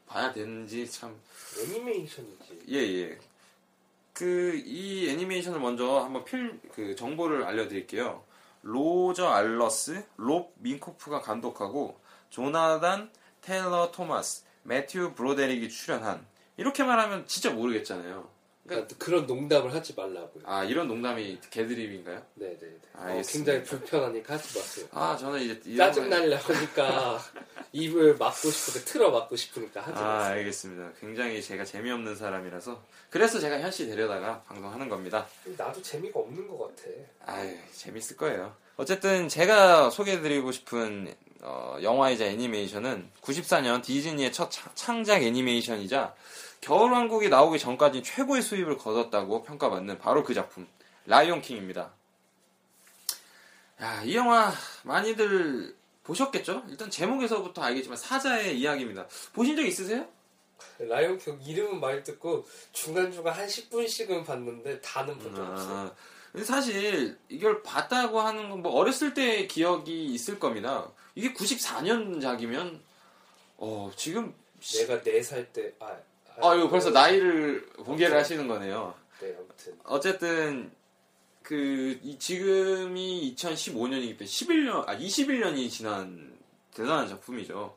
봐야 0.08 0.32
되는지 0.34 0.90
참 0.90 1.16
애니메이션이지. 1.60 2.64
예, 2.70 2.76
예. 2.78 3.20
그, 4.14 4.62
이 4.66 5.10
애니메이션을 5.10 5.60
먼저 5.60 6.00
한번 6.00 6.26
필, 6.26 6.60
그, 6.74 6.96
정보를 6.96 7.44
알려드릴게요. 7.46 8.24
로저 8.62 9.28
알러스, 9.30 10.04
롭 10.18 10.54
민코프가 10.58 11.22
감독하고, 11.22 11.98
조나단 12.32 13.12
테일러 13.42 13.92
토마스, 13.92 14.44
매튜 14.64 15.14
브로데릭이 15.14 15.70
출연한, 15.70 16.26
이렇게 16.58 16.84
말하면 16.84 17.28
진짜 17.28 17.52
모르겠잖아요. 17.52 18.30
그러니까 18.66 18.96
그런 19.00 19.26
농담을 19.26 19.74
하지 19.74 19.94
말라고요. 19.96 20.44
아, 20.46 20.64
이런 20.64 20.88
농담이 20.88 21.40
개드립인가요? 21.50 22.22
네네네. 22.36 22.72
어, 22.94 23.02
알겠습니다. 23.02 23.52
굉장히 23.52 23.64
불편하니까 23.64 24.34
하지 24.36 24.58
마세요. 24.58 24.88
아, 24.92 25.18
저는 25.18 25.42
이제, 25.42 25.76
짜증 25.76 26.10
나려니까 26.10 27.20
입을 27.74 28.16
막고 28.18 28.50
싶으니까 28.50 28.86
틀어 28.92 29.12
막고 29.12 29.36
싶으니까 29.36 29.82
하지 29.82 29.98
아, 30.00 30.04
마세요. 30.04 30.34
알겠습니다. 30.36 30.92
굉장히 31.02 31.42
제가 31.42 31.66
재미없는 31.66 32.16
사람이라서. 32.16 32.82
그래서 33.10 33.40
제가 33.40 33.60
현씨 33.60 33.88
데려다가 33.88 34.42
방송하는 34.44 34.88
겁니다. 34.88 35.28
나도 35.58 35.82
재미가 35.82 36.20
없는 36.20 36.48
것 36.48 36.74
같아. 36.76 36.90
아유, 37.26 37.58
재밌을 37.74 38.16
거예요. 38.16 38.56
어쨌든 38.78 39.28
제가 39.28 39.90
소개해드리고 39.90 40.52
싶은 40.52 41.14
어, 41.44 41.78
영화이자 41.82 42.26
애니메이션은 42.26 43.10
94년 43.22 43.82
디즈니의 43.84 44.32
첫 44.32 44.52
차- 44.52 44.70
창작 44.76 45.24
애니메이션이자 45.24 46.14
겨울왕국이 46.62 47.30
나오기 47.30 47.58
전까지 47.58 48.04
최고의 48.04 48.42
수입을 48.44 48.78
거뒀다고 48.78 49.42
평가받는 49.44 49.98
바로 49.98 50.24
그 50.24 50.34
작품 50.36 50.68
라이온킹입니다. 51.08 51.92
야, 53.82 54.04
이 54.04 54.16
영화 54.16 54.54
많이들 54.84 55.76
보셨겠죠? 56.04 56.64
일단 56.70 56.92
제목에서부터 56.92 57.64
알겠지만 57.64 57.98
사자의 57.98 58.60
이야기입니다. 58.60 59.08
보신 59.34 59.56
적 59.56 59.64
있으세요? 59.66 60.06
라이온킹 60.78 61.40
이름은 61.44 61.80
많이 61.80 62.04
듣고 62.04 62.46
중간중간 62.72 63.34
한 63.34 63.48
10분씩은 63.48 64.26
봤는데 64.26 64.80
다는 64.82 65.18
본 65.18 65.34
적 65.36 65.42
없어요. 65.48 65.76
아, 65.76 65.92
근데 66.32 66.46
사실 66.46 67.18
이걸 67.30 67.64
봤다고 67.64 68.22
하는 68.22 68.50
건 68.50 68.62
뭐 68.62 68.74
어렸을 68.74 69.16
때 69.16 69.48
기억이 69.48 70.06
있을 70.06 70.38
겁니다. 70.40 70.88
이게 71.16 71.34
94년작이면 71.34 72.80
어 73.58 73.92
지금 73.96 74.34
내가 74.60 75.02
4살 75.02 75.52
때, 75.54 75.74
아, 75.80 75.96
아 76.42 76.56
이거 76.56 76.70
벌써 76.70 76.90
나이를 76.92 77.68
공개를. 77.74 78.16
하시는 78.18 78.48
거네요. 78.48 78.94
네, 79.20 79.36
아무튼 79.38 79.80
어쨌든 79.84 80.72
그 81.44 82.00
이- 82.04 82.18
지금이 82.18 83.36
2015년이기 83.38 84.18
때문에 84.18 84.26
11년 84.26 84.88
아 84.88 84.96
21년이 84.98 85.70
지난 85.70 86.38
대단한 86.74 87.08
작품이죠. 87.08 87.76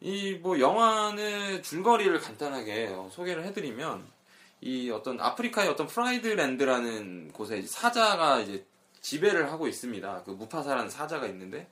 이 0.00 0.38
뭐 0.42 0.58
영화는 0.60 1.62
줄거리를 1.62 2.18
간단하게 2.20 2.88
어, 2.88 3.08
소개를 3.12 3.44
해드리면 3.44 4.04
이 4.60 4.90
어떤 4.90 5.20
아프리카의 5.20 5.68
어떤 5.68 5.86
프라이드랜드라는 5.86 7.32
곳에 7.32 7.62
사자가 7.62 8.40
이제 8.40 8.64
지배를 9.00 9.50
하고 9.52 9.66
있습니다. 9.68 10.22
그 10.24 10.30
무파사라는 10.32 10.90
사자가 10.90 11.26
있는데 11.28 11.68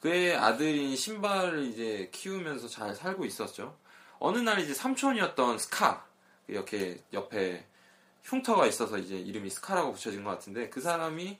그의 0.00 0.36
아들인 0.36 0.94
신바를 0.96 1.64
이제 1.64 2.10
키우면서 2.12 2.68
잘 2.68 2.94
살고 2.94 3.24
있었죠. 3.24 3.76
어느 4.18 4.38
날 4.38 4.58
이제 4.60 4.72
삼촌이었던 4.74 5.58
스카 5.58 6.06
이렇게 6.48 7.02
옆에 7.12 7.66
흉터가 8.22 8.66
있어서 8.66 8.98
이제 8.98 9.16
이름이 9.16 9.50
스카라고 9.50 9.92
붙여진 9.92 10.24
것 10.24 10.30
같은데 10.30 10.68
그 10.68 10.80
사람이 10.80 11.38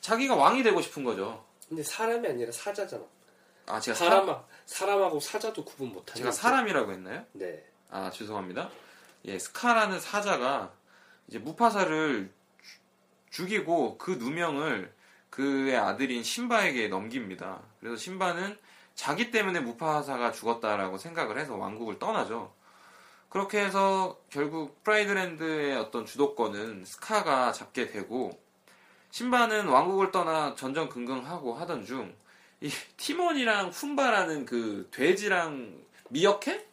자기가 0.00 0.34
왕이 0.36 0.62
되고 0.62 0.80
싶은 0.80 1.04
거죠. 1.04 1.44
근데 1.68 1.82
사람이 1.82 2.26
아니라 2.26 2.50
사자잖아. 2.52 3.04
아 3.66 3.78
제가 3.78 3.96
사, 3.96 4.04
사람 4.06 4.42
사람하고 4.66 5.20
사자도 5.20 5.64
구분 5.64 5.88
못하는. 5.92 6.18
제가 6.18 6.32
사람이라고 6.32 6.92
했나요? 6.92 7.24
네. 7.32 7.64
아 7.90 8.10
죄송합니다. 8.10 8.70
예 9.26 9.38
스카라는 9.38 10.00
사자가 10.00 10.72
이제 11.28 11.38
무파사를 11.38 12.32
주- 12.62 12.78
죽이고 13.30 13.98
그 13.98 14.12
누명을 14.12 14.92
그의 15.30 15.76
아들인 15.76 16.22
신바에게 16.22 16.88
넘깁니다. 16.88 17.60
그래서 17.78 17.96
신바는 17.96 18.58
자기 18.94 19.30
때문에 19.30 19.60
무파사가 19.60 20.32
죽었다라고 20.32 20.98
생각을 20.98 21.38
해서 21.38 21.56
왕국을 21.56 21.98
떠나죠. 21.98 22.52
그렇게 23.28 23.60
해서 23.60 24.18
결국 24.28 24.82
프라이드랜드의 24.82 25.76
어떤 25.76 26.04
주도권은 26.04 26.84
스카가 26.84 27.52
잡게 27.52 27.86
되고 27.86 28.30
신바는 29.10 29.68
왕국을 29.68 30.10
떠나 30.10 30.54
전전긍긍하고 30.54 31.54
하던 31.54 31.84
중 31.84 32.20
이 32.62 32.70
티몬이랑 32.98 33.70
푼바라는 33.70 34.44
그 34.44 34.88
돼지랑 34.90 35.78
미어캣 36.10 36.66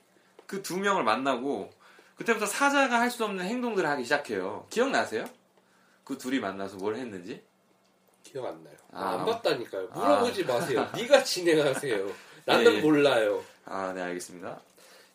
그두 0.45 0.79
명을 0.79 1.03
만나고 1.03 1.71
그때부터 2.15 2.45
사자가 2.45 2.99
할 2.99 3.09
수 3.09 3.23
없는 3.23 3.45
행동들을 3.45 3.87
하기 3.89 4.03
시작해요. 4.03 4.67
기억나세요? 4.69 5.25
그 6.03 6.17
둘이 6.17 6.39
만나서 6.39 6.77
뭘 6.77 6.95
했는지? 6.95 7.41
기억 8.31 8.45
안 8.45 8.63
나요. 8.63 8.75
아. 8.91 9.09
안 9.19 9.25
봤다니까요. 9.25 9.87
물어보지 9.87 10.43
마세요. 10.45 10.87
네가 10.95 11.23
진행하세요. 11.23 12.11
나는 12.45 12.73
예, 12.73 12.77
예. 12.77 12.81
몰라요. 12.81 13.43
아, 13.65 13.91
네, 13.93 14.01
알겠습니다. 14.01 14.59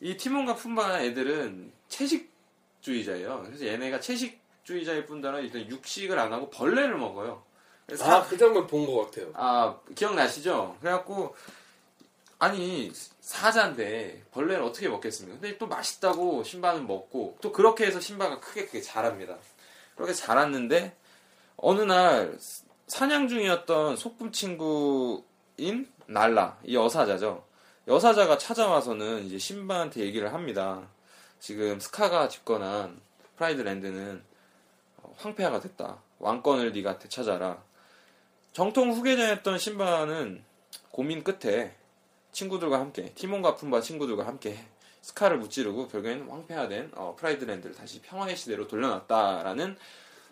이 0.00 0.16
티몬과 0.16 0.56
푼바 0.56 1.02
애들은 1.02 1.72
채식주의자예요. 1.88 3.42
그래서 3.46 3.66
얘네가 3.66 4.00
채식주의자일 4.00 5.06
뿐더러 5.06 5.40
일단 5.40 5.66
육식을 5.68 6.18
안 6.18 6.32
하고 6.32 6.50
벌레를 6.50 6.96
먹어요. 6.98 7.42
그래서 7.86 8.04
아, 8.10 8.22
그 8.26 8.36
장면 8.36 8.66
본 8.66 8.86
것 8.86 9.04
같아요. 9.06 9.30
아, 9.34 9.76
기억나시죠? 9.94 10.76
그래갖고, 10.80 11.34
아니, 12.38 12.90
사자인데 13.20 14.22
벌레를 14.32 14.62
어떻게 14.62 14.88
먹겠습니까? 14.88 15.40
근데 15.40 15.58
또 15.58 15.66
맛있다고 15.66 16.42
신바는 16.44 16.86
먹고, 16.86 17.36
또 17.40 17.52
그렇게 17.52 17.86
해서 17.86 18.00
신바가 18.00 18.40
크게 18.40 18.66
크게 18.66 18.80
자랍니다. 18.80 19.36
그렇게 19.94 20.12
자랐는데, 20.14 20.96
어느 21.56 21.82
날, 21.82 22.36
사냥 22.92 23.26
중이었던 23.26 23.96
소꿉 23.96 24.32
친구인 24.32 25.90
날라, 26.04 26.58
이 26.62 26.74
여사자죠. 26.74 27.42
여사자가 27.88 28.36
찾아와서는 28.36 29.24
이제 29.24 29.38
신바한테 29.38 30.02
얘기를 30.02 30.34
합니다. 30.34 30.86
지금 31.40 31.80
스카가 31.80 32.28
집권한 32.28 33.00
프라이드랜드는 33.36 34.22
어, 34.98 35.14
황폐화가 35.16 35.60
됐다. 35.60 36.02
왕권을 36.18 36.72
네가 36.72 36.98
되찾아라. 36.98 37.62
정통 38.52 38.92
후계자였던 38.92 39.56
신바는 39.56 40.44
고민 40.90 41.24
끝에 41.24 41.74
친구들과 42.32 42.78
함께 42.78 43.14
티몬과 43.14 43.54
푼바 43.54 43.80
친구들과 43.80 44.26
함께 44.26 44.58
스카를 45.00 45.38
무찌르고 45.38 45.88
결국에는 45.88 46.28
황폐화된 46.28 46.90
어, 46.96 47.16
프라이드랜드를 47.18 47.74
다시 47.74 48.02
평화의 48.02 48.36
시대로 48.36 48.68
돌려놨다라는 48.68 49.78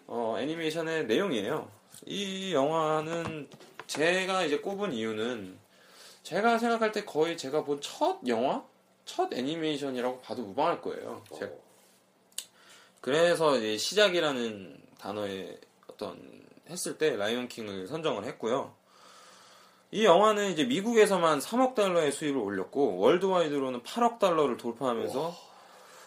어, 0.09 0.37
애니메이션의 0.39 1.07
내용이에요. 1.07 1.80
이 2.07 2.53
영화는 2.55 3.49
제가 3.87 4.45
이제 4.45 4.59
꼽은 4.59 4.93
이유는 4.93 5.59
제가 6.23 6.59
생각할 6.59 6.93
때 6.93 7.05
거의 7.05 7.37
제가 7.37 7.65
본 7.65 7.81
첫 7.81 8.19
영화, 8.27 8.63
첫 9.05 9.33
애니메이션이라고 9.33 10.21
봐도 10.21 10.43
무방할 10.43 10.81
거예요. 10.81 11.23
어, 11.31 11.37
그래서 13.01 13.57
이제 13.59 13.77
시작이라는 13.77 14.79
단어에 14.99 15.59
어떤 15.89 16.19
했을 16.69 16.99
때 16.99 17.17
라이온 17.17 17.49
킹을 17.49 17.87
선정을 17.89 18.25
했고요. 18.25 18.75
이 19.93 20.05
영화는 20.05 20.53
이제 20.53 20.65
미국에서만 20.65 21.41
3억 21.41 21.75
달러의 21.75 22.13
수입을 22.13 22.39
올렸고 22.41 22.99
월드와이드로는 22.99 23.83
8억 23.83 24.19
달러를 24.21 24.57
돌파하면서 24.57 25.37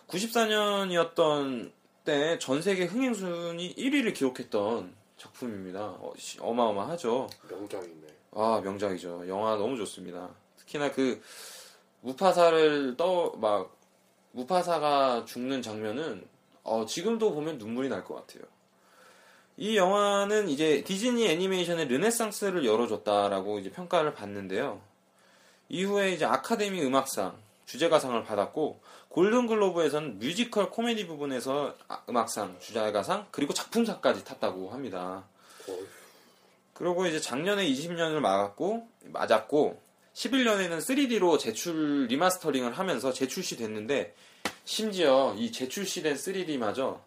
94년이었던 0.08 1.72
때 2.06 2.38
전 2.40 2.62
세계 2.62 2.86
흥행 2.86 3.14
순위 3.14 3.74
1위를 3.76 4.14
기록했던 4.14 4.94
작품입니다. 5.24 5.80
어, 6.00 6.12
시- 6.18 6.38
어마어마하죠. 6.42 7.30
명작이네. 7.50 8.08
아 8.36 8.62
명작이죠. 8.64 9.28
영화 9.28 9.56
너무 9.56 9.78
좋습니다. 9.78 10.30
특히나 10.58 10.92
그 10.92 11.22
무파사를 12.02 12.98
떠 12.98 13.34
막 13.38 13.76
무파사가 14.32 15.26
죽는 15.26 15.62
장면은 15.62 16.26
어, 16.64 16.86
지금도 16.86 17.34
보면 17.34 17.58
눈물이 17.58 17.90
날 17.90 18.04
것 18.04 18.16
같아요. 18.16 18.44
이 19.56 19.78
영화는 19.78 20.50
이제 20.50 20.84
디즈니 20.84 21.28
애니메이션의 21.28 21.88
르네상스를 21.88 22.66
열어줬다라고 22.66 23.60
이제 23.60 23.70
평가를 23.72 24.16
받는데요. 24.16 24.82
이후에 25.70 26.12
이제 26.14 26.26
아카데미 26.26 26.82
음악상 26.82 27.38
주제가상을 27.66 28.24
받았고 28.24 28.80
골든글로브에서는 29.14 30.18
뮤지컬 30.18 30.72
코미디 30.72 31.06
부분에서 31.06 31.76
아- 31.88 32.02
음악상, 32.10 32.58
주제가상 32.60 33.28
그리고 33.30 33.54
작품상까지 33.54 34.24
탔다고 34.24 34.72
합니다. 34.72 35.24
그리고 36.74 37.06
이제 37.06 37.20
작년에 37.20 37.64
20년을 37.70 38.20
맞았고 38.20 38.88
맞았고 39.06 39.80
11년에는 40.16 40.80
3D로 40.80 41.38
재출- 41.38 42.08
remastering을 42.08 42.74
하면서 42.74 43.14
재출시 43.14 43.58
됐는데 43.58 44.16
심지어 44.66 45.36
이 45.38 45.52
재출시된 45.52 46.16
3D마저 46.16 47.00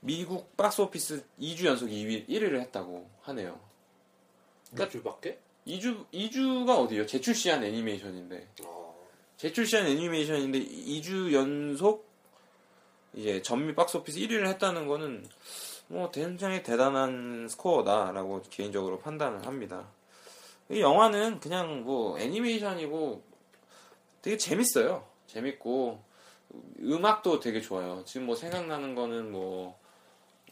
미국 0.00 0.56
박스오피스 0.56 1.24
2주 1.40 1.66
연속 1.66 1.86
2위 1.88 2.28
1위를 2.28 2.60
했다고 2.62 3.08
하네요. 3.22 3.60
몇 4.72 4.90
주밖에? 4.90 5.38
2주 5.68 6.04
2주가 6.12 6.76
어디예요? 6.80 7.06
재출시한 7.06 7.62
애니메이션인데 7.62 8.48
어, 8.64 8.83
재출시한 9.36 9.86
애니메이션인데 9.86 10.60
2주 10.64 11.32
연속 11.32 12.08
이제 13.14 13.42
전미 13.42 13.74
박스오피스 13.74 14.18
1위를 14.20 14.46
했다는 14.48 14.86
거는 14.86 15.26
뭐 15.88 16.10
굉장히 16.10 16.62
대단한 16.62 17.46
스코어다라고 17.48 18.42
개인적으로 18.50 18.98
판단을 18.98 19.46
합니다. 19.46 19.88
이 20.70 20.80
영화는 20.80 21.40
그냥 21.40 21.84
뭐 21.84 22.18
애니메이션이고 22.18 23.22
되게 24.22 24.36
재밌어요. 24.38 25.06
재밌고 25.26 26.02
음악도 26.80 27.40
되게 27.40 27.60
좋아요. 27.60 28.02
지금 28.06 28.26
뭐 28.26 28.34
생각나는 28.34 28.94
거는 28.94 29.30
뭐 29.30 29.78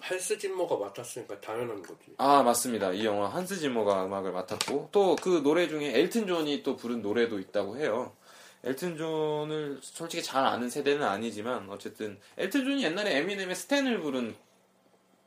한스 0.00 0.36
짐머가 0.36 0.76
맡았으니까 0.76 1.40
당연한 1.40 1.80
거지. 1.80 2.14
아 2.18 2.42
맞습니다. 2.42 2.92
이 2.92 3.04
영화 3.04 3.28
한스 3.28 3.56
짐머가 3.56 4.04
음악을 4.04 4.32
맡았고 4.32 4.88
또 4.92 5.16
그 5.16 5.42
노래 5.42 5.68
중에 5.68 5.98
엘튼 5.98 6.26
존이 6.26 6.62
또 6.62 6.76
부른 6.76 7.02
노래도 7.02 7.38
있다고 7.38 7.76
해요. 7.78 8.12
엘튼 8.64 8.96
존을 8.96 9.80
솔직히 9.82 10.22
잘 10.22 10.44
아는 10.44 10.70
세대는 10.70 11.02
아니지만 11.06 11.68
어쨌든 11.70 12.18
엘튼 12.36 12.64
존이 12.64 12.84
옛날에 12.84 13.16
에미넴의 13.18 13.54
스탠을 13.56 14.00
부른 14.00 14.36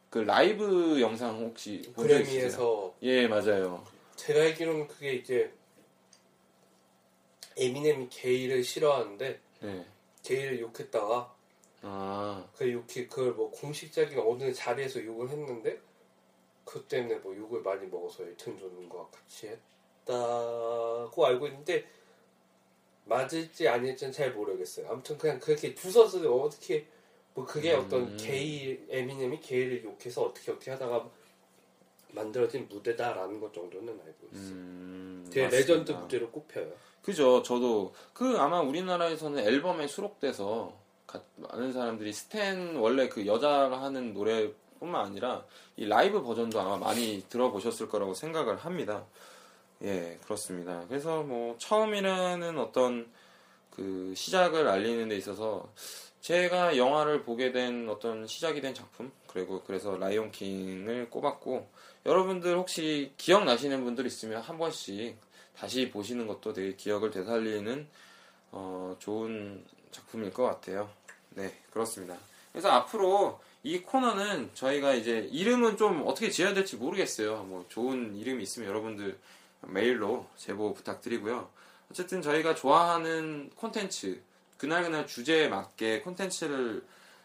그 0.09 0.19
라이브 0.19 1.01
영상 1.01 1.37
혹시? 1.39 1.81
그래미에서 1.97 2.95
예 3.01 3.27
맞아요. 3.27 3.83
제가 4.15 4.41
알기로는 4.41 4.87
그게 4.87 5.13
이제 5.15 5.51
에미넴이 7.57 8.09
게이를 8.09 8.63
싫어하는데 8.63 9.39
네. 9.61 9.85
게이를 10.23 10.59
욕했다가 10.61 11.33
아 11.81 12.45
그 12.57 12.71
욕이 12.71 13.07
그걸 13.09 13.33
뭐 13.33 13.51
공식적인 13.51 14.17
어느 14.19 14.53
자리에서 14.53 15.03
욕을 15.03 15.29
했는데 15.29 15.79
그 16.63 16.81
때문에 16.85 17.15
뭐 17.15 17.35
욕을 17.35 17.61
많이 17.61 17.85
먹어서 17.87 18.23
엘튼 18.23 18.57
존과 18.57 19.07
같이 19.11 19.47
했다고 20.05 21.25
알고 21.25 21.47
있는데 21.47 21.85
맞을지 23.05 23.67
아닐지는 23.67 24.11
잘 24.11 24.31
모르겠어요. 24.31 24.87
아무튼 24.89 25.17
그냥 25.17 25.39
그렇게 25.39 25.73
부서서 25.75 26.19
어떻게 26.35 26.85
뭐 27.33 27.45
그게 27.45 27.73
음. 27.73 27.79
어떤 27.85 28.17
게이 28.17 28.79
에미넴이 28.89 29.39
게이를 29.41 29.83
욕해서 29.83 30.23
어떻게 30.23 30.51
어떻게 30.51 30.71
하다가 30.71 31.07
만들어진 32.11 32.67
무대다라는 32.69 33.39
것 33.39 33.53
정도는 33.53 33.89
알고 33.89 34.27
있어요. 34.33 34.49
음, 34.53 35.25
되게 35.29 35.43
맞습니다. 35.43 35.57
레전드 35.73 35.91
무대로 35.91 36.29
꼽혀요. 36.31 36.71
그죠. 37.01 37.43
저도 37.43 37.93
그 38.13 38.37
아마 38.39 38.61
우리나라에서는 38.61 39.45
앨범에 39.45 39.85
수록돼서 39.87 40.73
가- 41.05 41.21
많은 41.35 41.71
사람들이 41.73 42.11
스탠 42.13 42.77
원래 42.77 43.07
그 43.09 43.27
여자가 43.27 43.81
하는 43.83 44.13
노래뿐만 44.13 45.05
아니라 45.07 45.45
이 45.75 45.85
라이브 45.85 46.23
버전도 46.23 46.59
아마 46.59 46.77
많이 46.77 47.23
들어보셨을 47.29 47.89
거라고 47.89 48.13
생각을 48.13 48.55
합니다. 48.57 49.05
예, 49.83 50.17
그렇습니다. 50.23 50.85
그래서 50.87 51.23
뭐 51.23 51.57
처음이라는 51.57 52.57
어떤 52.57 53.11
그 53.69 54.13
시작을 54.15 54.67
알리는 54.67 55.09
데 55.09 55.17
있어서 55.17 55.69
제가 56.21 56.77
영화를 56.77 57.23
보게 57.23 57.51
된 57.51 57.87
어떤 57.89 58.25
시작이 58.25 58.61
된 58.61 58.73
작품 58.73 59.11
그리고 59.27 59.61
그래서 59.63 59.97
라이온 59.97 60.31
킹을 60.31 61.09
꼽았고 61.09 61.69
여러분들 62.05 62.55
혹시 62.57 63.11
기억나시는 63.17 63.83
분들 63.83 64.05
있으면 64.05 64.41
한 64.41 64.57
번씩 64.57 65.17
다시 65.55 65.89
보시는 65.89 66.25
것도 66.27 66.53
되게 66.53 66.75
기억을 66.75 67.11
되살리는 67.11 67.87
어, 68.51 68.95
좋은 68.99 69.63
작품일 69.91 70.31
것 70.31 70.43
같아요. 70.43 70.89
네, 71.31 71.53
그렇습니다. 71.71 72.17
그래서 72.51 72.69
앞으로 72.69 73.39
이 73.63 73.79
코너는 73.81 74.51
저희가 74.53 74.93
이제 74.93 75.27
이름은 75.31 75.77
좀 75.77 76.03
어떻게 76.05 76.29
지어야 76.29 76.53
될지 76.53 76.77
모르겠어요. 76.77 77.43
뭐 77.43 77.65
좋은 77.67 78.15
이름이 78.15 78.43
있으면 78.43 78.69
여러분들 78.69 79.17
메일로 79.67 80.27
제보 80.35 80.73
부탁드리고요. 80.73 81.49
어쨌든 81.91 82.21
저희가 82.21 82.55
좋아하는 82.55 83.49
콘텐츠 83.55 84.21
그날그날 84.57 85.07
주제에 85.07 85.47
맞게 85.49 86.01
콘텐츠를 86.01 86.83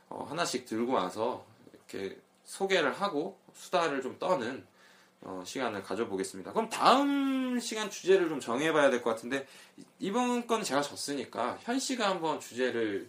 어, 0.09 0.27
하나씩 0.29 0.67
들고 0.67 0.93
와서 0.93 1.45
이렇게 1.73 2.19
소개를 2.45 2.93
하고 3.01 3.39
수다를 3.55 4.03
좀 4.03 4.19
떠는 4.19 4.67
어, 5.23 5.43
시간을 5.47 5.83
가져보겠습니다. 5.83 6.53
그럼 6.53 6.69
다음 6.71 7.61
시간 7.61 7.91
주제를 7.91 8.29
좀 8.29 8.41
정해봐야 8.41 8.91
될 8.91 9.03
것 9.03 9.11
같은데 9.11 9.47
이- 9.77 9.85
이번 9.99 10.47
건 10.47 10.63
제가 10.65 10.81
졌으니까 10.83 11.59
현 11.63 11.79
씨가 11.79 12.09
한번 12.09 12.41
주제를 12.41 13.09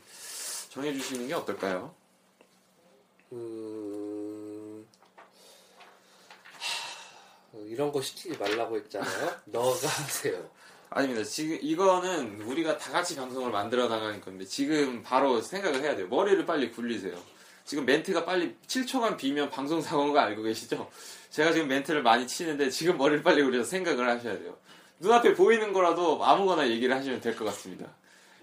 정해주시는 0.69 1.27
게 1.27 1.33
어떨까요? 1.33 1.93
음... 3.31 4.85
하, 7.53 7.57
이런 7.71 7.89
거 7.93 8.01
시키지 8.01 8.37
말라고 8.37 8.75
했잖아요. 8.75 9.31
너가 9.45 9.87
하세요. 9.87 10.37
아닙니다. 10.89 11.23
지금 11.23 11.57
이거는 11.61 12.41
우리가 12.41 12.77
다 12.77 12.91
같이 12.91 13.15
방송을 13.15 13.49
만들어 13.49 13.87
나가는 13.87 14.19
건데 14.19 14.43
지금 14.43 15.01
바로 15.03 15.41
생각을 15.41 15.81
해야 15.81 15.95
돼요. 15.95 16.07
머리를 16.09 16.45
빨리 16.45 16.69
굴리세요. 16.69 17.15
지금 17.63 17.85
멘트가 17.85 18.25
빨리 18.25 18.57
7초간 18.67 19.15
비면 19.15 19.49
방송 19.49 19.79
사고인 19.81 20.11
거 20.11 20.19
알고 20.19 20.43
계시죠? 20.43 20.89
제가 21.29 21.53
지금 21.53 21.69
멘트를 21.69 22.03
많이 22.03 22.27
치는데 22.27 22.69
지금 22.71 22.97
머리를 22.97 23.23
빨리 23.23 23.41
굴려서 23.41 23.69
생각을 23.69 24.09
하셔야 24.09 24.37
돼요. 24.37 24.57
눈앞에 24.99 25.33
보이는 25.33 25.71
거라도 25.71 26.21
아무거나 26.25 26.67
얘기를 26.67 26.93
하시면 26.93 27.21
될 27.21 27.37
것 27.37 27.45
같습니다. 27.45 27.85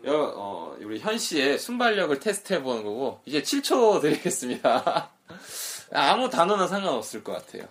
여, 0.07 0.33
어, 0.35 0.77
우리 0.81 0.99
현 1.01 1.19
씨의 1.19 1.59
순발력을 1.59 2.19
테스트 2.21 2.55
해 2.55 2.63
보는 2.63 2.83
거고 2.83 3.21
이제 3.27 3.43
7초 3.43 4.01
드리겠습니다. 4.01 5.11
아무 5.93 6.31
단어나 6.31 6.67
상관없을 6.67 7.23
것 7.23 7.33
같아요. 7.33 7.69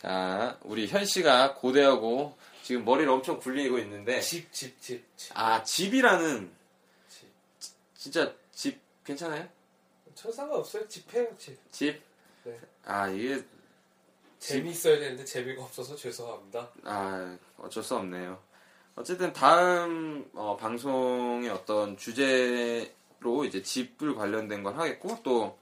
자, 0.00 0.58
우리 0.62 0.86
현 0.88 1.04
씨가 1.04 1.54
고대하고 1.54 2.34
지금 2.62 2.84
머리를 2.86 3.10
엄청 3.10 3.38
굴리고 3.38 3.78
있는데 3.80 4.20
집, 4.20 4.50
집, 4.50 4.80
집, 4.80 5.04
집. 5.14 5.32
아 5.38 5.62
집이라는 5.62 6.50
집. 7.08 7.28
진짜 7.94 8.32
집 8.50 8.80
괜찮아요? 9.04 9.46
저 10.14 10.32
상관없어요. 10.32 10.88
집해요, 10.88 11.26
집. 11.36 11.58
집? 11.70 12.00
네. 12.44 12.58
아 12.86 13.08
이게 13.08 13.44
재미있어야 14.38 14.98
되는데 14.98 15.24
재미가 15.24 15.64
없어서 15.64 15.94
죄송합니다. 15.94 16.70
아 16.84 17.36
어쩔 17.58 17.82
수 17.82 17.94
없네요. 17.96 18.40
어쨌든 18.94 19.34
다음 19.34 20.30
어, 20.34 20.56
방송의 20.56 21.50
어떤 21.50 21.98
주제로 21.98 23.44
이제 23.44 23.62
집을 23.62 24.14
관련된 24.14 24.62
걸 24.62 24.78
하겠고 24.78 25.18
또 25.22 25.58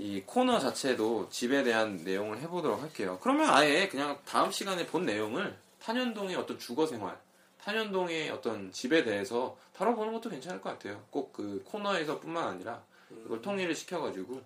이 0.00 0.22
코너 0.24 0.58
자체도 0.58 1.28
집에 1.28 1.62
대한 1.62 1.98
내용을 1.98 2.38
해보도록 2.40 2.80
할게요. 2.80 3.18
그러면 3.20 3.50
아예 3.50 3.86
그냥 3.86 4.18
다음 4.24 4.50
시간에 4.50 4.86
본 4.86 5.04
내용을 5.04 5.54
탄현동의 5.78 6.36
어떤 6.36 6.58
주거 6.58 6.86
생활, 6.86 7.18
탄현동의 7.62 8.30
어떤 8.30 8.72
집에 8.72 9.04
대해서 9.04 9.58
다뤄보는 9.74 10.14
것도 10.14 10.30
괜찮을 10.30 10.62
것 10.62 10.70
같아요. 10.70 11.04
꼭 11.10 11.34
그 11.34 11.62
코너에서뿐만 11.66 12.48
아니라 12.48 12.82
이걸 13.26 13.42
통일을 13.42 13.74
시켜가지고 13.74 14.40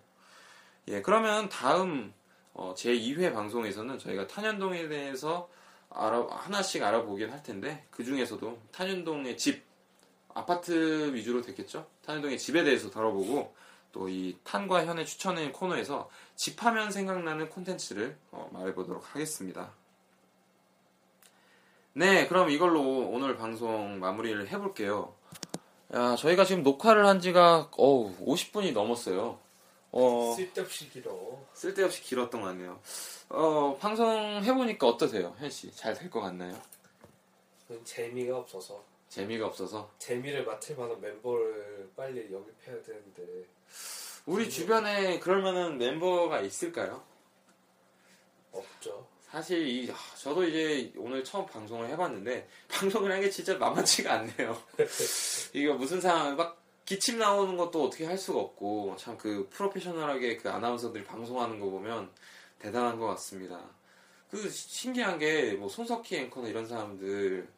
예 0.88 1.00
그러면 1.02 1.48
다음 1.48 2.12
어, 2.52 2.74
제 2.76 2.92
2회 2.92 3.32
방송에서는 3.32 4.00
저희가 4.00 4.26
탄현동에 4.26 4.88
대해서 4.88 5.48
알아, 5.88 6.26
하나씩 6.30 6.82
알아보긴 6.82 7.30
할 7.30 7.44
텐데 7.44 7.84
그 7.92 8.02
중에서도 8.02 8.58
탄현동의 8.72 9.36
집 9.36 9.62
아파트 10.34 11.14
위주로 11.14 11.42
됐겠죠 11.42 11.86
탄현동의 12.04 12.38
집에 12.38 12.64
대해서 12.64 12.90
다뤄보고 12.90 13.54
또 13.94 14.08
이 14.08 14.36
탄과 14.42 14.84
현의 14.84 15.06
추천의 15.06 15.52
코너에서 15.52 16.10
집하면 16.34 16.90
생각나는 16.90 17.48
콘텐츠를 17.48 18.18
어, 18.32 18.50
말해보도록 18.52 19.14
하겠습니다 19.14 19.72
네 21.92 22.26
그럼 22.26 22.50
이걸로 22.50 22.82
오늘 23.08 23.36
방송 23.36 24.00
마무리를 24.00 24.48
해볼게요 24.48 25.14
야 25.94 26.16
저희가 26.16 26.44
지금 26.44 26.64
녹화를 26.64 27.06
한 27.06 27.20
지가 27.20 27.70
어우 27.76 28.16
50분이 28.26 28.72
넘었어요 28.72 29.38
어, 29.92 30.34
쓸데없이 30.36 30.90
길어. 30.90 31.14
쓸데없이 31.52 32.02
길었던 32.02 32.40
것 32.40 32.48
같네요. 32.48 32.80
어, 33.28 33.76
방송 33.78 34.42
해보니까 34.42 34.88
어떠세요, 34.88 35.36
현 35.38 35.48
씨? 35.48 35.70
잘 35.72 35.94
될 35.94 36.10
것 36.10 36.20
같나요? 36.20 36.60
재미가 37.84 38.38
없어서. 38.38 38.82
재미가 39.14 39.46
없어서. 39.46 39.88
재미를 39.98 40.44
맡을 40.44 40.74
만한 40.76 41.00
멤버를 41.00 41.88
빨리 41.94 42.22
영입해야 42.32 42.82
되는데. 42.82 43.46
우리 44.26 44.50
주변에 44.50 45.20
그러면은 45.20 45.78
멤버가 45.78 46.40
있을까요? 46.40 47.00
없죠. 48.50 49.06
사실 49.30 49.66
이, 49.68 49.88
아, 49.92 49.96
저도 50.16 50.44
이제 50.44 50.92
오늘 50.96 51.22
처음 51.22 51.46
방송을 51.46 51.88
해봤는데, 51.90 52.48
방송을 52.68 53.12
한 53.12 53.20
게 53.20 53.30
진짜 53.30 53.56
만만치가 53.56 54.12
않네요. 54.14 54.60
이거 55.54 55.74
무슨 55.74 56.00
상황, 56.00 56.36
막 56.36 56.60
기침 56.84 57.18
나오는 57.18 57.56
것도 57.56 57.84
어떻게 57.84 58.06
할 58.06 58.18
수가 58.18 58.40
없고, 58.40 58.96
참 58.98 59.16
그 59.16 59.48
프로페셔널하게 59.50 60.38
그 60.38 60.50
아나운서들이 60.50 61.04
방송하는 61.04 61.60
거 61.60 61.70
보면 61.70 62.10
대단한 62.58 62.98
것 62.98 63.06
같습니다. 63.08 63.60
그 64.30 64.48
신기한 64.50 65.18
게, 65.18 65.52
뭐 65.52 65.68
손석희 65.68 66.16
앵커나 66.16 66.48
이런 66.48 66.66
사람들, 66.66 67.48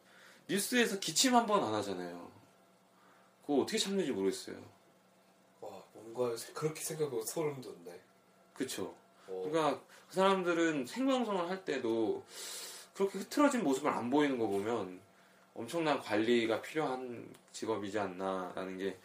뉴스에서 0.49 0.99
기침 0.99 1.35
한 1.35 1.45
번 1.45 1.63
안 1.63 1.73
하잖아요. 1.75 2.31
그거 3.41 3.61
어떻게 3.61 3.77
참는지 3.77 4.11
모르겠어요. 4.11 4.57
와, 5.61 5.81
뭔가 5.93 6.35
그렇게 6.53 6.81
생각하고 6.81 7.23
소름 7.25 7.61
돋네. 7.61 7.99
그쵸? 8.53 8.93
어, 9.27 9.47
그러니까 9.49 9.81
그 10.09 10.15
사람들은 10.15 10.85
생방송을 10.87 11.49
할 11.49 11.63
때도 11.65 12.23
그렇게 12.93 13.19
흐트러진 13.19 13.63
모습을 13.63 13.89
안 13.91 14.09
보이는 14.09 14.37
거 14.37 14.47
보면 14.47 14.99
엄청난 15.53 15.99
관리가 15.99 16.61
필요한 16.61 17.33
직업이지 17.51 17.97
않나라는 17.99 18.77
게 18.77 18.97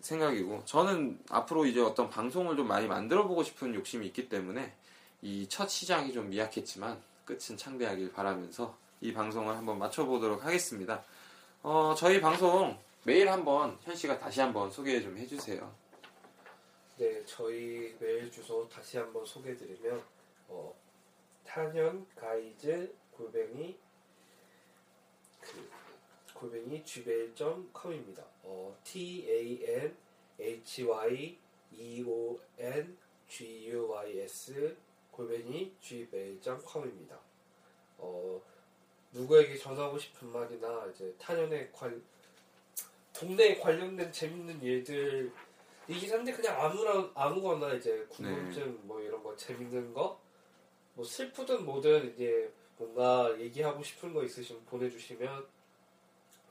생각이고 0.00 0.64
저는 0.64 1.20
앞으로 1.30 1.64
이제 1.66 1.80
어떤 1.80 2.10
방송을 2.10 2.56
좀 2.56 2.66
많이 2.68 2.86
만들어 2.86 3.26
보고 3.26 3.42
싶은 3.42 3.74
욕심이 3.74 4.06
있기 4.08 4.28
때문에 4.28 4.74
이 5.22 5.46
첫 5.48 5.68
시작이 5.68 6.12
좀 6.12 6.28
미약했지만 6.30 7.00
끝은 7.24 7.56
창대하길 7.56 8.12
바라면서 8.12 8.76
이 9.02 9.12
방송을 9.12 9.56
한번 9.56 9.80
맞춰보도록 9.80 10.44
하겠습니다. 10.44 11.04
어, 11.64 11.92
저희 11.96 12.20
방송 12.20 12.78
매일 13.02 13.28
한번 13.28 13.76
현 13.82 13.96
씨가 13.96 14.16
다시 14.16 14.40
한번 14.40 14.70
소개 14.70 15.00
좀 15.02 15.18
해주세요. 15.18 15.74
네, 16.98 17.26
저희 17.26 17.96
메일 17.98 18.30
주소 18.30 18.68
다시 18.68 18.98
한번 18.98 19.26
소개드리면 19.26 20.00
어, 20.46 20.72
탄현 21.44 22.06
가이즈 22.14 22.94
골뱅이 23.10 23.76
그 25.40 25.68
골뱅이 26.34 26.84
gmail.com입니다. 26.84 28.24
어, 28.44 28.78
t 28.84 29.28
a 29.28 29.64
n 29.64 29.96
h 30.38 30.84
y 30.84 31.38
e 31.72 32.04
o 32.06 32.38
n 32.56 32.96
g 33.26 33.68
u 33.68 33.90
y 33.90 34.20
s 34.20 34.76
골뱅이 35.10 35.74
gmail.com입니다. 35.80 37.18
어, 37.98 38.40
누구에게 39.12 39.56
전하고 39.56 39.98
싶은 39.98 40.28
말이나 40.28 40.86
이제 40.94 41.14
탄현에 41.18 41.70
관 41.70 42.02
동네에 43.12 43.58
관련된 43.58 44.10
재밌는 44.10 44.62
일들 44.62 45.30
이긴 45.88 46.12
한데 46.12 46.32
그냥 46.32 46.60
아무나 46.60 47.10
아무거나 47.14 47.74
이제 47.74 48.06
궁금증 48.08 48.78
뭐 48.82 49.00
이런 49.00 49.22
거 49.22 49.36
재밌는 49.36 49.92
거 49.94 50.22
뭐 50.94 51.04
슬프든 51.04 51.64
뭐든 51.64 52.12
이제 52.12 52.52
뭔가 52.76 53.34
얘기하고 53.38 53.82
싶은 53.82 54.12
거 54.12 54.24
있으시면 54.24 54.64
보내주시면 54.66 55.46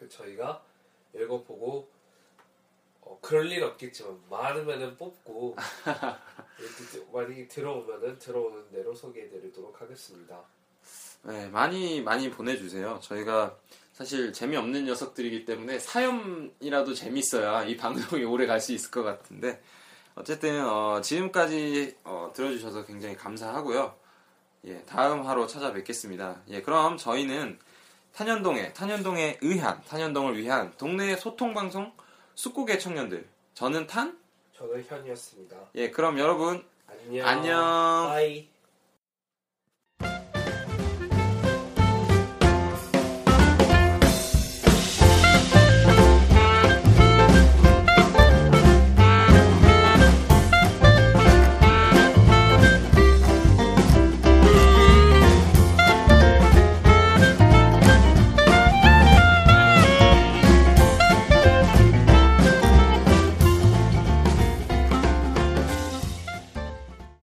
저희가 0.10 0.64
읽어보고 1.14 1.88
어, 3.02 3.20
그럴 3.22 3.52
일 3.52 3.64
없겠지만 3.64 4.20
많으면은 4.30 4.98
뽑고 4.98 5.56
만약에 7.12 7.48
들어오면은 7.48 8.18
들어오는 8.18 8.70
대로 8.72 8.96
소개해드리도록 8.96 9.80
하겠습니다. 9.82 10.44
네, 11.24 11.48
많이 11.50 12.02
많이 12.02 12.30
보내주세요. 12.32 13.00
저희가 13.02 13.56
사실 13.94 14.34
재미없는 14.34 14.86
녀석들이기 14.86 15.46
때문에 15.46 15.78
사연이라도 15.80 16.94
재밌어야 16.94 17.64
이 17.66 17.78
방송이 17.78 18.24
오래 18.24 18.46
갈 18.48 18.60
수 18.60 18.74
있을 18.74 18.90
것 18.92 19.04
같은데 19.04 19.62
어쨌든 20.16 20.66
어, 20.68 21.02
지금까지 21.02 21.96
어, 22.04 22.32
들어주셔서 22.36 22.86
굉장히 22.86 23.16
감사하고요. 23.16 23.96
예, 24.66 24.82
다음 24.84 25.26
화로 25.28 25.48
찾아뵙겠습니다. 25.48 26.42
예, 26.50 26.62
그럼 26.62 26.98
저희는 26.98 27.60
탄현동에 28.14 28.74
탄현동에 28.74 29.38
의한 29.42 29.82
탄현동을 29.88 30.38
위한 30.38 30.74
동네 30.78 31.16
소통 31.16 31.54
방송 31.54 31.92
숯고개 32.36 32.78
청년들 32.78 33.28
저는 33.54 33.88
탄 33.88 34.18
저는 34.58 34.84
현이었습니다. 34.88 35.58
예, 35.76 35.92
그럼 35.92 36.20
여러분 36.20 36.64
안녕. 36.88 37.28
안녕. 37.28 37.58
bye. 38.10 38.51